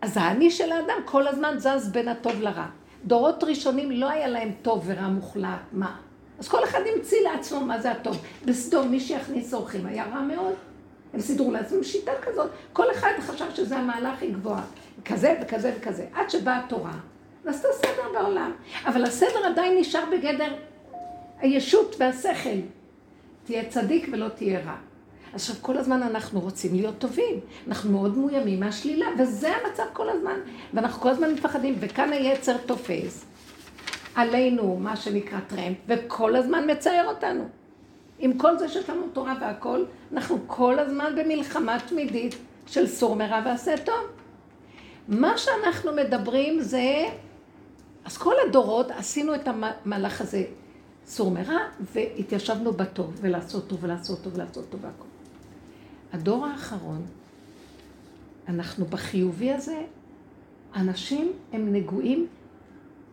[0.00, 2.66] אז האני של האדם כל הזמן זז בין הטוב לרע.
[3.04, 5.96] דורות ראשונים לא היה להם טוב ורע מוחלט, מה?
[6.38, 8.22] אז כל אחד המציא לעצמו מה זה הטוב.
[8.44, 10.54] בסדום מי שיכניס אורחים היה רע מאוד.
[11.14, 12.50] הם סידרו לעצמם שיטה כזאת.
[12.72, 14.62] כל אחד חשב שזה המעלה הכי גבוהה.
[15.04, 16.06] כזה וכזה וכזה.
[16.14, 16.92] עד שבאה התורה,
[17.44, 18.52] ועשתה סדר בעולם.
[18.86, 20.54] אבל הסדר עדיין נשאר בגדר
[21.40, 22.58] הישות והשכל.
[23.44, 24.76] תהיה צדיק ולא תהיה רע.
[25.34, 27.40] עכשיו, כל הזמן אנחנו רוצים להיות טובים.
[27.68, 30.36] אנחנו מאוד מאוימים מהשלילה, וזה המצב כל הזמן.
[30.74, 33.24] ואנחנו כל הזמן מפחדים, וכאן היצר תופס.
[34.14, 37.48] עלינו מה שנקרא טרמפ, וכל הזמן מצייר אותנו.
[38.18, 43.40] עם כל זה שיש לנו תורה והכל, אנחנו כל הזמן במלחמה תמידית של סור מרע
[43.44, 44.23] ועשה טוב.
[45.08, 47.04] מה שאנחנו מדברים זה,
[48.04, 50.44] אז כל הדורות עשינו את המהלך הזה,
[51.06, 55.04] סור מרע, והתיישבנו בטוב, ולעשות טוב, ולעשות טוב, ולעשות טוב והכל.
[56.12, 57.02] הדור האחרון,
[58.48, 59.82] אנחנו בחיובי הזה,
[60.76, 62.26] אנשים הם נגועים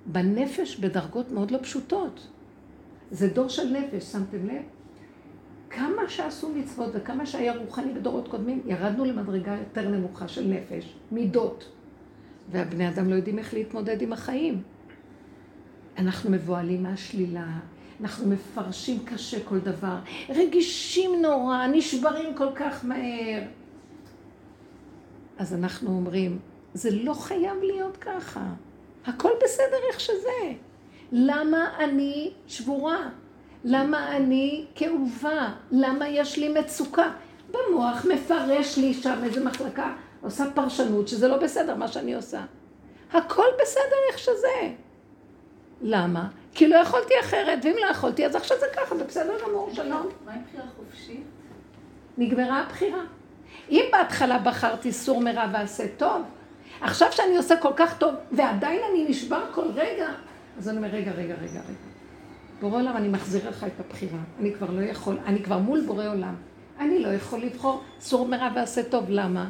[0.05, 2.27] בנפש בדרגות מאוד לא פשוטות.
[3.11, 4.61] זה דור של נפש, שמתם לב?
[5.69, 11.69] כמה שעשו מצוות וכמה שהיה רוחני בדורות קודמים, ירדנו למדרגה יותר נמוכה של נפש, מידות.
[12.51, 14.61] והבני אדם לא יודעים איך להתמודד עם החיים.
[15.97, 17.45] אנחנו מבוהלים מהשלילה,
[18.01, 19.95] אנחנו מפרשים קשה כל דבר,
[20.29, 23.41] רגישים נורא, נשברים כל כך מהר.
[25.37, 26.39] אז אנחנו אומרים,
[26.73, 28.53] זה לא חייב להיות ככה.
[29.05, 30.53] הכל בסדר איך שזה.
[31.11, 33.09] למה אני שבורה?
[33.63, 35.53] למה אני כאובה?
[35.71, 37.11] למה יש לי מצוקה?
[37.51, 42.41] במוח מפרש לי שם איזה מחלקה, עושה פרשנות שזה לא בסדר מה שאני עושה.
[43.13, 44.73] הכל בסדר איך שזה.
[45.81, 46.27] למה?
[46.53, 50.07] כי לא יכולתי אחרת, ואם לא יכולתי אז עכשיו זה ככה, ובסדר גמור, שלום.
[50.25, 51.23] מה עם בחירה חופשית?
[52.17, 53.03] נגמרה הבחירה.
[53.69, 56.21] אם בהתחלה בחרתי סור מרע ועשה טוב,
[56.81, 60.09] עכשיו שאני עושה כל כך טוב, ועדיין אני נשבר כל רגע,
[60.57, 61.91] אז אני אומר, רגע, רגע, רגע, רגע.
[62.61, 64.19] בורא עולם, אני מחזיר לך את הבחירה.
[64.39, 66.35] אני כבר לא יכול, אני כבר מול בורא עולם.
[66.79, 69.05] אני לא יכול לבחור סור מרע ועשה טוב.
[69.09, 69.49] למה?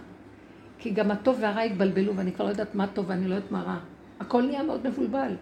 [0.82, 3.62] כי גם הטוב והרע התבלבלו, ואני כבר לא יודעת מה טוב ואני לא יודעת מה
[3.64, 3.78] רע.
[4.20, 5.36] הכל נהיה מאוד מבולבל.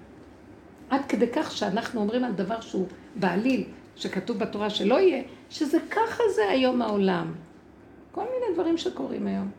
[0.90, 3.64] עד כדי כך שאנחנו אומרים על דבר שהוא בעליל,
[3.96, 7.34] שכתוב בתורה שלא יהיה, שזה ככה זה היום העולם.
[8.12, 9.52] כל מיני דברים שקורים היום.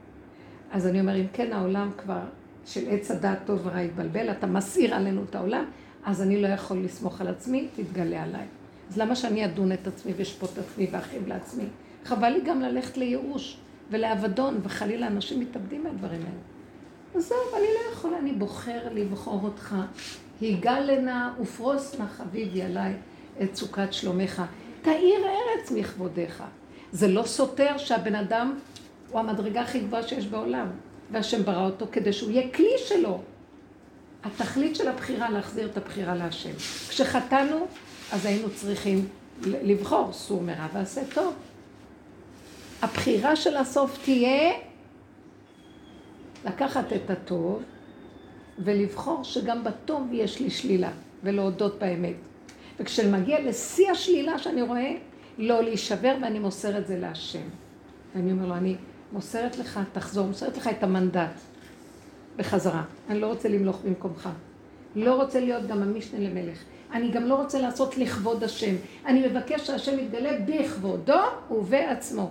[0.72, 2.20] אז אני אומר, אם כן העולם כבר
[2.66, 5.64] של עץ הדעת טוב ורע התבלבל, אתה מסעיר עלינו את העולם,
[6.04, 8.46] אז אני לא יכול לסמוך על עצמי, תתגלה עליי.
[8.90, 11.64] אז למה שאני אדון את עצמי ואשפוט את עצמי ואכאב לעצמי?
[12.04, 13.56] חבל לי גם ללכת לייאוש
[13.90, 17.20] ולאבדון, וחלילה אנשים מתאבדים מהדברים האלה.
[17.22, 19.74] זהו, אני לא יכולה, אני בוחר לבחור אותך.
[20.40, 22.94] היגל לנא ופרוס נא חביבי עליי
[23.42, 24.42] את סוכת שלומך.
[24.82, 26.42] תאיר ארץ מכבודיך.
[26.92, 28.58] זה לא סותר שהבן אדם
[29.10, 30.66] הוא המדרגה הכי גבוהה שיש בעולם,
[31.10, 33.20] והשם ברא אותו כדי שהוא יהיה כלי שלו.
[34.24, 36.56] התכלית של הבחירה, להחזיר את הבחירה להשם.
[36.88, 37.66] כשחטאנו,
[38.12, 39.08] אז היינו צריכים
[39.42, 41.34] לבחור סור מרע ועשה טוב.
[42.82, 44.52] הבחירה של הסוף תהיה
[46.44, 47.62] לקחת את הטוב
[48.58, 50.90] ולבחור שגם בטוב יש לי שלילה,
[51.24, 52.14] ולהודות באמת.
[52.80, 54.92] וכשמגיע לשיא השלילה שאני רואה,
[55.38, 57.48] לא להישבר ואני מוסר את זה להשם.
[58.14, 58.76] ואני אומר לו, אני
[59.12, 61.40] מוסרת לך, תחזור, מוסרת לך את המנדט
[62.36, 62.82] בחזרה.
[63.08, 64.28] אני לא רוצה למלוך במקומך.
[64.96, 66.58] לא רוצה להיות גם המשנה למלך.
[66.92, 68.74] אני גם לא רוצה לעשות לכבוד השם.
[69.06, 71.20] אני מבקש שהשם יתגלה בכבודו
[71.50, 72.30] ובעצמו.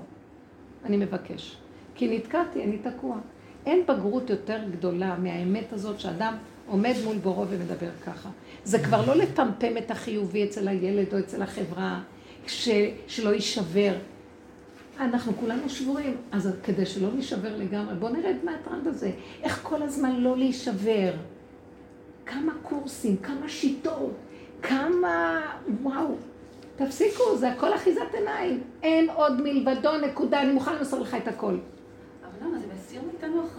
[0.85, 1.57] אני מבקש.
[1.95, 3.17] כי נתקעתי, אני תקוע.
[3.65, 6.33] אין בגרות יותר גדולה מהאמת הזאת שאדם
[6.67, 8.29] עומד מול בורו ומדבר ככה.
[8.63, 12.01] זה כבר לא לפמפם את החיובי אצל הילד או אצל החברה,
[12.47, 12.69] ש,
[13.07, 13.93] שלא יישבר.
[14.99, 19.11] אנחנו כולנו שבורים, אז כדי שלא נישבר לגמרי, בואו נרד מהטרנד הזה.
[19.43, 21.11] איך כל הזמן לא להישבר?
[22.25, 24.13] כמה קורסים, כמה שיטות,
[24.61, 25.41] כמה...
[25.81, 26.15] וואו.
[26.85, 28.63] תפסיקו, זה הכל אחיזת עיניים.
[28.83, 31.57] אין עוד מלבדו, נקודה, אני מוכן למסור לך את הכל.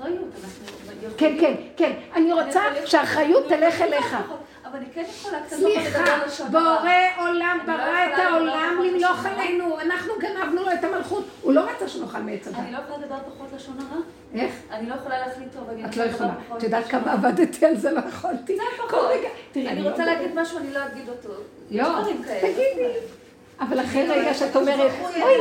[0.01, 0.29] אחריות.
[0.45, 1.93] אנחנו כן, כן, כן.
[2.15, 4.17] אני רוצה שהאחריות תלך אליך.
[4.65, 9.81] אבל אני כן יכולה קצת סליחה, בורא עולם ברא את העולם למלוך עלינו.
[9.81, 11.25] אנחנו גנבנו לו את המלכות.
[11.43, 12.59] הוא לא רצה שנאכל מעץ הדת.
[12.59, 14.01] אני לא יכולה לדבר פחות לשון הרע?
[14.35, 14.53] איך?
[14.71, 15.69] אני לא יכולה להחליט טוב.
[15.85, 16.33] את לא יכולה.
[16.57, 18.57] את יודעת כמה עבדתי על זה, לא יכולתי.
[18.57, 19.11] זה פחות.
[19.57, 21.31] אני רוצה להגיד משהו, אני לא אגיד אותו.
[21.71, 22.03] לא,
[22.41, 22.93] תגידי.
[23.61, 24.91] אבל אחרי רגע שאת אומרת,
[25.23, 25.35] אוי,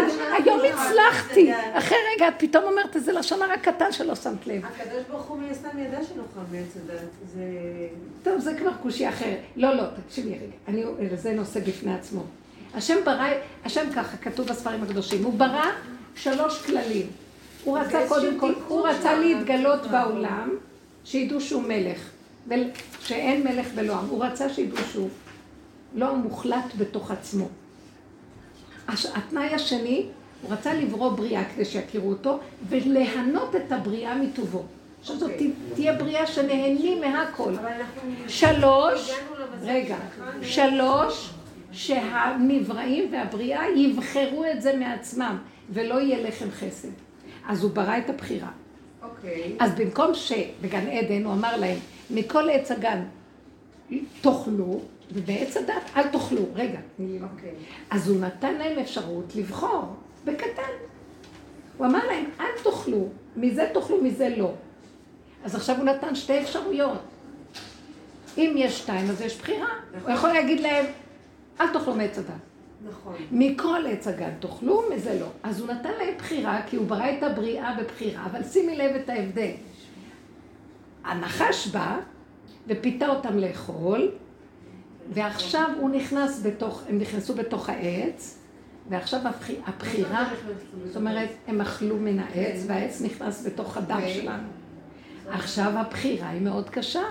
[0.43, 1.51] היום הצלחתי.
[1.73, 4.65] אחרי רגע את פתאום אומרת איזה לשון הרע קטן שלא שמת לב.
[4.65, 6.99] הקדוש ברוך הוא מן הסתם ידע שנאכל מעץ הדת.
[7.33, 7.41] זה...
[8.23, 9.35] טוב, זה כבר קושי אחר.
[9.55, 10.35] לא, לא, תקשיבי
[10.67, 11.15] רגע.
[11.15, 12.23] זה נושא בפני עצמו.
[12.73, 13.27] השם ברא,
[13.65, 15.65] השם ככה, כתוב בספרים הקדושים, הוא ברא
[16.15, 17.07] שלוש כללים.
[17.63, 20.49] הוא רצה קודם כל, הוא רצה להתגלות בעולם,
[21.03, 22.09] שידעו שהוא מלך,
[22.99, 24.05] שאין מלך ולא עם.
[24.09, 25.09] הוא רצה שידעו שהוא
[25.93, 27.47] לא מוחלט בתוך עצמו.
[28.87, 30.05] התנאי השני,
[30.41, 32.39] הוא רצה לברוא בריאה כדי שיכירו אותו,
[32.69, 34.63] וליהנות את הבריאה מטובו.
[35.03, 35.51] שזאת אוקיי.
[35.73, 37.53] תהיה בריאה שנהנים מהכל.
[38.27, 39.11] שלוש,
[39.61, 39.97] רגע,
[40.41, 41.29] שלוש,
[41.71, 45.37] שהנבראים והבריאה יבחרו את זה מעצמם,
[45.69, 46.89] ולא יהיה לחם חסד.
[47.47, 48.49] אז הוא ברא את הבחירה.
[49.03, 49.55] אוקיי.
[49.59, 51.77] אז במקום שבגן עדן הוא אמר להם,
[52.09, 53.03] מכל עץ הגן
[54.21, 54.79] תאכלו,
[55.13, 56.41] ובעץ הדת אל תאכלו.
[56.55, 57.51] רגע, לי אוקיי.
[57.89, 59.95] אז הוא נתן להם אפשרות לבחור,
[60.25, 60.71] בקטן.
[61.77, 64.53] הוא אמר להם, אל תאכלו, מזה תאכלו, מזה לא.
[65.43, 67.01] אז עכשיו הוא נתן שתי אפשרויות.
[68.37, 69.67] אם יש שתיים, אז יש בחירה.
[70.03, 70.85] הוא יכול להגיד להם,
[71.61, 72.29] אל תאכלו מעץ הדת.
[72.89, 73.15] נכון.
[73.31, 75.27] מכל עץ הגן תאכלו, מזה לא.
[75.43, 79.09] אז הוא נתן להם בחירה, כי הוא ברא את הבריאה בבחירה, אבל שימי לב את
[79.09, 79.51] ההבדל.
[81.03, 81.99] הנחש בא
[82.67, 84.11] ופיתה אותם לאכול,
[85.09, 88.39] ועכשיו הוא נכנס בתוך, הם נכנסו בתוך העץ,
[88.89, 90.29] ועכשיו הבח- הבחירה,
[90.85, 94.47] זאת אומרת, הם אכלו מן העץ, והעץ נכנס בתוך הדם שלנו.
[95.31, 97.03] עכשיו הבחירה היא מאוד קשה.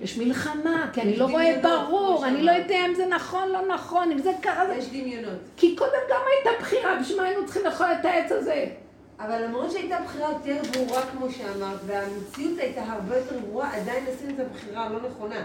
[0.00, 2.50] יש מלחמה, כי אני לא רואה ברור, אני לא.
[2.52, 4.62] יודע אם זה נכון, לא נכון, אם זה ככה.
[4.78, 5.38] יש דמיונות.
[5.56, 8.66] כי קודם גם הייתה בחירה, בשביל מה היינו צריכים לאכול את העץ הזה?
[9.20, 14.34] אבל למרות שהייתה בחירה יותר ברורה, כמו שאמרת, והמציאות הייתה הרבה יותר ברורה, עדיין עשינו
[14.34, 15.42] את הבחירה הלא נכונה.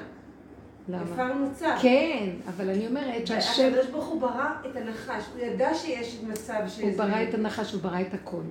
[0.89, 1.01] למה?
[1.13, 1.65] הפרנו צו.
[1.81, 6.53] כן, אבל אני אומרת שהשם, הקדוש ברוך הוא ברא את הנחש, הוא ידע שיש מצב
[6.67, 6.83] שזה...
[6.83, 8.41] הוא ברא את הנחש, הוא ברא את הכל.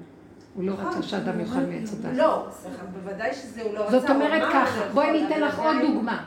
[0.54, 0.86] הוא לא נכון.
[0.86, 2.16] רצה שאדם יאכל מעץ הדת.
[2.16, 2.46] לא,
[2.92, 4.00] בוודאי שזה הוא לא רצה.
[4.00, 6.24] זאת אומרת ככה, בואי ניתן אבל לך עוד דוגמה.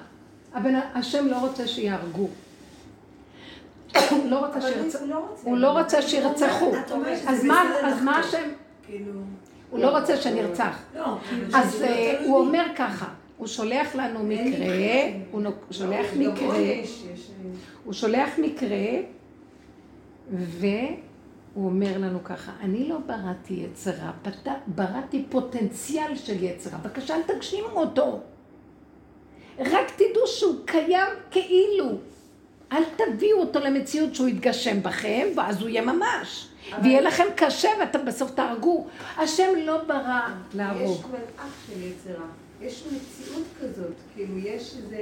[0.54, 2.28] הבן- השם לא רוצה שיהרגו.
[4.10, 5.26] הוא לא רוצה אבל לא.
[5.44, 6.72] הוא לא רוצה שירצחו.
[7.28, 7.46] אז
[8.04, 8.20] מה-.
[8.20, 8.50] השם?
[8.86, 9.12] כאילו...
[9.70, 10.80] הוא לא רוצה שנרצח.
[10.96, 11.18] לא,
[11.54, 12.38] אז אה, הוא.
[12.40, 13.06] אומר ככה,
[13.42, 14.66] הוא שולח לנו מקרה.
[15.32, 16.58] הוא נו- שולח מקרה,
[17.86, 18.78] הוא שולח מקרה,
[20.34, 20.76] והוא
[21.66, 24.12] אומר לנו ככה, אני לא בראתי יצרה,
[24.68, 28.20] בראתי פוטנציאל של יצרה, בבקשה אל תגשימו אותו.
[29.60, 31.86] רק תדעו שהוא קיים כאילו.
[32.72, 36.48] אל תביאו אותו למציאות שהוא יתגשם בכם, ואז הוא יהיה ממש.
[36.74, 38.88] אבל- ויהיה לכם קשה ואתם בסוף תהרגו.
[39.18, 40.20] השם לא ברא
[40.54, 41.00] להרוג.
[41.00, 42.26] יש מלאך של יצירה.
[42.62, 44.98] יש מציאות כזאת, כאילו יש איזה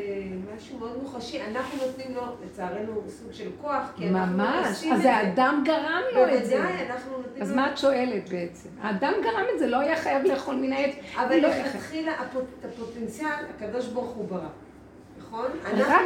[0.55, 4.97] משהו מאוד מוחשי, אנחנו נותנים לו, לצערנו, סוג של כוח, כי אנחנו ממש, עושים אז
[4.97, 5.15] את זה.
[5.15, 6.55] האדם גרם לו את זה.
[6.57, 7.55] בוודאי, אנחנו נותנים אז לו...
[7.55, 8.69] מה את שואלת בעצם?
[8.81, 10.95] האדם גרם את זה, לא היה חייב לאכול מן העץ.
[11.15, 11.47] אבל לא.
[11.47, 14.39] לכתחילה הפוט- את הפוטנציאל, הקדוש ברוך הוא ברא.
[15.19, 15.45] נכון?
[15.75, 16.01] רק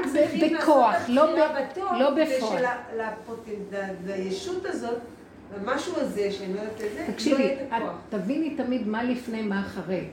[0.60, 1.40] בכוח, לא ב-
[2.00, 2.66] לא בפועל.
[4.06, 4.98] לישות הזאת,
[5.58, 7.94] למשהו הזה, שאני לא יודעת את זה, לא יהיה את הכוח.
[8.10, 10.04] תביני תמיד מה לפני, מה אחרי.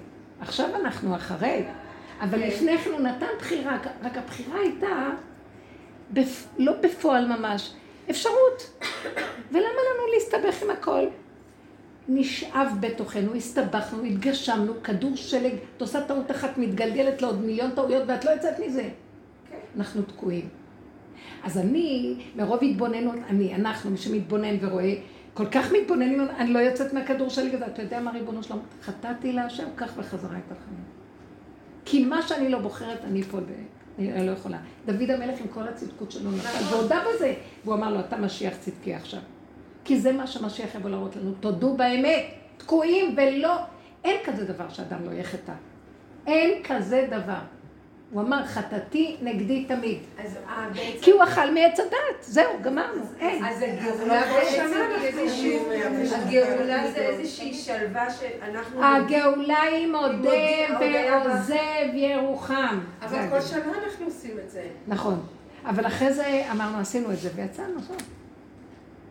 [0.40, 1.64] עכשיו אנחנו אחרי,
[2.20, 2.48] אבל כן.
[2.48, 5.10] לפני כן הוא נתן בחירה, רק הבחירה הייתה
[6.12, 6.46] בפ...
[6.58, 7.72] לא בפועל ממש,
[8.10, 8.80] אפשרות.
[9.52, 11.06] ולמה לנו להסתבך עם הכל?
[12.08, 18.24] נשאב בתוכנו, הסתבכנו, התגשמנו, כדור שלג, את עושה טעות אחת, מתגלגלת לעוד מיליון טעויות ואת
[18.24, 18.88] לא יוצאת מזה.
[19.50, 19.56] כן.
[19.76, 20.48] אנחנו תקועים.
[21.42, 24.94] אז אני, מרוב התבוננות, אני, אנחנו, מי שמתבונן ורואה,
[25.40, 28.60] כל כך מתבוננים, אני לא יוצאת מהכדור שלי כזה, אתה יודע מה ריבונו שלום?
[28.82, 30.84] חטאתי להשם, קח בחזרה את החיים.
[31.84, 33.38] כי מה שאני לא בוחרת, אני פה.
[33.98, 34.58] אני לא יכולה.
[34.86, 36.74] דוד המלך עם כל הצדקות שלו נפל.
[36.74, 37.34] והודה בזה.
[37.64, 39.20] והוא אמר לו, אתה משיח צדקי עכשיו.
[39.84, 41.32] כי זה מה שמשיח יבוא להראות לנו.
[41.40, 42.24] תודו באמת,
[42.56, 43.56] תקועים ולא,
[44.04, 45.52] אין כזה דבר שאדם לא יהיה חטא.
[46.26, 47.40] אין כזה דבר.
[48.12, 49.98] הוא אמר, חטאתי נגדי תמיד.
[50.24, 50.68] אז אה.
[51.02, 53.44] כי הוא אכל מעץ הדת, זהו, גמרנו, אין.
[53.44, 55.08] אז הגאולה בעצם היא
[57.02, 57.54] איזושהי...
[57.54, 58.84] זה שלווה שאנחנו...
[58.84, 60.30] הגאולה היא מודה
[60.80, 62.80] ועוזב ירוחם.
[63.08, 63.30] זה אבל.
[63.30, 64.66] כל שנה אנחנו עושים את זה.
[64.86, 65.20] נכון.
[65.64, 67.96] אבל אחרי זה אמרנו, עשינו את זה ויצאנו, טוב.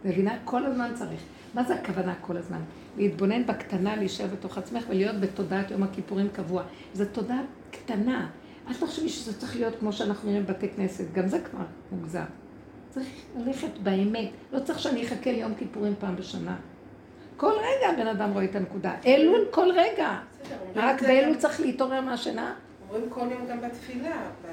[0.06, 0.38] מבינה?
[0.46, 1.20] כל הזמן צריך.
[1.54, 2.62] מה זה הכוונה כל הזמן?
[2.98, 6.64] להתבונן בקטנה, להישאר בתוך עצמך ולהיות בתודעת יום הכיפורים קבוע.
[6.94, 8.28] זו תודעה קטנה.
[8.70, 11.60] אל תחשבי שזה צריך להיות כמו שאנחנו נראים בבתי כנסת, גם זה כבר
[11.92, 12.24] מוגזם.
[12.90, 14.30] צריך ללכת באמת.
[14.54, 16.56] לא צריך שאני אחכה ליום כיפורים פעם בשנה.
[17.38, 18.96] כל רגע הבן אדם רואה את הנקודה.
[19.06, 20.20] אלול כל רגע.
[20.44, 22.54] בסדר, רק באלול גם- צריך להתעורר מהשינה.
[22.90, 24.52] אומרים כל יום גם בתפילה, אבל...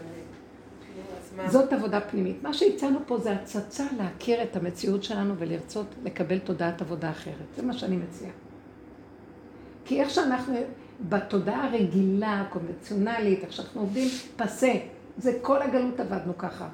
[0.81, 1.51] כאילו, אז מה?
[1.51, 2.43] זאת עבודה פנימית.
[2.43, 7.35] מה שהצענו פה זה הצצה להכיר את המציאות שלנו ולרצות לקבל תודעת עבודה אחרת.
[7.57, 8.33] זה מה שאני מציעה.
[9.85, 10.55] כי איך שאנחנו,
[11.09, 14.73] בתודעה הרגילה, הקונבנציונלית, איך שאנחנו עובדים, פסה.
[15.19, 16.69] זה כל הגלות עבדנו ככה.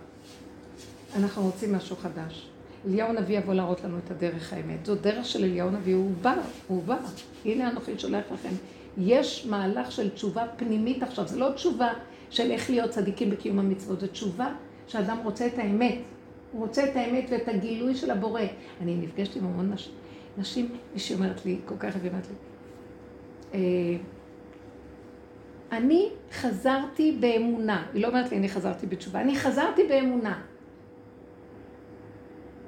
[1.16, 2.49] אנחנו רוצים משהו חדש.
[2.86, 4.86] אליהו הנביא יבוא להראות לנו את הדרך האמת.
[4.86, 6.35] זו דרך של אליהו הנביא, הוא בא,
[6.66, 6.97] הוא בא.
[7.44, 8.55] הנה אנוכי שולח לכם.
[8.99, 11.93] יש מהלך של תשובה פנימית עכשיו, זה לא תשובה
[12.31, 14.55] של איך להיות צדיקים בקיום המצוות, זו תשובה
[14.86, 15.99] שאדם רוצה את האמת.
[16.53, 18.43] הוא רוצה את האמת ואת הגילוי של הבורא.
[18.81, 19.93] אני נפגשת עם המון נשים,
[20.39, 22.35] נשים, מישהי אומרת לי, כל כך יפה, אומרת לי,
[23.55, 23.59] אה,
[25.73, 27.86] אני חזרתי באמונה.
[27.94, 30.43] היא לא אומרת לי, אני חזרתי בתשובה, אני חזרתי באמונה.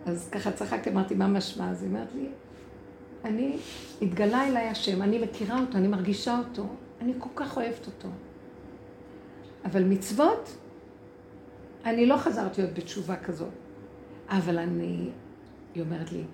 [0.07, 1.71] אז ככה צחקתי, אמרתי, מה משמע?
[1.71, 2.29] אז היא אומרת לי,
[3.25, 3.57] אני,
[4.03, 6.67] התגלה אליי השם, אני מכירה אותו, אני מרגישה אותו,
[7.01, 8.09] אני כל כך אוהבת אותו.
[9.65, 10.57] אבל מצוות,
[11.85, 13.53] אני לא חזרתי עוד בתשובה כזאת,
[14.29, 15.11] אבל אני,
[15.75, 16.25] היא אומרת לי,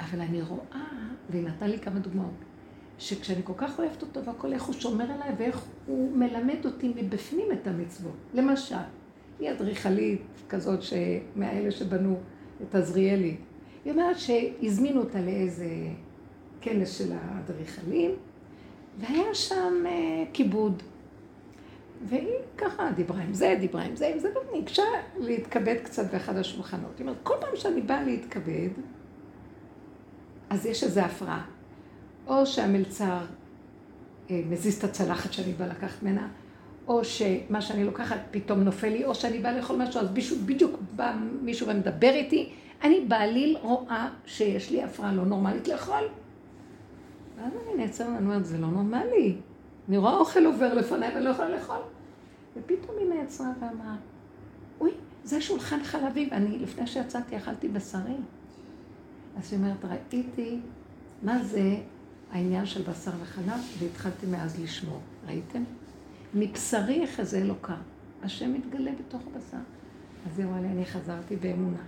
[0.00, 0.86] אבל אני רואה,
[1.30, 2.43] והיא נתנה לי כמה דוגמאות,
[2.98, 7.46] שכשאני כל כך אוהבת אותו והכל, איך הוא שומר עליי ואיך הוא מלמד אותי מבפנים
[7.52, 8.16] את המצוות.
[8.34, 8.74] למשל,
[9.40, 10.80] היא אדריכלית כזאת
[11.36, 12.18] מאלה שבנו
[12.62, 13.36] את עזריאלי.
[13.84, 15.68] היא אומרת שהזמינו אותה לאיזה
[16.60, 18.10] כנס של האדריכלים,
[18.98, 20.82] והיה שם אה, כיבוד.
[22.08, 24.82] והיא ככה דיברה עם זה, דיברה עם זה, עם זה, וניגשה
[25.18, 26.98] להתכבד קצת באחד השולחנות.
[26.98, 28.68] היא אומרת, כל פעם שאני באה להתכבד,
[30.50, 31.44] אז יש איזו הפרעה.
[32.26, 33.18] או שהמלצר
[34.30, 36.28] אה, מזיז את הצלחת שאני באה לקחת ממנה,
[36.88, 40.80] או שמה שאני לוקחת פתאום נופל לי, או שאני באה לאכול משהו, אז בישהו, בדיוק
[40.96, 42.52] בא מישהו ומדבר איתי,
[42.82, 46.08] אני בעליל רואה שיש לי הפרעה לא נורמלית לאכול.
[47.36, 49.36] ואז אני נעצרת ואני אומרת, זה לא נורמלי.
[49.88, 51.76] אני רואה אוכל עובר לפניי ואני לא יכולה לאכול.
[52.56, 53.96] ופתאום היא נעצרה ואמרה,
[54.80, 54.90] אוי,
[55.24, 58.16] זה שולחן חלבי, ואני, לפני שיצאתי, אכלתי בשרי.
[59.38, 60.58] אז היא אומרת, ראיתי
[61.22, 61.76] מה זה
[62.34, 65.00] העניין של בשר וחלב, והתחלתי מאז לשמור.
[65.26, 65.64] ראיתם?
[66.34, 67.74] מבשרי יחזה אלוקה.
[68.22, 69.56] השם מתגלה בתוך הבשר.
[70.26, 71.82] אז היא אמרה לי, אני חזרתי באמונה.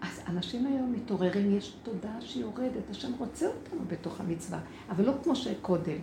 [0.00, 4.58] אז אנשים היום מתעוררים, יש תודעה שיורדת, השם רוצה אותנו בתוך המצווה,
[4.90, 5.98] אבל לא כמו שקודם.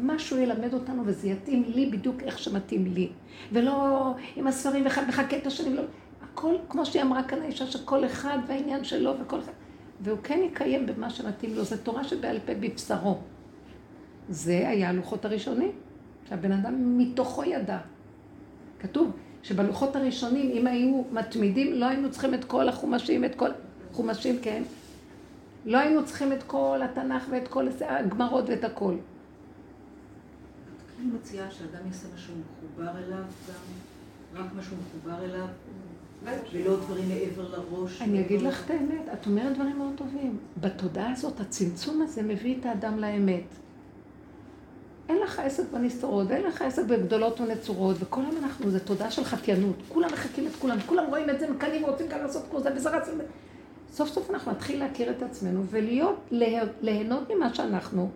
[0.00, 3.08] משהו ילמד אותנו וזה יתאים לי בדיוק איך שמתאים לי.
[3.52, 5.82] ולא עם הספרים ואחד מחכה את השני, לא...
[6.22, 9.52] הכל, כמו שהיא אמרה כאן האישה, שכל אחד והעניין שלו וכל אחד.
[10.02, 13.18] והוא כן יקיים במה שמתאים לו, זו תורה שבעל פה בבשרו.
[14.28, 15.72] זה היה הלוחות הראשונים,
[16.28, 17.78] שהבן אדם מתוכו ידע.
[18.80, 19.10] כתוב
[19.42, 23.50] שבלוחות הראשונים, אם היו מתמידים, לא היינו צריכים את כל החומשים, את כל...
[23.92, 24.62] חומשים, כן.
[25.64, 28.94] לא היינו צריכים את כל התנ"ך ואת כל הגמרות ואת הכל.
[31.00, 35.46] אני מציעה שאדם יעשה משהו מחובר אליו גם, רק משהו מחובר אליו,
[36.52, 38.02] ולא דברים מעבר לראש.
[38.02, 40.38] אני אגיד לך את האמת, את אומרת דברים מאוד טובים.
[40.60, 43.44] בתודעה הזאת, הצמצום הזה מביא את האדם לאמת.
[45.08, 49.24] אין לך עסק בנסתרות, ואין לך עסק בגדולות ונצורות, וכל היום אנחנו, זה תודעה של
[49.24, 49.76] חתיינות.
[49.88, 52.90] כולם מחכים את כולם, כולם רואים את זה, מקנאים, רוצים כאן לעשות כמו זה, וזה
[52.90, 53.08] רץ...
[53.92, 56.16] סוף סוף אנחנו נתחיל להכיר את עצמנו ולהיות,
[56.82, 58.10] ליהנות ממה שאנחנו.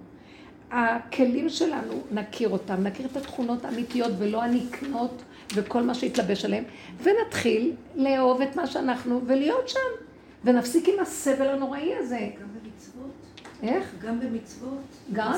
[0.70, 5.23] הכלים שלנו, נכיר אותם, נכיר את התכונות האמיתיות ולא הנקנות
[5.55, 6.64] וכל מה שהתלבש עליהם,
[7.02, 9.78] ונתחיל לאהוב את מה שאנחנו ולהיות שם,
[10.44, 12.28] ונפסיק עם הסבל הנוראי הזה.
[12.40, 13.10] גם במצוות.
[13.62, 13.94] איך?
[14.02, 14.81] גם במצוות.
[15.12, 15.32] גם?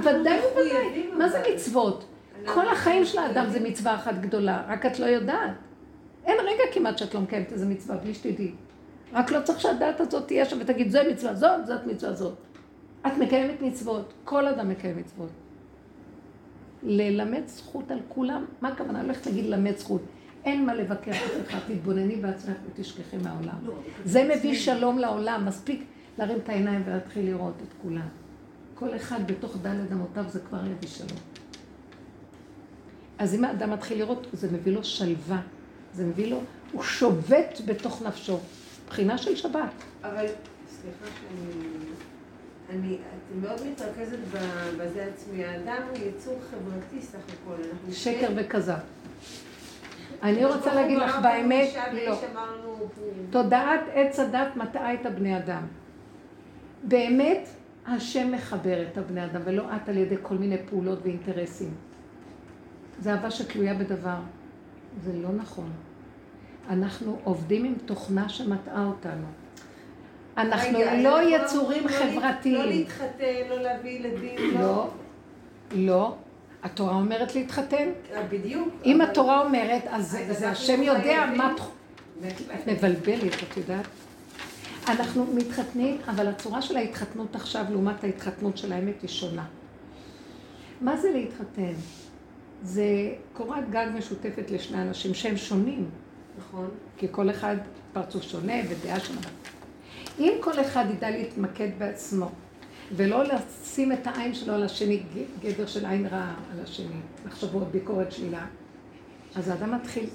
[0.00, 1.10] ודאי וודאי.
[1.18, 2.04] מה זה מצוות?
[2.44, 5.50] כל החיים של האדם זה מצווה אחת גדולה, רק את לא יודעת.
[6.26, 8.52] אין רגע כמעט שאת לא מקיימת איזה מצווה, בלי שתדעי.
[9.12, 12.34] רק לא צריך שהדעת הזאת תהיה שם ותגיד, זו מצווה זאת, זאת מצווה זאת.
[13.06, 15.30] את מקיימת מצוות, כל אדם מקיים מצוות.
[16.82, 19.02] ללמד זכות על כולם, מה הכוונה?
[19.02, 20.02] הולכת להגיד ללמד זכות.
[20.44, 23.58] אין מה לבקר אף אחד, תתבונני בעצמך ותשכחי מהעולם.
[23.66, 23.74] לא,
[24.04, 25.84] זה מביא שלום לעולם, מספיק
[26.18, 28.08] להרים את העיניים ולהתחיל לראות את כולם.
[28.74, 31.18] כל אחד בתוך דלת אמותיו זה כבר יביא שלום.
[33.18, 35.40] אז אם האדם מתחיל לראות, זה מביא לו שלווה.
[35.92, 36.40] זה מביא לו,
[36.72, 38.38] הוא שובת בתוך נפשו.
[38.88, 39.72] בחינה של שבת.
[40.02, 40.26] אבל,
[40.68, 41.97] סליחה שאני...
[42.70, 42.98] אני,
[43.40, 44.18] מאוד מתרכזת
[44.78, 45.44] בזה עצמי.
[45.44, 47.62] האדם הוא יצור חברתי סך הכל.
[47.92, 48.78] שקר וכזב.
[50.22, 51.68] אני רוצה להגיד לך באמת,
[52.06, 52.20] לא.
[53.30, 55.62] תודעת עץ הדת מטעה את הבני אדם.
[56.84, 57.48] באמת,
[57.86, 61.74] השם מחבר את הבני אדם, ולא את על ידי כל מיני פעולות ואינטרסים.
[63.00, 64.18] זה אהבה שתלויה בדבר.
[65.04, 65.70] זה לא נכון.
[66.70, 69.26] אנחנו עובדים עם תוכנה שמטעה אותנו.
[70.38, 72.54] אנחנו רגע, לא יצורים לא חברתיים.
[72.54, 74.60] לא להתחתן, לא להביא ילדים, לא.
[74.60, 74.90] לא,
[75.72, 76.14] לא.
[76.62, 77.88] התורה אומרת להתחתן.
[78.12, 78.68] אה, בדיוק.
[78.84, 81.54] אם התורה אומרת, אז זה השם יודע מה...
[82.54, 83.86] את מבלבלת, את יודעת?
[84.88, 89.44] אנחנו מתחתנים, אבל הצורה של ההתחתנות עכשיו לעומת ההתחתנות של האמת היא שונה.
[90.80, 91.72] מה זה להתחתן?
[92.62, 92.84] זה
[93.32, 95.90] קורת גג משותפת לשני אנשים שהם שונים.
[96.38, 96.68] נכון.
[96.96, 97.56] כי כל אחד
[97.92, 99.20] פרצוף שונה ודעה שונה.
[100.18, 102.30] אם כל אחד ידע להתמקד בעצמו,
[102.92, 105.02] ולא לשים את העין שלו על השני,
[105.42, 108.46] גדר של עין רעה על השני, מחשבות, ביקורת שלילה,
[109.36, 110.06] אז האדם מתחיל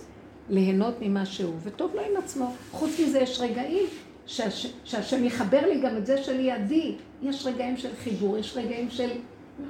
[0.49, 2.53] ליהנות ממה שהוא, וטוב לו עם עצמו.
[2.71, 3.85] חוץ מזה יש רגעים
[4.25, 6.95] שהש, שהשם יחבר לי גם את זה שלידי.
[7.21, 9.09] יש רגעים של חיבור, יש רגעים של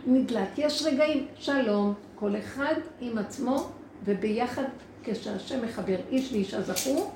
[0.08, 3.70] נדלק, יש רגעים שלום, כל אחד עם עצמו,
[4.06, 4.64] וביחד
[5.04, 7.12] כשהשם מחבר איש ואישה זכו,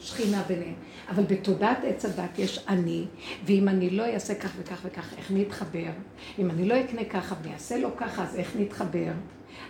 [0.00, 0.74] שכינה ביניהם.
[1.10, 3.04] אבל בתודעת עץ הדת יש אני,
[3.44, 5.90] ואם אני לא אעשה כך וכך וכך, איך נתחבר?
[6.38, 9.12] אם אני לא אקנה ככה ואעשה לו ככה, אז איך נתחבר?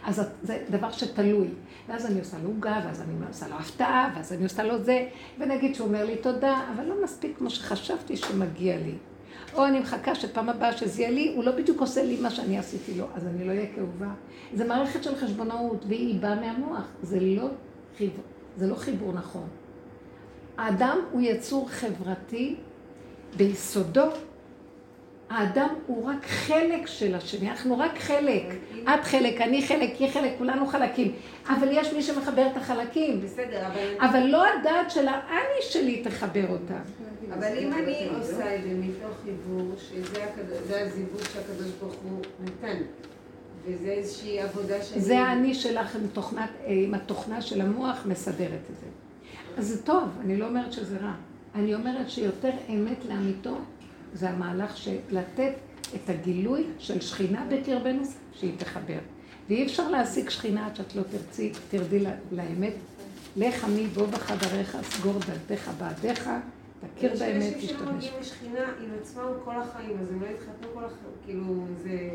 [0.04, 1.48] אז זה דבר שתלוי.
[1.88, 5.06] ואז אני עושה לו עוגה, ואז אני עושה לו הפתעה, ואז אני עושה לו זה,
[5.38, 8.94] ונגיד שהוא אומר לי תודה, אבל לא מספיק כמו שחשבתי שמגיע לי.
[9.54, 12.58] או אני מחכה שפעם הבאה שזה יהיה לי, הוא לא בדיוק עושה לי מה שאני
[12.58, 14.12] עשיתי לו, אז אני לא אהיה כאובה.
[14.54, 16.88] זה מערכת של חשבונאות, והיא באה מהמוח.
[17.02, 17.48] זה לא
[17.98, 18.24] חיבור,
[18.56, 19.48] זה לא חיבור נכון.
[20.60, 22.56] האדם הוא יצור חברתי
[23.36, 24.06] ביסודו.
[25.30, 28.42] האדם הוא רק חלק של השני, אנחנו רק חלק.
[28.82, 31.12] את חלק, אני חלק, היא חלק, כולנו חלקים.
[31.48, 33.20] אבל יש מי שמחבר את החלקים.
[33.20, 34.08] בסדר, אבל...
[34.10, 36.80] אבל לא הדעת של האני שלי תחבר אותם.
[37.34, 42.82] אבל אם אני עושה את זה מתוך חיבור, שזה הזיווג שהקדוש ברוך הוא נתן,
[43.66, 45.00] וזה איזושהי עבודה שאני...
[45.00, 45.96] זה האני שלך
[46.66, 48.99] עם התוכנה של המוח מסדרת את זה.
[49.58, 51.14] אז זה טוב, אני לא אומרת שזה רע.
[51.54, 53.58] אני אומרת שיותר אמת לאמיתו
[54.14, 55.52] זה המהלך של לתת
[55.94, 58.02] את הגילוי של שכינה בקרבנו,
[58.32, 58.98] שהיא תחבר.
[59.48, 62.72] ואי אפשר להשיג שכינה עד שאת לא תרצי, תרדי לאמת.
[63.36, 66.30] לך עמי בוא בחדריך, סגור דלתך בעדיך,
[66.96, 67.94] תכיר יש באמת, אנשים שלא תשתמש.
[67.94, 72.10] מגיעים לשכינה עם עצמם כל החיים, אז הם לא יתחתנו כל החיים, כאילו, זה...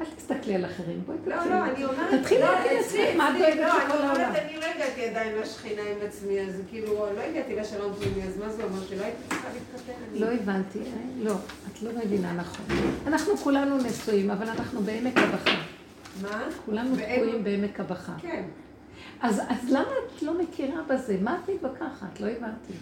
[0.00, 1.50] אל תסתכלי על אחרים, בואי לא, תתחילי.
[1.54, 2.20] לא, אני אומרת...
[2.20, 4.10] תתחילי לא, להגיד לעצמך, מה את דואגת לא, אני העולם?
[4.10, 8.36] אומרת, אני לא הגעתי עדיין לשכינה עם עצמי, אז כאילו, לא הגעתי לשלום פנימי, אז
[8.38, 8.86] מה זה אומר?
[8.88, 9.92] שלא הייתי צריכה להתחתן?
[10.10, 10.84] אני- לא הבנתי, אה?
[11.22, 11.34] לא,
[11.72, 12.66] את לא מבינה נכון.
[13.06, 15.56] אנחנו כולנו נשואים, אבל אנחנו בעמק הבכה.
[16.22, 16.44] מה?
[16.66, 18.12] כולנו תקועים בעמק הבכה.
[18.20, 18.42] כן.
[19.22, 19.82] אז למה
[20.16, 21.16] את לא מכירה בזה?
[21.22, 22.20] מה את מתווכחת?
[22.20, 22.72] לא הבנתי.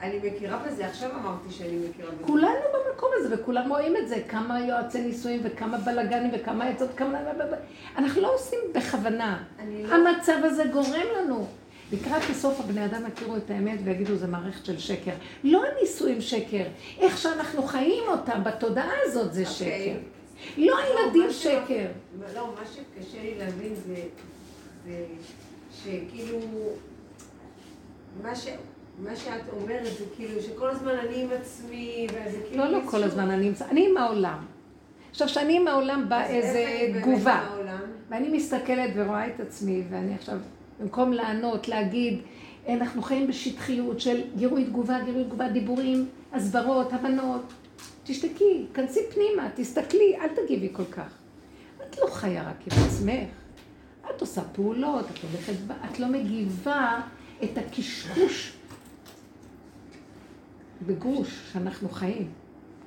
[0.00, 2.24] אני מכירה בזה, עכשיו אמרתי שאני מכירה בזה.
[2.26, 7.18] כולנו במקום הזה, וכולם רואים את זה, כמה יועצי נישואים וכמה בלאגנים וכמה עצות, כמה...
[7.96, 9.44] אנחנו לא עושים בכוונה.
[9.68, 9.94] לא...
[9.94, 11.46] המצב הזה גורם לנו.
[11.92, 15.12] לקראת הסוף הבני אדם יכירו את האמת ויגידו זה מערכת של שקר.
[15.44, 16.64] לא הנישואים שקר,
[16.98, 19.54] איך שאנחנו חיים אותם בתודעה הזאת זה אוקיי.
[19.54, 19.98] שקר.
[20.56, 21.86] לא הילדים מה ש- שקר.
[22.34, 23.94] לא, מה שקשה לי להבין זה,
[24.86, 25.04] זה
[25.82, 26.38] שכאילו,
[28.22, 28.48] מה, ש,
[29.04, 32.64] מה שאת אומרת זה כאילו שכל הזמן אני עם עצמי, וזה כאילו...
[32.64, 33.30] לא, לא כל הזמן
[33.70, 34.38] אני עם העולם.
[35.10, 37.48] עכשיו, כשאני עם העולם בא אז איך איזה תגובה?
[38.08, 40.38] ואני מסתכלת ורואה את עצמי, ואני עכשיו,
[40.80, 42.18] במקום לענות, להגיד,
[42.68, 47.52] אנחנו חיים בשטחיות של גירוי תגובה, גירוי תגובה, דיבורים, הסברות, הבנות.
[48.04, 51.12] תשתקי, כנסי פנימה, תסתכלי, אל תגיבי כל כך.
[51.88, 53.28] את לא חיה רק עם עצמך.
[54.10, 55.52] את עושה פעולות, את הולכת,
[55.90, 57.00] את לא מגיבה
[57.44, 58.57] את הקשקוש
[60.86, 62.30] בגוש שאנחנו חיים.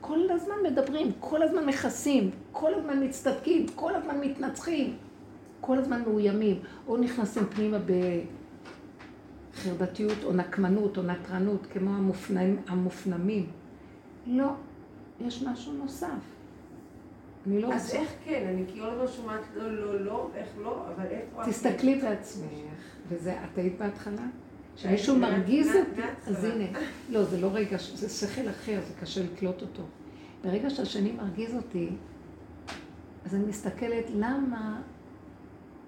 [0.02, 4.98] כל הזמן מדברים, כל הזמן מכסים, כל הזמן מצטדקים, כל הזמן מתנצחים,
[5.62, 7.78] כל הזמן מאוימים, או נכנסים פנימה
[9.54, 13.50] בחרדתיות, או נקמנות, או נטרנות, כמו המופנמים, המופנמים.
[14.28, 14.50] לא,
[15.20, 16.08] יש משהו נוסף.
[17.48, 17.94] אני לא אז.
[17.94, 18.46] איך כן?
[18.50, 21.46] אני כאילו לא שומעת לא, לא, לא, איך לא, אבל איפה...
[21.46, 22.50] תסתכלי בעצמך,
[23.10, 24.26] וזה, את היית בהתחלה?
[24.76, 26.02] כשמישהו מרגיז אותי.
[26.27, 26.80] אז הנה.
[27.10, 29.84] לא, זה לא רגע, זה שכל אחר, זה קשה לקלוט אותו.
[30.43, 31.89] ברגע שהשני מרגיז אותי,
[33.26, 34.81] אז אני מסתכלת למה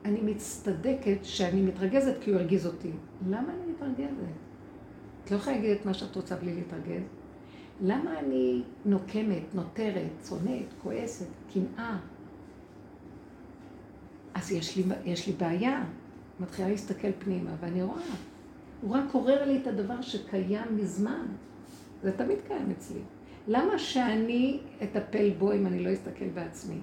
[0.05, 2.91] אני מצטדקת שאני מתרגזת כי הוא הרגיז אותי.
[3.29, 4.17] למה אני מתרגזת?
[5.25, 7.03] את לא יכולה להגיד את מה שאת רוצה בלי להתרגז.
[7.81, 11.97] למה אני נוקמת, נותרת, שונאת, כועסת, קנאה?
[14.33, 15.83] אז יש לי, יש לי בעיה.
[16.39, 18.01] מתחילה להסתכל פנימה, ואני רואה.
[18.83, 21.25] הוא רק עורר לי את הדבר שקיים מזמן.
[22.03, 22.99] זה תמיד קיים אצלי.
[23.47, 26.77] למה שאני אטפל בו אם אני לא אסתכל בעצמי?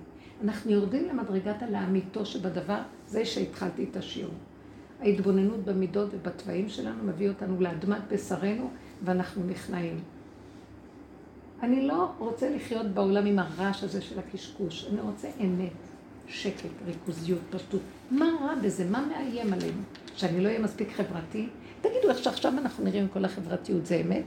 [0.44, 4.34] אנחנו יורדים למדרגת הלאמיתו שבדבר, זה שהתחלתי את השיעור.
[5.00, 8.70] ההתבוננות במידות ובתוואים שלנו מביא אותנו לאדמת בשרנו,
[9.02, 10.00] ואנחנו נכנעים.
[11.62, 15.72] אני לא רוצה לחיות בעולם עם הרעש הזה של הקשקוש, אני רוצה אמת,
[16.28, 17.80] שקט, ריכוזיות, פשטות.
[18.10, 18.90] מה רע בזה?
[18.90, 19.82] מה מאיים עלינו?
[20.16, 21.48] שאני לא אהיה מספיק חברתי?
[21.80, 24.24] תגידו איך שעכשיו אנחנו נראים כל החברתיות, זה אמת?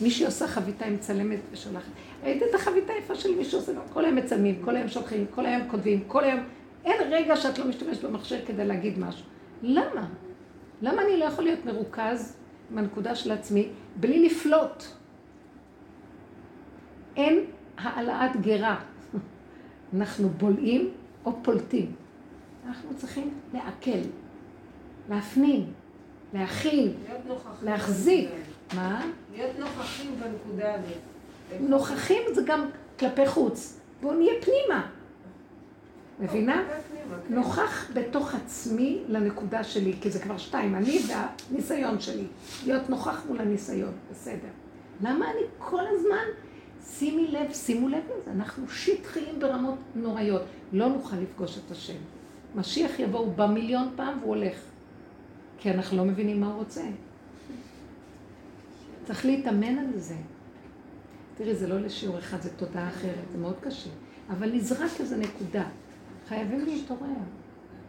[0.00, 1.90] מישהי עושה חביתה עם צלמת ושולחת.
[2.22, 3.72] ראית את החביתה היפה של מישהו עושה?
[3.92, 6.40] כל היום מצלמים, כל היום שולחים, כל היום כותבים, כל היום...
[6.84, 9.26] אין רגע שאת לא משתמשת במחשב כדי להגיד משהו.
[9.62, 10.08] למה?
[10.82, 12.36] למה אני לא יכול להיות מרוכז
[12.70, 14.84] עם הנקודה של עצמי בלי לפלוט?
[17.16, 17.44] אין
[17.78, 18.80] העלאת גרה.
[19.96, 20.90] אנחנו בולעים
[21.24, 21.92] או פולטים.
[22.66, 24.08] אנחנו צריכים לעכל,
[25.10, 25.72] להפנים,
[26.34, 26.92] להכיל.
[27.62, 28.30] להחזיק.
[28.74, 29.06] מה?
[29.34, 31.60] להיות נוכחים בנקודה הזאת.
[31.60, 33.80] נוכחים זה גם כלפי חוץ.
[34.00, 34.86] בואו נהיה פנימה.
[36.20, 36.62] מבינה?
[36.88, 37.34] פנימה, כן.
[37.34, 42.26] נוכח בתוך עצמי לנקודה שלי, כי זה כבר שתיים, אני והניסיון שלי.
[42.66, 44.48] להיות נוכח מול הניסיון, בסדר.
[45.00, 46.24] למה אני כל הזמן
[46.86, 50.42] שימי לב, שימו לב לזה, אנחנו שטחיים ברמות נוראיות.
[50.72, 51.98] לא נוכל לפגוש את השם.
[52.54, 54.56] משיח יבוא, הוא בא מיליון פעם והוא הולך.
[55.64, 56.82] כי אנחנו לא מבינים מה הוא רוצה.
[59.06, 60.14] צריך להתאמן על זה.
[61.36, 63.90] תראי, זה לא לשיעור אחד, זה תודעה אחרת, זה מאוד קשה.
[64.30, 65.64] אבל נזרק איזה נקודה.
[66.28, 67.08] חייבים להתעורר.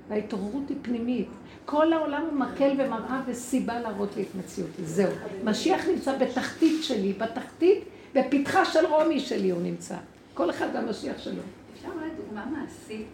[0.09, 1.27] וההתעוררות היא פנימית.
[1.65, 4.85] כל העולם הוא מקל ומראה וסיבה להראות לי את מציאותי.
[4.85, 5.11] זהו.
[5.43, 7.83] משיח נמצא בתחתית שלי, בתחתית,
[8.15, 9.97] בפתחה של רומי שלי הוא נמצא.
[10.33, 11.41] כל אחד והמשיח שלו.
[11.73, 13.07] אפשר אולי דוגמה מעשית?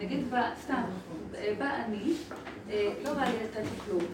[0.00, 0.82] נגיד, בא, סתם,
[1.58, 2.12] בא אני,
[2.70, 4.04] אה, לא בא לי לתת לו כלום.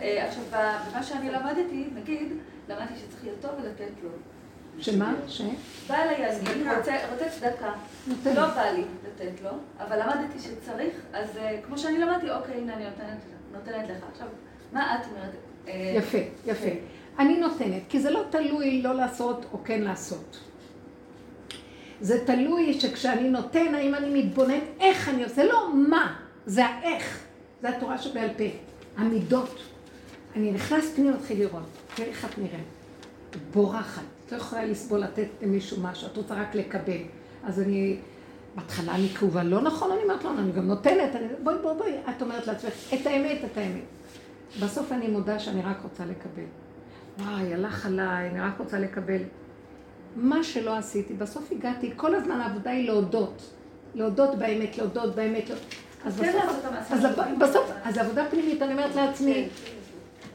[0.00, 2.32] אה, עכשיו, במה שאני למדתי, נגיד,
[2.68, 4.10] למדתי שצריך לרתום ולתת לו.
[4.78, 5.14] שמה?
[5.26, 5.42] ש?
[5.88, 7.72] בא אליי אני, רוצה, צדקה,
[8.06, 8.34] נותן.
[8.34, 12.74] לא בא לי לתת לו, אבל למדתי שצריך, אז אה, כמו שאני למדתי, אוקיי, הנה
[12.74, 12.84] אני
[13.52, 14.04] נותנת, לך.
[14.12, 14.26] עכשיו,
[14.72, 15.30] מה את אומרת?
[15.68, 16.68] אה, יפה, יפה.
[17.18, 20.38] אני נותנת, כי זה לא תלוי לא לעשות או כן לעשות.
[22.00, 26.16] זה תלוי שכשאני נותן, האם אני מתבונן איך אני עושה, לא מה,
[26.46, 27.24] זה האיך.
[27.62, 28.44] זה התורה שבעל פה,
[28.96, 29.58] המידות.
[30.36, 31.62] אני נכנס פנימה, מתחיל לראות,
[31.94, 32.64] תראי איך את נראית.
[33.52, 36.98] בורחת, את לא יכולה לסבול לתת למישהו משהו, את רוצה רק לקבל.
[37.44, 37.96] אז אני,
[38.54, 41.92] בהתחלה אני כאובה, לא נכון, אני אומרת, לא, אני גם נותנת, אני, בואי, בואי, בואי,
[42.10, 43.84] את אומרת לעצמך, את האמת, את האמת.
[44.62, 46.44] בסוף אני מודה שאני רק רוצה לקבל.
[47.18, 49.22] וואי, הלך עליי, אני רק רוצה לקבל.
[50.16, 53.42] מה שלא עשיתי, בסוף הגעתי, כל הזמן העבודה היא להודות.
[53.94, 55.50] להודות באמת, להודות באמת.
[56.04, 56.92] אז כן בסוף, את.
[56.92, 59.48] אז הב- בסוף, אז עבודה פנימית, אני אומרת לעצמי,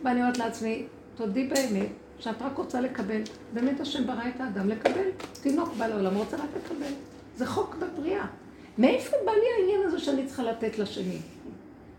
[0.04, 0.86] ואני אומרת לעצמי,
[1.16, 1.88] תודי באמת,
[2.20, 3.22] שאת רק רוצה לקבל.
[3.54, 5.10] באמת השם ברא את האדם לקבל.
[5.42, 6.92] תינוק בא לעולם, רוצה רק לקבל.
[7.36, 8.26] זה חוק בבריאה.
[8.78, 11.18] מאיפה בא לי העניין הזה שאני צריכה לתת לשני?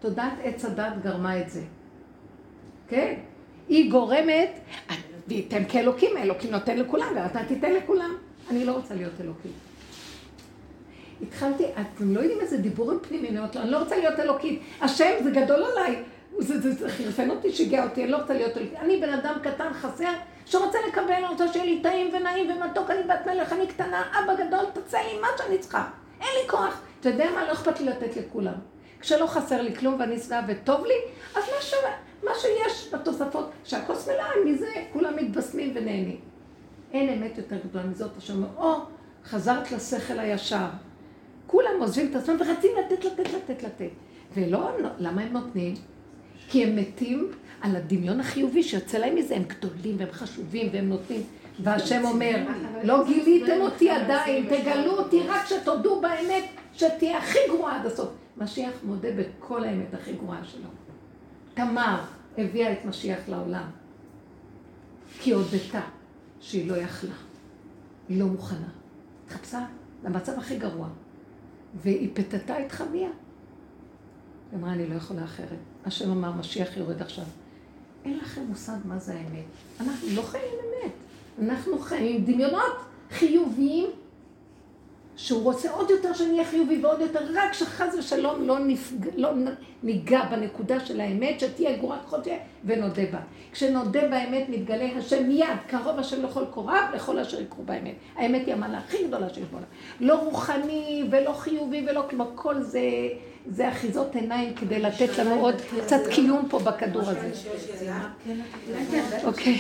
[0.01, 1.61] תודעת עץ הדת גרמה את זה.
[2.89, 3.15] כן?
[3.69, 4.51] היא גורמת,
[5.29, 8.17] וייתם כאלוקים, אלוקים נותן לכולם, ואתה תיתן לכולם.
[8.51, 9.53] אני לא רוצה להיות אלוקית.
[11.23, 14.61] התחלתי, אתם לא יודעים איזה דיבורים פנימיים, אני לא רוצה להיות אלוקית.
[14.81, 16.03] השם זה גדול עליי.
[16.39, 18.79] זה, זה, זה חרפן אותי, שיגע אותי, אני לא רוצה להיות אלוקית.
[18.79, 20.13] אני בן אדם קטן, חסר,
[20.47, 24.35] שרוצה לקבל, אני רוצה שיהיה לי טעים ונעים ומתוק, אני בת מלך, אני קטנה, אבא
[24.35, 25.85] גדול, תצא עם מה שאני צריכה.
[26.21, 26.81] אין לי כוח.
[27.01, 27.47] אתה יודע מה?
[27.47, 28.55] לא אכפת לי לתת לכולם.
[29.01, 30.95] כשלא חסר לי כלום ואני שבעה וטוב לי,
[31.35, 31.75] אז מה, ש...
[32.23, 36.21] מה שיש בתוספות, שהכוס מלאה, מזה כולם מתבשמים ונהנים.
[36.93, 38.75] אין אמת יותר גדולה מזאת, אשר אומר, או,
[39.25, 40.67] חזרת לשכל הישר.
[41.47, 43.91] כולם עוזבים את עצמם ורצים לתת, לתת, לתת, לתת.
[44.35, 45.75] ולא, למה הם נותנים?
[46.49, 47.31] כי הם מתים
[47.61, 51.23] על הדמיון החיובי שיוצא להם מזה, הם גדולים והם חשובים והם נותנים.
[51.61, 52.37] והשם אומר,
[52.85, 56.45] לא גיליתם אותי עדיין, תגלו אותי רק שתודו באמת,
[56.75, 58.09] שתהיה הכי גרועה עד הסוף.
[58.37, 60.69] משיח מודה בכל האמת הכי גרועה שלו.
[61.55, 62.01] תמר
[62.39, 63.71] הביאה את משיח לעולם,
[65.21, 65.81] כי הודתה
[66.41, 67.15] שהיא לא יכלה,
[68.09, 68.69] היא לא מוכנה.
[69.27, 69.67] התחפשה
[70.05, 70.89] למצב הכי גרוע,
[71.75, 73.11] והיא פתתה את חמיה.
[74.53, 75.59] היא אמרה, אני לא יכולה אחרת.
[75.85, 77.25] השם אמר, משיח יורד עכשיו.
[78.05, 79.45] אין לכם מושג מה זה האמת.
[79.81, 80.93] אנחנו לא חיים אמת.
[81.39, 82.77] אנחנו חיים דמיונות
[83.11, 83.91] חיוביים,
[85.17, 89.09] שהוא רוצה עוד יותר שאני אהיה חיובי ועוד יותר, רק שחס ושלום לא, נפג...
[89.17, 89.31] לא
[89.83, 92.31] ניגע בנקודה של האמת, שתהיה גורת חודשי
[92.65, 93.19] ונודה בה.
[93.53, 97.95] כשנודה באמת מתגלה השם מיד, קרוב השם לכל קוריו, לכל אשר יקרו באמת.
[98.17, 99.67] האמת היא המעלה הכי גדולה שיש בעולם.
[100.01, 102.81] לא רוחני ולא חיובי ולא כלומר, כל זה,
[103.47, 107.31] זה אחיזות עיניים כדי לתת לנו עוד קצת קיום פה בכדור הזה.
[109.25, 109.59] אוקיי.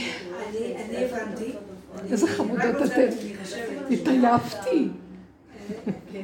[0.89, 1.53] אני הבנתי.
[2.11, 3.09] איזה חמודות אתן.
[3.91, 4.89] התעייפתי.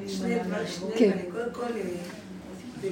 [0.08, 1.10] שני דברים, שני כן.
[1.10, 1.32] דברים.
[1.32, 1.82] קודם כל, אה,
[2.82, 2.88] זה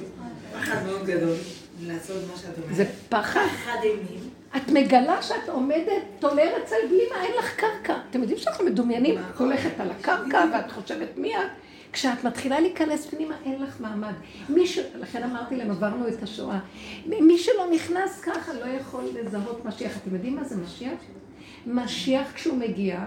[0.53, 1.35] פחד מאוד גדול
[1.81, 2.75] לעשות מה שאת אומרת.
[2.75, 3.41] זה פחד.
[3.45, 4.29] פחד אימים.
[4.57, 7.97] את מגלה שאת עומדת, תולרת צל בלי מה, אין לך קרקע.
[8.09, 11.41] אתם יודעים שאנחנו מדומיינים, את הולכת על הקרקע ואת חושבת מי את?
[11.93, 14.13] כשאת מתחילה להיכנס פנימה, אין לך מעמד.
[14.49, 14.79] מי ש...
[14.95, 16.59] לכן אמרתי להם, עברנו את השואה.
[17.05, 19.97] מי שלא נכנס ככה לא יכול לזהות משיח.
[19.97, 20.99] אתם יודעים מה זה משיח?
[21.67, 22.99] משיח כשהוא מגיע,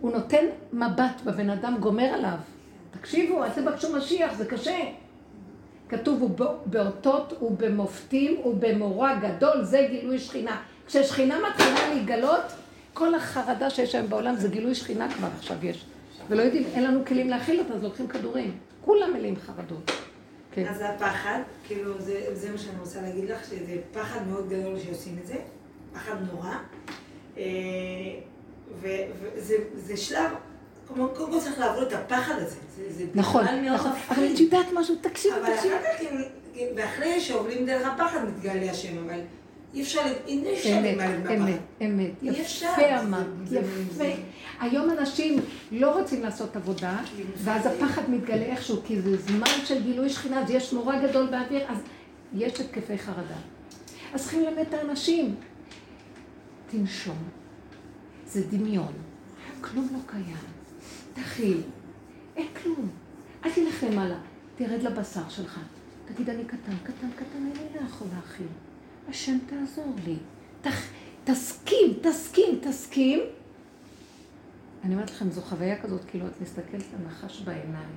[0.00, 2.36] הוא נותן מבט בבן אדם, גומר עליו.
[3.00, 4.78] תקשיבו, אל תבקשו משיח, זה קשה.
[5.88, 10.60] כתוב, הוא בא- באותות ובמופתים ובמורא גדול, זה גילוי שכינה.
[10.86, 12.42] כששכינה מתחילה להתגלות,
[12.94, 15.84] כל החרדה שיש היום בעולם זה גילוי שכינה כבר עכשיו יש.
[16.28, 18.52] ולא יודעים, אין לנו כלים להכיל אותה, אז לוקחים כדורים.
[18.84, 19.90] כולם מלאים חרדות.
[20.52, 20.66] כן.
[20.70, 25.16] אז הפחד, כאילו, זה, זה מה שאני רוצה להגיד לך, שזה פחד מאוד גדול שעושים
[25.22, 25.34] את זה,
[25.92, 26.54] פחד נורא.
[28.80, 30.30] וזה זה שלב,
[30.88, 32.56] כמו- קודם כל צריך לעבור את הפחד הזה.
[32.76, 33.44] זה, זה נכון,
[33.74, 33.90] נכון.
[34.10, 35.74] אבל את יודעת משהו, תקשיבי, אבל תקשיבי.
[35.74, 39.20] אחר כך, ואחרי שעוברים דרך הפחד מתגלה השם, אבל
[39.74, 41.30] אי אפשר, אי אפשר מהפחד.
[41.30, 42.10] אמת, אמת.
[42.22, 44.04] יפה אמרת, יפה.
[44.60, 45.40] היום אנשים
[45.72, 46.96] לא רוצים לעשות עבודה,
[47.36, 51.64] ואז הפחד מתגלה איכשהו, כי זה זמן של גילוי שכינה, אז יש מורה גדול באוויר,
[51.68, 51.78] אז
[52.34, 53.36] יש התקפי חרדה.
[54.14, 55.34] אז צריכים ללמד את האנשים.
[56.70, 57.16] תנשום.
[58.26, 58.92] זה דמיון.
[59.60, 60.36] כלום לא קיים.
[61.14, 61.62] תכיל.
[62.36, 62.88] אין כלום.
[63.44, 64.18] אל תלך למעלה.
[64.56, 65.60] תרד לבשר שלך.
[66.06, 68.46] תגיד, אני קטן, קטן, קטן, אני לא יכול להכיל.
[69.08, 70.16] השם תעזור לי.
[70.60, 70.82] תח...
[71.24, 73.20] תסכים, תסכים, תסכים.
[74.84, 77.94] אני אומרת לכם, זו חוויה כזאת, כאילו את מסתכלת לנחש בעיניים.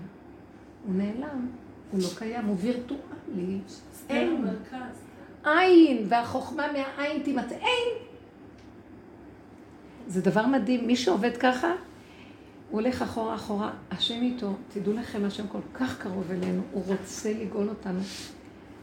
[0.85, 1.47] הוא נעלם,
[1.91, 3.59] הוא לא קיים, הוא וירטואלי.
[4.09, 4.41] אין.
[4.41, 4.95] במרכז.
[5.43, 7.55] עין, והחוכמה מהעין תימצא.
[7.55, 8.08] אין!
[10.09, 10.87] זה דבר מדהים.
[10.87, 14.53] מי שעובד ככה, הוא הולך אחורה אחורה, השם איתו.
[14.73, 17.99] תדעו לכם, השם כל כך קרוב אלינו, הוא רוצה לגאול אותנו.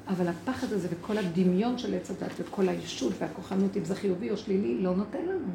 [0.09, 4.36] אבל הפחד הזה וכל הדמיון של עץ הדת וכל הישות והכוחנות, אם זה חיובי או
[4.36, 5.48] שלילי, לא נותן לנו.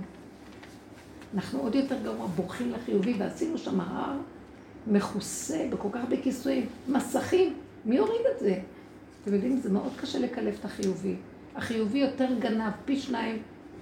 [1.33, 4.17] אנחנו עוד יותר גרוע, בורחים לחיובי, ועשינו שם הר
[4.87, 7.53] מכוסה בכל כך הרבה כיסויים, מסכים,
[7.85, 8.59] מי הוריד את זה?
[9.23, 11.15] אתם יודעים, זה מאוד קשה לקלף את החיובי.
[11.55, 13.41] החיובי יותר גנב, פי שניים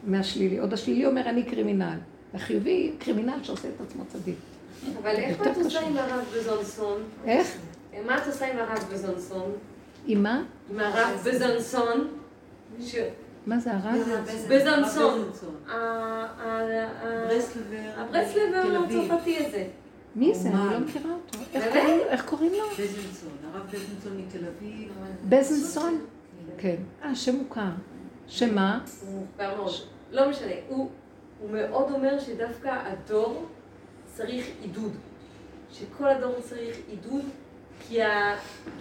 [0.10, 0.60] מהשלילי.
[0.60, 1.98] עוד השלילי אומר, אני קרימינל.
[2.34, 4.36] החיובי, קרימינל שעושה את עצמו צדיק.
[5.02, 5.80] אבל איך את עושה.
[5.82, 7.02] עם הרב בזונסון?
[7.26, 7.58] איך?
[8.06, 9.52] מה את עושה עם הרב בזונסון?
[10.06, 10.44] עם מה?
[10.72, 12.08] עם הרב בזונסון?
[13.46, 13.96] מה זה הרב?
[14.50, 15.30] בזונסון.
[17.98, 18.76] הברסלבר.
[18.90, 19.68] הצרפתי הזה.
[20.16, 20.50] מי זה?
[20.50, 20.74] אני.
[20.74, 21.40] לא מכירה אותו.
[21.54, 21.66] איך?
[21.76, 22.06] קוראים לו?
[22.10, 22.66] איך קוראים לו?
[22.70, 23.30] בזנסון.
[23.54, 24.92] הרב בזנסון מתל אביב.
[25.30, 26.00] בזנסון?
[26.58, 26.76] כן.
[27.04, 27.62] אה, שם מוכר.
[28.28, 28.80] שמה?
[29.02, 29.74] הוא מוכר מאוד.
[30.12, 30.52] לא משנה.
[30.68, 30.90] הוא
[31.42, 33.46] הוא מאוד אומר שדווקא הדור
[34.06, 34.92] צריך עידוד.
[35.72, 37.26] שכל הדור צריך עידוד,
[37.88, 38.36] כי ה...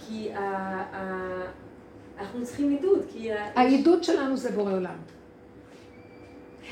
[0.07, 0.39] כי ה...
[0.93, 1.47] ה-
[2.19, 3.51] אנחנו צריכים עידוד, כי ה...
[3.61, 4.97] העידוד שלנו זה בורא עולם.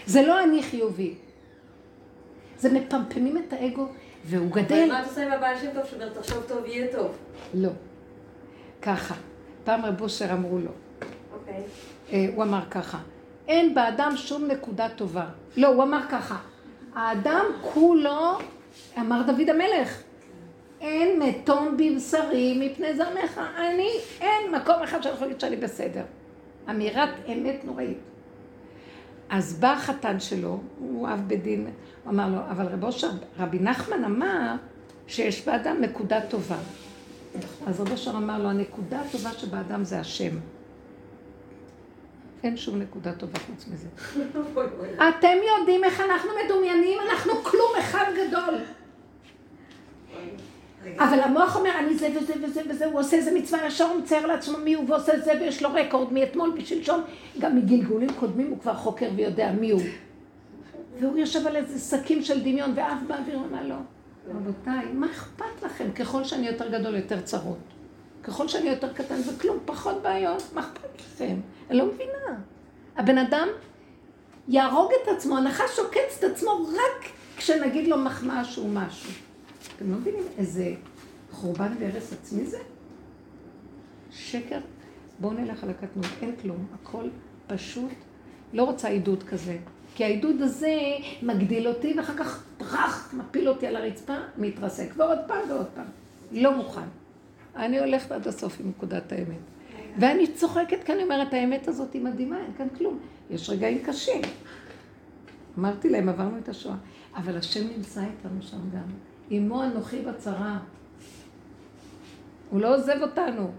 [0.07, 1.15] זה לא אני חיובי.
[2.59, 3.87] זה מפמפמים את האגו,
[4.25, 4.89] והוא אבל גדל.
[4.89, 7.17] מה את עושה עם הבעל שם טוב שאומר תחשוב טוב יהיה טוב?
[7.55, 7.71] לא.
[8.83, 9.15] ככה.
[9.65, 10.71] פעם רב אושר אמרו לו,
[11.33, 11.63] אוקיי.
[12.13, 12.99] אה, הוא אמר ככה,
[13.49, 15.27] אין באדם שום נקודה טובה.
[15.57, 16.37] לא, הוא אמר ככה,
[16.95, 18.39] האדם כולו,
[18.99, 20.03] אמר דוד המלך,
[20.81, 23.41] אין מתום בבשרי מפני זרמך.
[23.59, 23.89] אני,
[24.21, 26.03] אין מקום אחד שאני יכולה להגיד שאני בסדר.
[26.71, 27.99] אמירת אמת נוראית.
[29.29, 31.67] אז בא החתן שלו, הוא אב בדין,
[32.05, 34.55] הוא אמר לו, אבל רב אושר, רבי נחמן אמר
[35.07, 36.59] שיש באדם נקודה טובה.
[37.67, 40.37] אז רב אושר אמר לו, הנקודה הטובה שבאדם זה השם.
[42.47, 43.89] אין שום נקודה טובה חוץ מזה.
[45.09, 46.99] אתם יודעים איך אנחנו מדומיינים?
[47.11, 48.55] אנחנו כלום אחד גדול.
[50.99, 54.27] אבל המוח אומר, אני זה וזה וזה וזה, הוא עושה איזה מצווה, ישר הוא מצייר
[54.27, 57.01] לעצמו מי הוא ועושה זה, ויש לו רקורד מאתמול בשלשום,
[57.39, 59.83] גם מגלגולים קודמים הוא כבר חוקר ויודע מי הוא.
[61.01, 63.77] והוא יושב על איזה שקים של דמיון, ואף באוויר אמר לו,
[64.29, 65.93] רבותיי, מה אכפת לכם?
[65.93, 67.59] ככל שאני יותר גדול, יותר צרות.
[68.27, 71.37] ככל שאני יותר קטן, זה כלום, פחות בעיות, מה אכפת לכם?
[71.71, 72.41] אני לא מבינה.
[72.97, 73.49] הבן אדם
[74.49, 79.11] יהרוג את עצמו, הנחש עוקץ את עצמו רק כשנגיד לו מחמאה שהוא משהו.
[79.77, 80.75] אתם לא מבינים איזה
[81.31, 82.59] חורבן והרס עצמי זה?
[84.11, 84.59] שקר.
[85.19, 87.09] בואו נלך על הקטנות, אין כלום, הכל
[87.47, 87.93] פשוט.
[88.53, 89.57] לא רוצה עידוד כזה.
[89.95, 90.77] כי העידוד הזה
[91.23, 94.93] מגדיל אותי, ואחר כך טראח, מפיל אותי על הרצפה, מתרסק.
[94.97, 95.87] ועוד פעם ועוד פעם.
[96.33, 96.89] לא מוכן.
[97.57, 99.39] אני הולכת עד הסוף עם נקודת האמת.
[99.99, 102.99] ואני צוחקת כי אני אומרת, האמת הזאת היא מדהימה, אין כאן כלום.
[103.31, 104.23] יש רגעים קשים.
[105.59, 106.77] אמרתי להם, עברנו את השואה.
[107.17, 108.89] אבל השם נמצא איתנו שם גם.
[109.39, 110.59] אמו אנוכי בצרה.
[112.51, 113.51] הוא לא עוזב אותנו.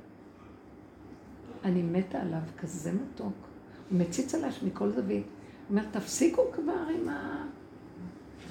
[1.64, 3.34] אני מתה עליו, כזה מתוק.
[3.90, 5.26] הוא מציץ עלייך מכל זווית.
[5.26, 7.46] הוא אומר, תפסיקו כבר עם ה...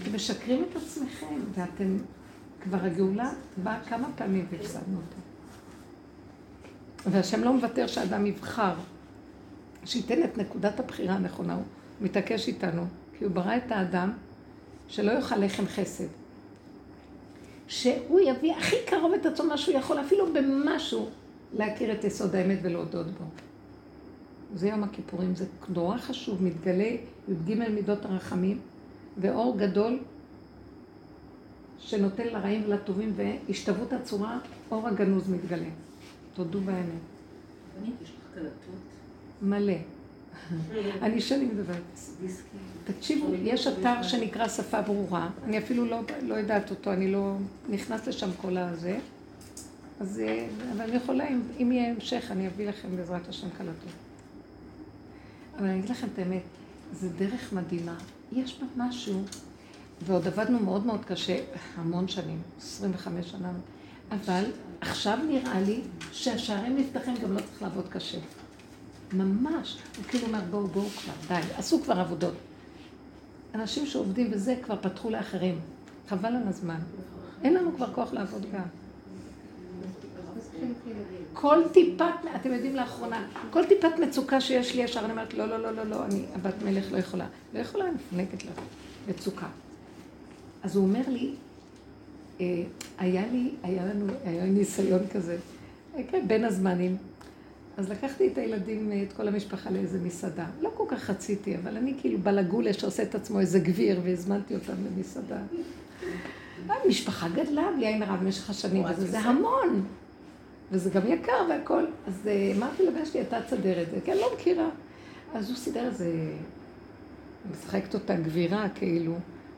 [0.03, 1.97] אתם משקרים את עצמכם, ואתם...
[2.61, 3.33] כבר הגאולה
[3.63, 5.26] באה כמה פעמים והפסדנו אותה.
[7.11, 8.75] והשם לא מוותר שאדם יבחר,
[9.85, 11.63] שייתן את נקודת הבחירה הנכונה, הוא
[12.01, 12.83] מתעקש איתנו,
[13.19, 14.13] כי הוא ברא את האדם
[14.89, 16.07] שלא יאכל לחם חסד.
[17.69, 21.09] שהוא יביא הכי קרוב את עצמו מה שהוא יכול, אפילו במשהו,
[21.53, 23.25] להכיר את יסוד האמת ולהודות בו.
[24.55, 26.91] זה יום הכיפורים, זה נורא חשוב, מתגלה
[27.29, 28.59] י"ג מידות הרחמים,
[29.19, 29.99] ואור גדול
[31.79, 34.39] שנותן לרעים ולטובים, והשתוות הצורה,
[34.71, 35.69] אור הגנוז מתגלה.
[36.37, 36.85] תודו באמת.
[37.77, 38.81] רבנית, יש לך קלטות?
[39.43, 39.73] מלא.
[41.03, 41.83] אני שנים מדברת.
[42.85, 47.37] תקשיבו, יש אתר שנקרא שפה ברורה, אני אפילו לא, לא יודעת אותו, אני לא
[47.69, 48.99] נכנס לשם כל הזה,
[50.01, 53.93] אז, אה, אבל אני יכולה, אם, אם יהיה המשך, אני אביא לכם בעזרת השם קלטות.
[55.59, 56.43] אבל אני אגיד לכם את האמת,
[56.93, 57.95] זו דרך מדהימה.
[58.33, 59.23] יש בה משהו,
[60.07, 61.45] ועוד עבדנו מאוד מאוד קשה,
[61.77, 63.53] המון שנים, 25 שנה,
[64.11, 64.45] אבל
[64.81, 65.81] עכשיו נראה לי
[66.13, 68.19] שהשערים נפתחים, גם לא צריך לעבוד קשה.
[69.13, 69.79] ממש.
[69.97, 72.35] הוא כאילו אומר, בואו, בואו כבר, די, עשו כבר עבודות.
[73.55, 75.61] אנשים שעובדים בזה כבר פתחו לאחרים.
[76.09, 76.79] חבל על הזמן.
[77.43, 78.63] אין לנו כבר כוח לעבוד גם.
[81.33, 82.05] כל טיפת,
[82.37, 85.85] אתם יודעים לאחרונה, כל טיפת מצוקה שיש לי ישר, אני אומרת, לא, לא, לא, לא,
[85.85, 87.27] לא, אני הבת מלך לא יכולה.
[87.55, 88.51] לא יכולה, אני מפנקת לה
[89.09, 89.47] מצוקה.
[90.63, 91.35] אז הוא אומר לי,
[92.99, 95.37] היה לי, היה לנו, היה לי ניסיון כזה,
[95.97, 96.97] אה, כן, בין הזמנים.
[97.77, 100.47] אז לקחתי את הילדים, אה, את כל המשפחה לאיזה מסעדה.
[100.61, 104.73] לא כל כך רציתי, אבל אני כאילו בלגולה שעושה את עצמו איזה גביר, והזמנתי אותם
[104.87, 105.39] למסעדה.
[106.69, 109.85] המשפחה גדלה בלי עין הרע במשך השנים, וזה זה המון.
[110.73, 111.85] וזה גם יקר והכל.
[112.07, 114.69] אז אמרתי לבן שלי, אתה תסדר את זה, כי אני לא מכירה.
[115.35, 116.33] אז הוא סידר איזה...
[117.51, 119.15] משחקת אותה גבירה, כאילו,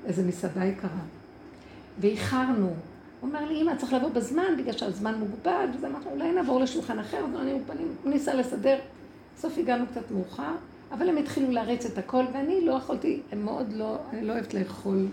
[0.06, 0.90] איזה מסעדה יקרה.
[2.00, 2.66] ואיחרנו.
[3.20, 6.98] הוא אומר לי, אמא, צריך לבוא בזמן, בגלל שהזמן מוגבל, וזה אמרתי, אולי נעבור לשולחן
[6.98, 8.78] אחר, אז אני מוכנים, הוא ניסה לסדר.
[9.36, 10.52] בסוף הגענו קצת מאוחר,
[10.92, 14.54] אבל הם התחילו להריץ את הכל, ואני לא יכולתי, הם מאוד לא, אני לא אוהבת
[14.54, 15.06] לאכול.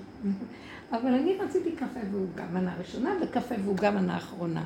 [0.91, 4.63] אבל אני רציתי קפה ועוגה מנה ראשונה, וקפה ועוגה מנה אחרונה.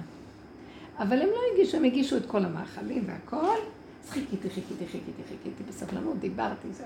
[1.00, 3.58] אבל הם לא הגישו, הם הגישו את כל המאכלים והכל,
[4.04, 6.84] אז חיכיתי, חיכיתי, חיכיתי, חיכיתי בסבלנות, דיברתי, זה...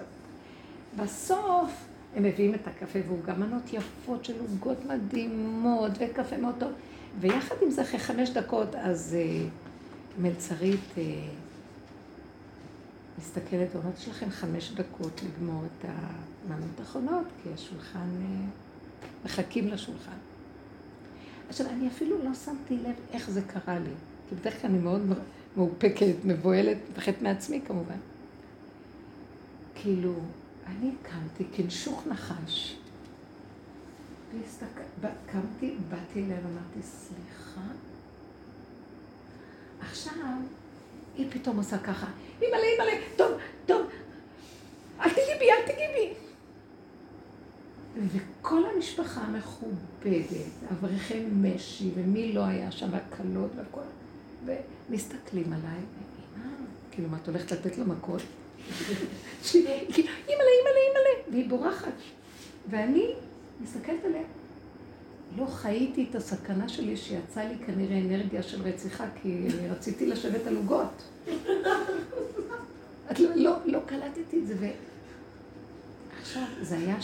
[0.96, 1.72] בסוף
[2.16, 6.72] הם מביאים את הקפה ועוגה מנות יפות של עוגות מדהימות וקפה מאוד טוב.
[7.20, 11.00] ויחד עם זה, אחרי חמש דקות, אז uh, מלצרית uh,
[13.20, 15.86] מסתכלת ואומרת, יש לכם חמש דקות לגמור את
[16.48, 20.18] המנות האחרונות, כי השולחן, uh, מחכים לשולחן.
[21.50, 23.94] עכשיו, אני אפילו לא שמתי לב איך זה קרה לי,
[24.30, 25.02] כי בדרך כלל אני מאוד
[25.58, 27.98] מאופקת, מבוהלת, מפחדת מעצמי כמובן.
[29.76, 30.14] כאילו,
[30.68, 32.76] אני קמתי כנשוך נחש.
[35.26, 37.62] קמתי, באתי אליהם, אמרתי, סליחה?
[39.80, 40.14] עכשיו,
[41.18, 42.08] היא פתאום עושה ככה,
[42.42, 43.32] אימא'לה, אימא'לה, טוב,
[43.66, 43.82] טוב,
[45.00, 46.14] אל תגיבי בי, אל תגיבי בי.
[48.08, 53.82] וכל המשפחה המכובדת, אברכי משי, ומי לא היה שם, הכלות והכל,
[54.46, 56.46] ומסתכלים עליי, אמא,
[56.92, 58.22] כאילו, מה, את הולכת לתת לו מכות?
[59.54, 59.74] אימא'לה,
[60.28, 61.94] אימא'לה, אימא'לה, והיא בורחת.
[62.70, 63.14] ואני
[63.62, 64.22] מסתכלת עליה.
[65.38, 70.56] לא חייתי את הסכנה שלי שיצא לי כנראה אנרגיה של רציחה, כי רציתי לשבת על
[70.56, 71.04] עוגות.
[73.20, 74.56] לא, לא, לא קלטתי את זה.
[74.60, 74.66] ו...
[76.22, 76.98] עכשיו, זה היה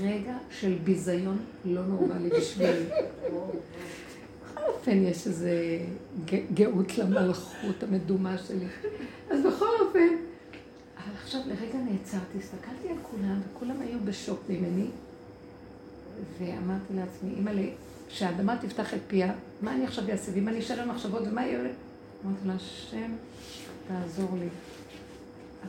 [0.00, 2.84] רגע של ביזיון לא נורמלי בשבילי.
[4.54, 5.46] בכל אופן, יש איזו
[6.54, 8.66] גאות למלכות המדומה שלי.
[9.30, 10.08] אז בכל אופן,
[10.96, 14.86] אבל עכשיו לרגע נעצרתי, הסתכלתי על כולם, וכולם היו בשוק ממני,
[16.38, 17.68] ואמרתי לעצמי, אימא'לה,
[18.08, 19.32] כשהאדמה תפתח את פיה,
[19.62, 20.32] מה אני עכשיו אעשה?
[20.34, 21.58] ואם אני אשאר על מחשבות, ומה יהיה?
[22.24, 23.12] אמרתי לה, השם,
[23.88, 24.48] תעזור לי.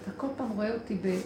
[0.01, 1.19] אתה כל פעם רואה אותי ב...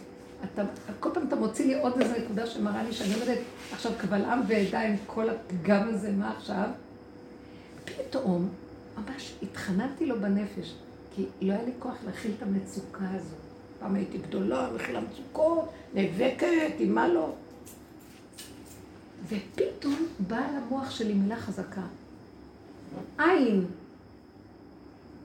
[0.44, 0.62] אתה,
[1.00, 3.40] כל פעם אתה מוציא לי עוד איזו נקודה שמראה לי שאני עומדת
[3.72, 6.70] עכשיו קבל עם ועדה עם כל הפגם הזה, מה עכשיו?
[7.86, 8.50] פתאום,
[8.98, 10.76] ממש התחננתי לו בנפש,
[11.16, 13.47] כי לא היה לי כוח להכיל את המצוקה הזאת.
[13.80, 17.34] פעם הייתי גדולה, מכילה מצוקות, נאבקת, עם מה לא.
[19.28, 21.82] ופתאום באה למוח שלי מילה חזקה.
[23.20, 23.66] אין.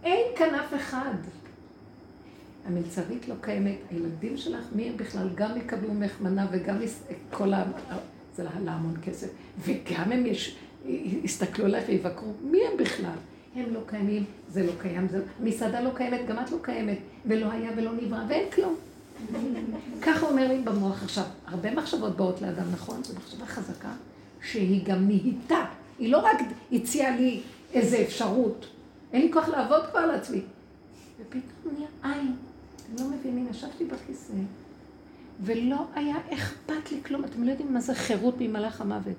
[0.05, 1.15] אין כאן אף אחד.
[2.67, 5.29] המלצרית לא קיימת, הילדים שלך, מי הם בכלל?
[5.35, 6.77] גם יקבלו ממך מנה וגם
[7.31, 7.65] כל ה...
[8.37, 9.29] זה לה המון כסף.
[9.59, 10.57] וגם הם יש...
[11.25, 13.17] יסתכלו עליך ויבקרו, מי הם בכלל?
[13.57, 15.23] הם לא קיימים, זה לא קיים, זה...
[15.41, 18.77] מסעדה לא קיימת, גם את לא קיימת, ולא היה ולא נברא, ואין כלום.
[20.07, 23.05] ככה אומר לי במוח עכשיו, הרבה מחשבות באות לאדם, נכון?
[23.05, 23.93] זו מחשבה חזקה,
[24.43, 25.65] שהיא גם נהייתה.
[25.99, 26.37] היא לא רק
[26.73, 27.41] הציעה לי
[27.73, 28.67] איזו אפשרות,
[29.13, 30.41] אין לי כוח לעבוד כבר על עצמי.
[31.21, 32.35] ופתאום נהיה עין.
[32.77, 34.33] אתם לא מבינים, ישבתי בכיסא,
[35.41, 37.25] ולא היה אכפת לי כלום.
[37.25, 39.17] אתם לא יודעים מה זה חירות ממלאך המוות.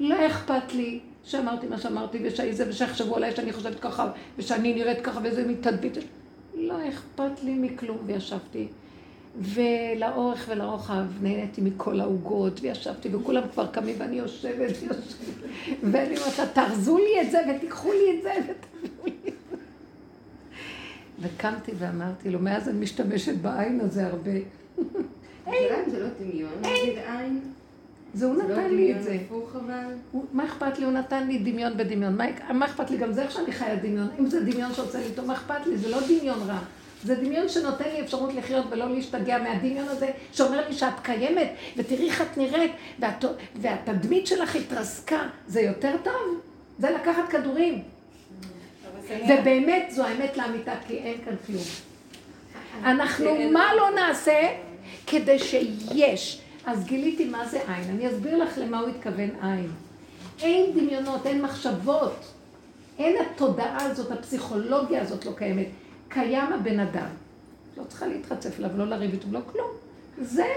[0.00, 5.00] לא אכפת לי שאמרתי מה שאמרתי, ושהי זה, ושיחשבו עליי שאני חושבת ככה, ושאני נראית
[5.00, 5.92] ככה, וזה מתדבית.
[6.54, 8.68] לא אכפת לי מכלום, וישבתי.
[9.40, 15.14] ולאורך ולרוחב נהניתי מכל העוגות, וישבתי, וכולם כבר קמים, ואני יושבת, ויושבת,
[15.82, 19.56] ואני אומרת לה, תארזו לי את זה, ותיקחו לי את זה, ותביאו לי את זה.
[21.20, 24.30] וקמתי ואמרתי לו, מאז אני משתמשת בעין הזה הרבה.
[25.46, 25.90] אין.
[25.90, 27.40] זה לא דמיון, נגיד עין?
[28.14, 29.18] זה הוא נתן לי את זה.
[29.30, 30.20] לא?
[30.32, 30.84] מה אכפת לי?
[30.84, 32.18] הוא נתן לי דמיון בדמיון.
[32.50, 32.96] מה אכפת לי?
[32.96, 34.08] גם זה איך שאני חיה דמיון.
[34.18, 35.76] אם זה דמיון שעושה לי מה אכפת לי?
[35.76, 36.58] זה לא דמיון רע.
[37.04, 42.08] זה דמיון שנותן לי אפשרות לחיות ולא להשתגע מהדמיון הזה, שאומר לי שאת קיימת, ותראי
[42.08, 43.24] איך את נראית, ואת,
[43.56, 45.22] והתדמית שלך התרסקה.
[45.46, 46.40] זה יותר טוב?
[46.78, 47.82] זה לקחת כדורים.
[49.28, 51.62] ובאמת זו האמת לאמיתה, כי אין כאן כלום.
[52.84, 54.40] אנחנו מה לא נעשה
[55.06, 56.40] כדי שיש.
[56.66, 57.90] אז גיליתי מה זה עין.
[57.90, 59.70] אני אסביר לך למה הוא התכוון עין.
[60.40, 62.32] אין דמיונות, אין מחשבות.
[62.98, 65.66] אין התודעה הזאת, הפסיכולוגיה הזאת לא קיימת.
[66.08, 67.08] קיים הבן אדם.
[67.76, 69.70] לא צריכה להתחצף אליו, לא לריב איתו, לא כלום.
[70.20, 70.54] זה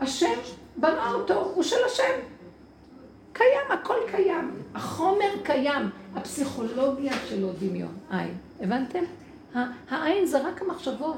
[0.00, 0.38] השם
[0.76, 2.20] בנה אותו, הוא של השם.
[3.32, 4.50] קיים, הכל קיים.
[4.74, 5.90] החומר קיים.
[6.14, 8.34] הפסיכולוגיה שלו דמיון, עין.
[8.60, 9.04] הבנתם?
[9.90, 11.16] העין זה רק המחשבות,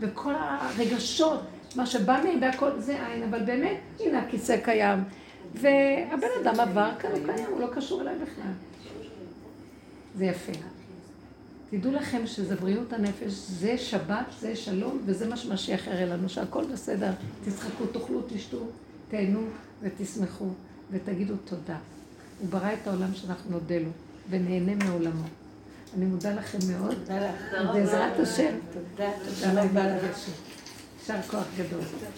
[0.00, 1.40] וכל הרגשות,
[1.76, 4.98] מה שבא מהם והכל זה עין, אבל באמת, הנה הכיסא קיים.
[5.54, 8.52] והבן אדם עבר כאן, הוא קיים, הוא לא קשור אליי בכלל.
[10.16, 10.52] זה יפה.
[11.70, 16.64] תדעו לכם שזה בריאות הנפש, זה שבת, זה שלום, וזה מה שמשיח יראה לנו, שהכל
[16.72, 17.10] בסדר.
[17.44, 18.58] תצחקו, תאכלו, תשתו,
[19.08, 19.40] תהנו
[19.82, 20.48] ותשמחו,
[20.90, 21.76] ותגידו תודה.
[22.40, 23.90] הוא ברא את העולם שאנחנו נודה לו,
[24.30, 25.24] ונהנה מעולמו.
[25.96, 26.94] אני מודה לכם מאוד.
[26.94, 27.54] תודה לך.
[27.72, 28.54] בעזרת השם.
[28.72, 29.86] תודה, תודה רבה
[31.02, 31.10] לך.
[31.10, 32.02] יישר כוח גדול.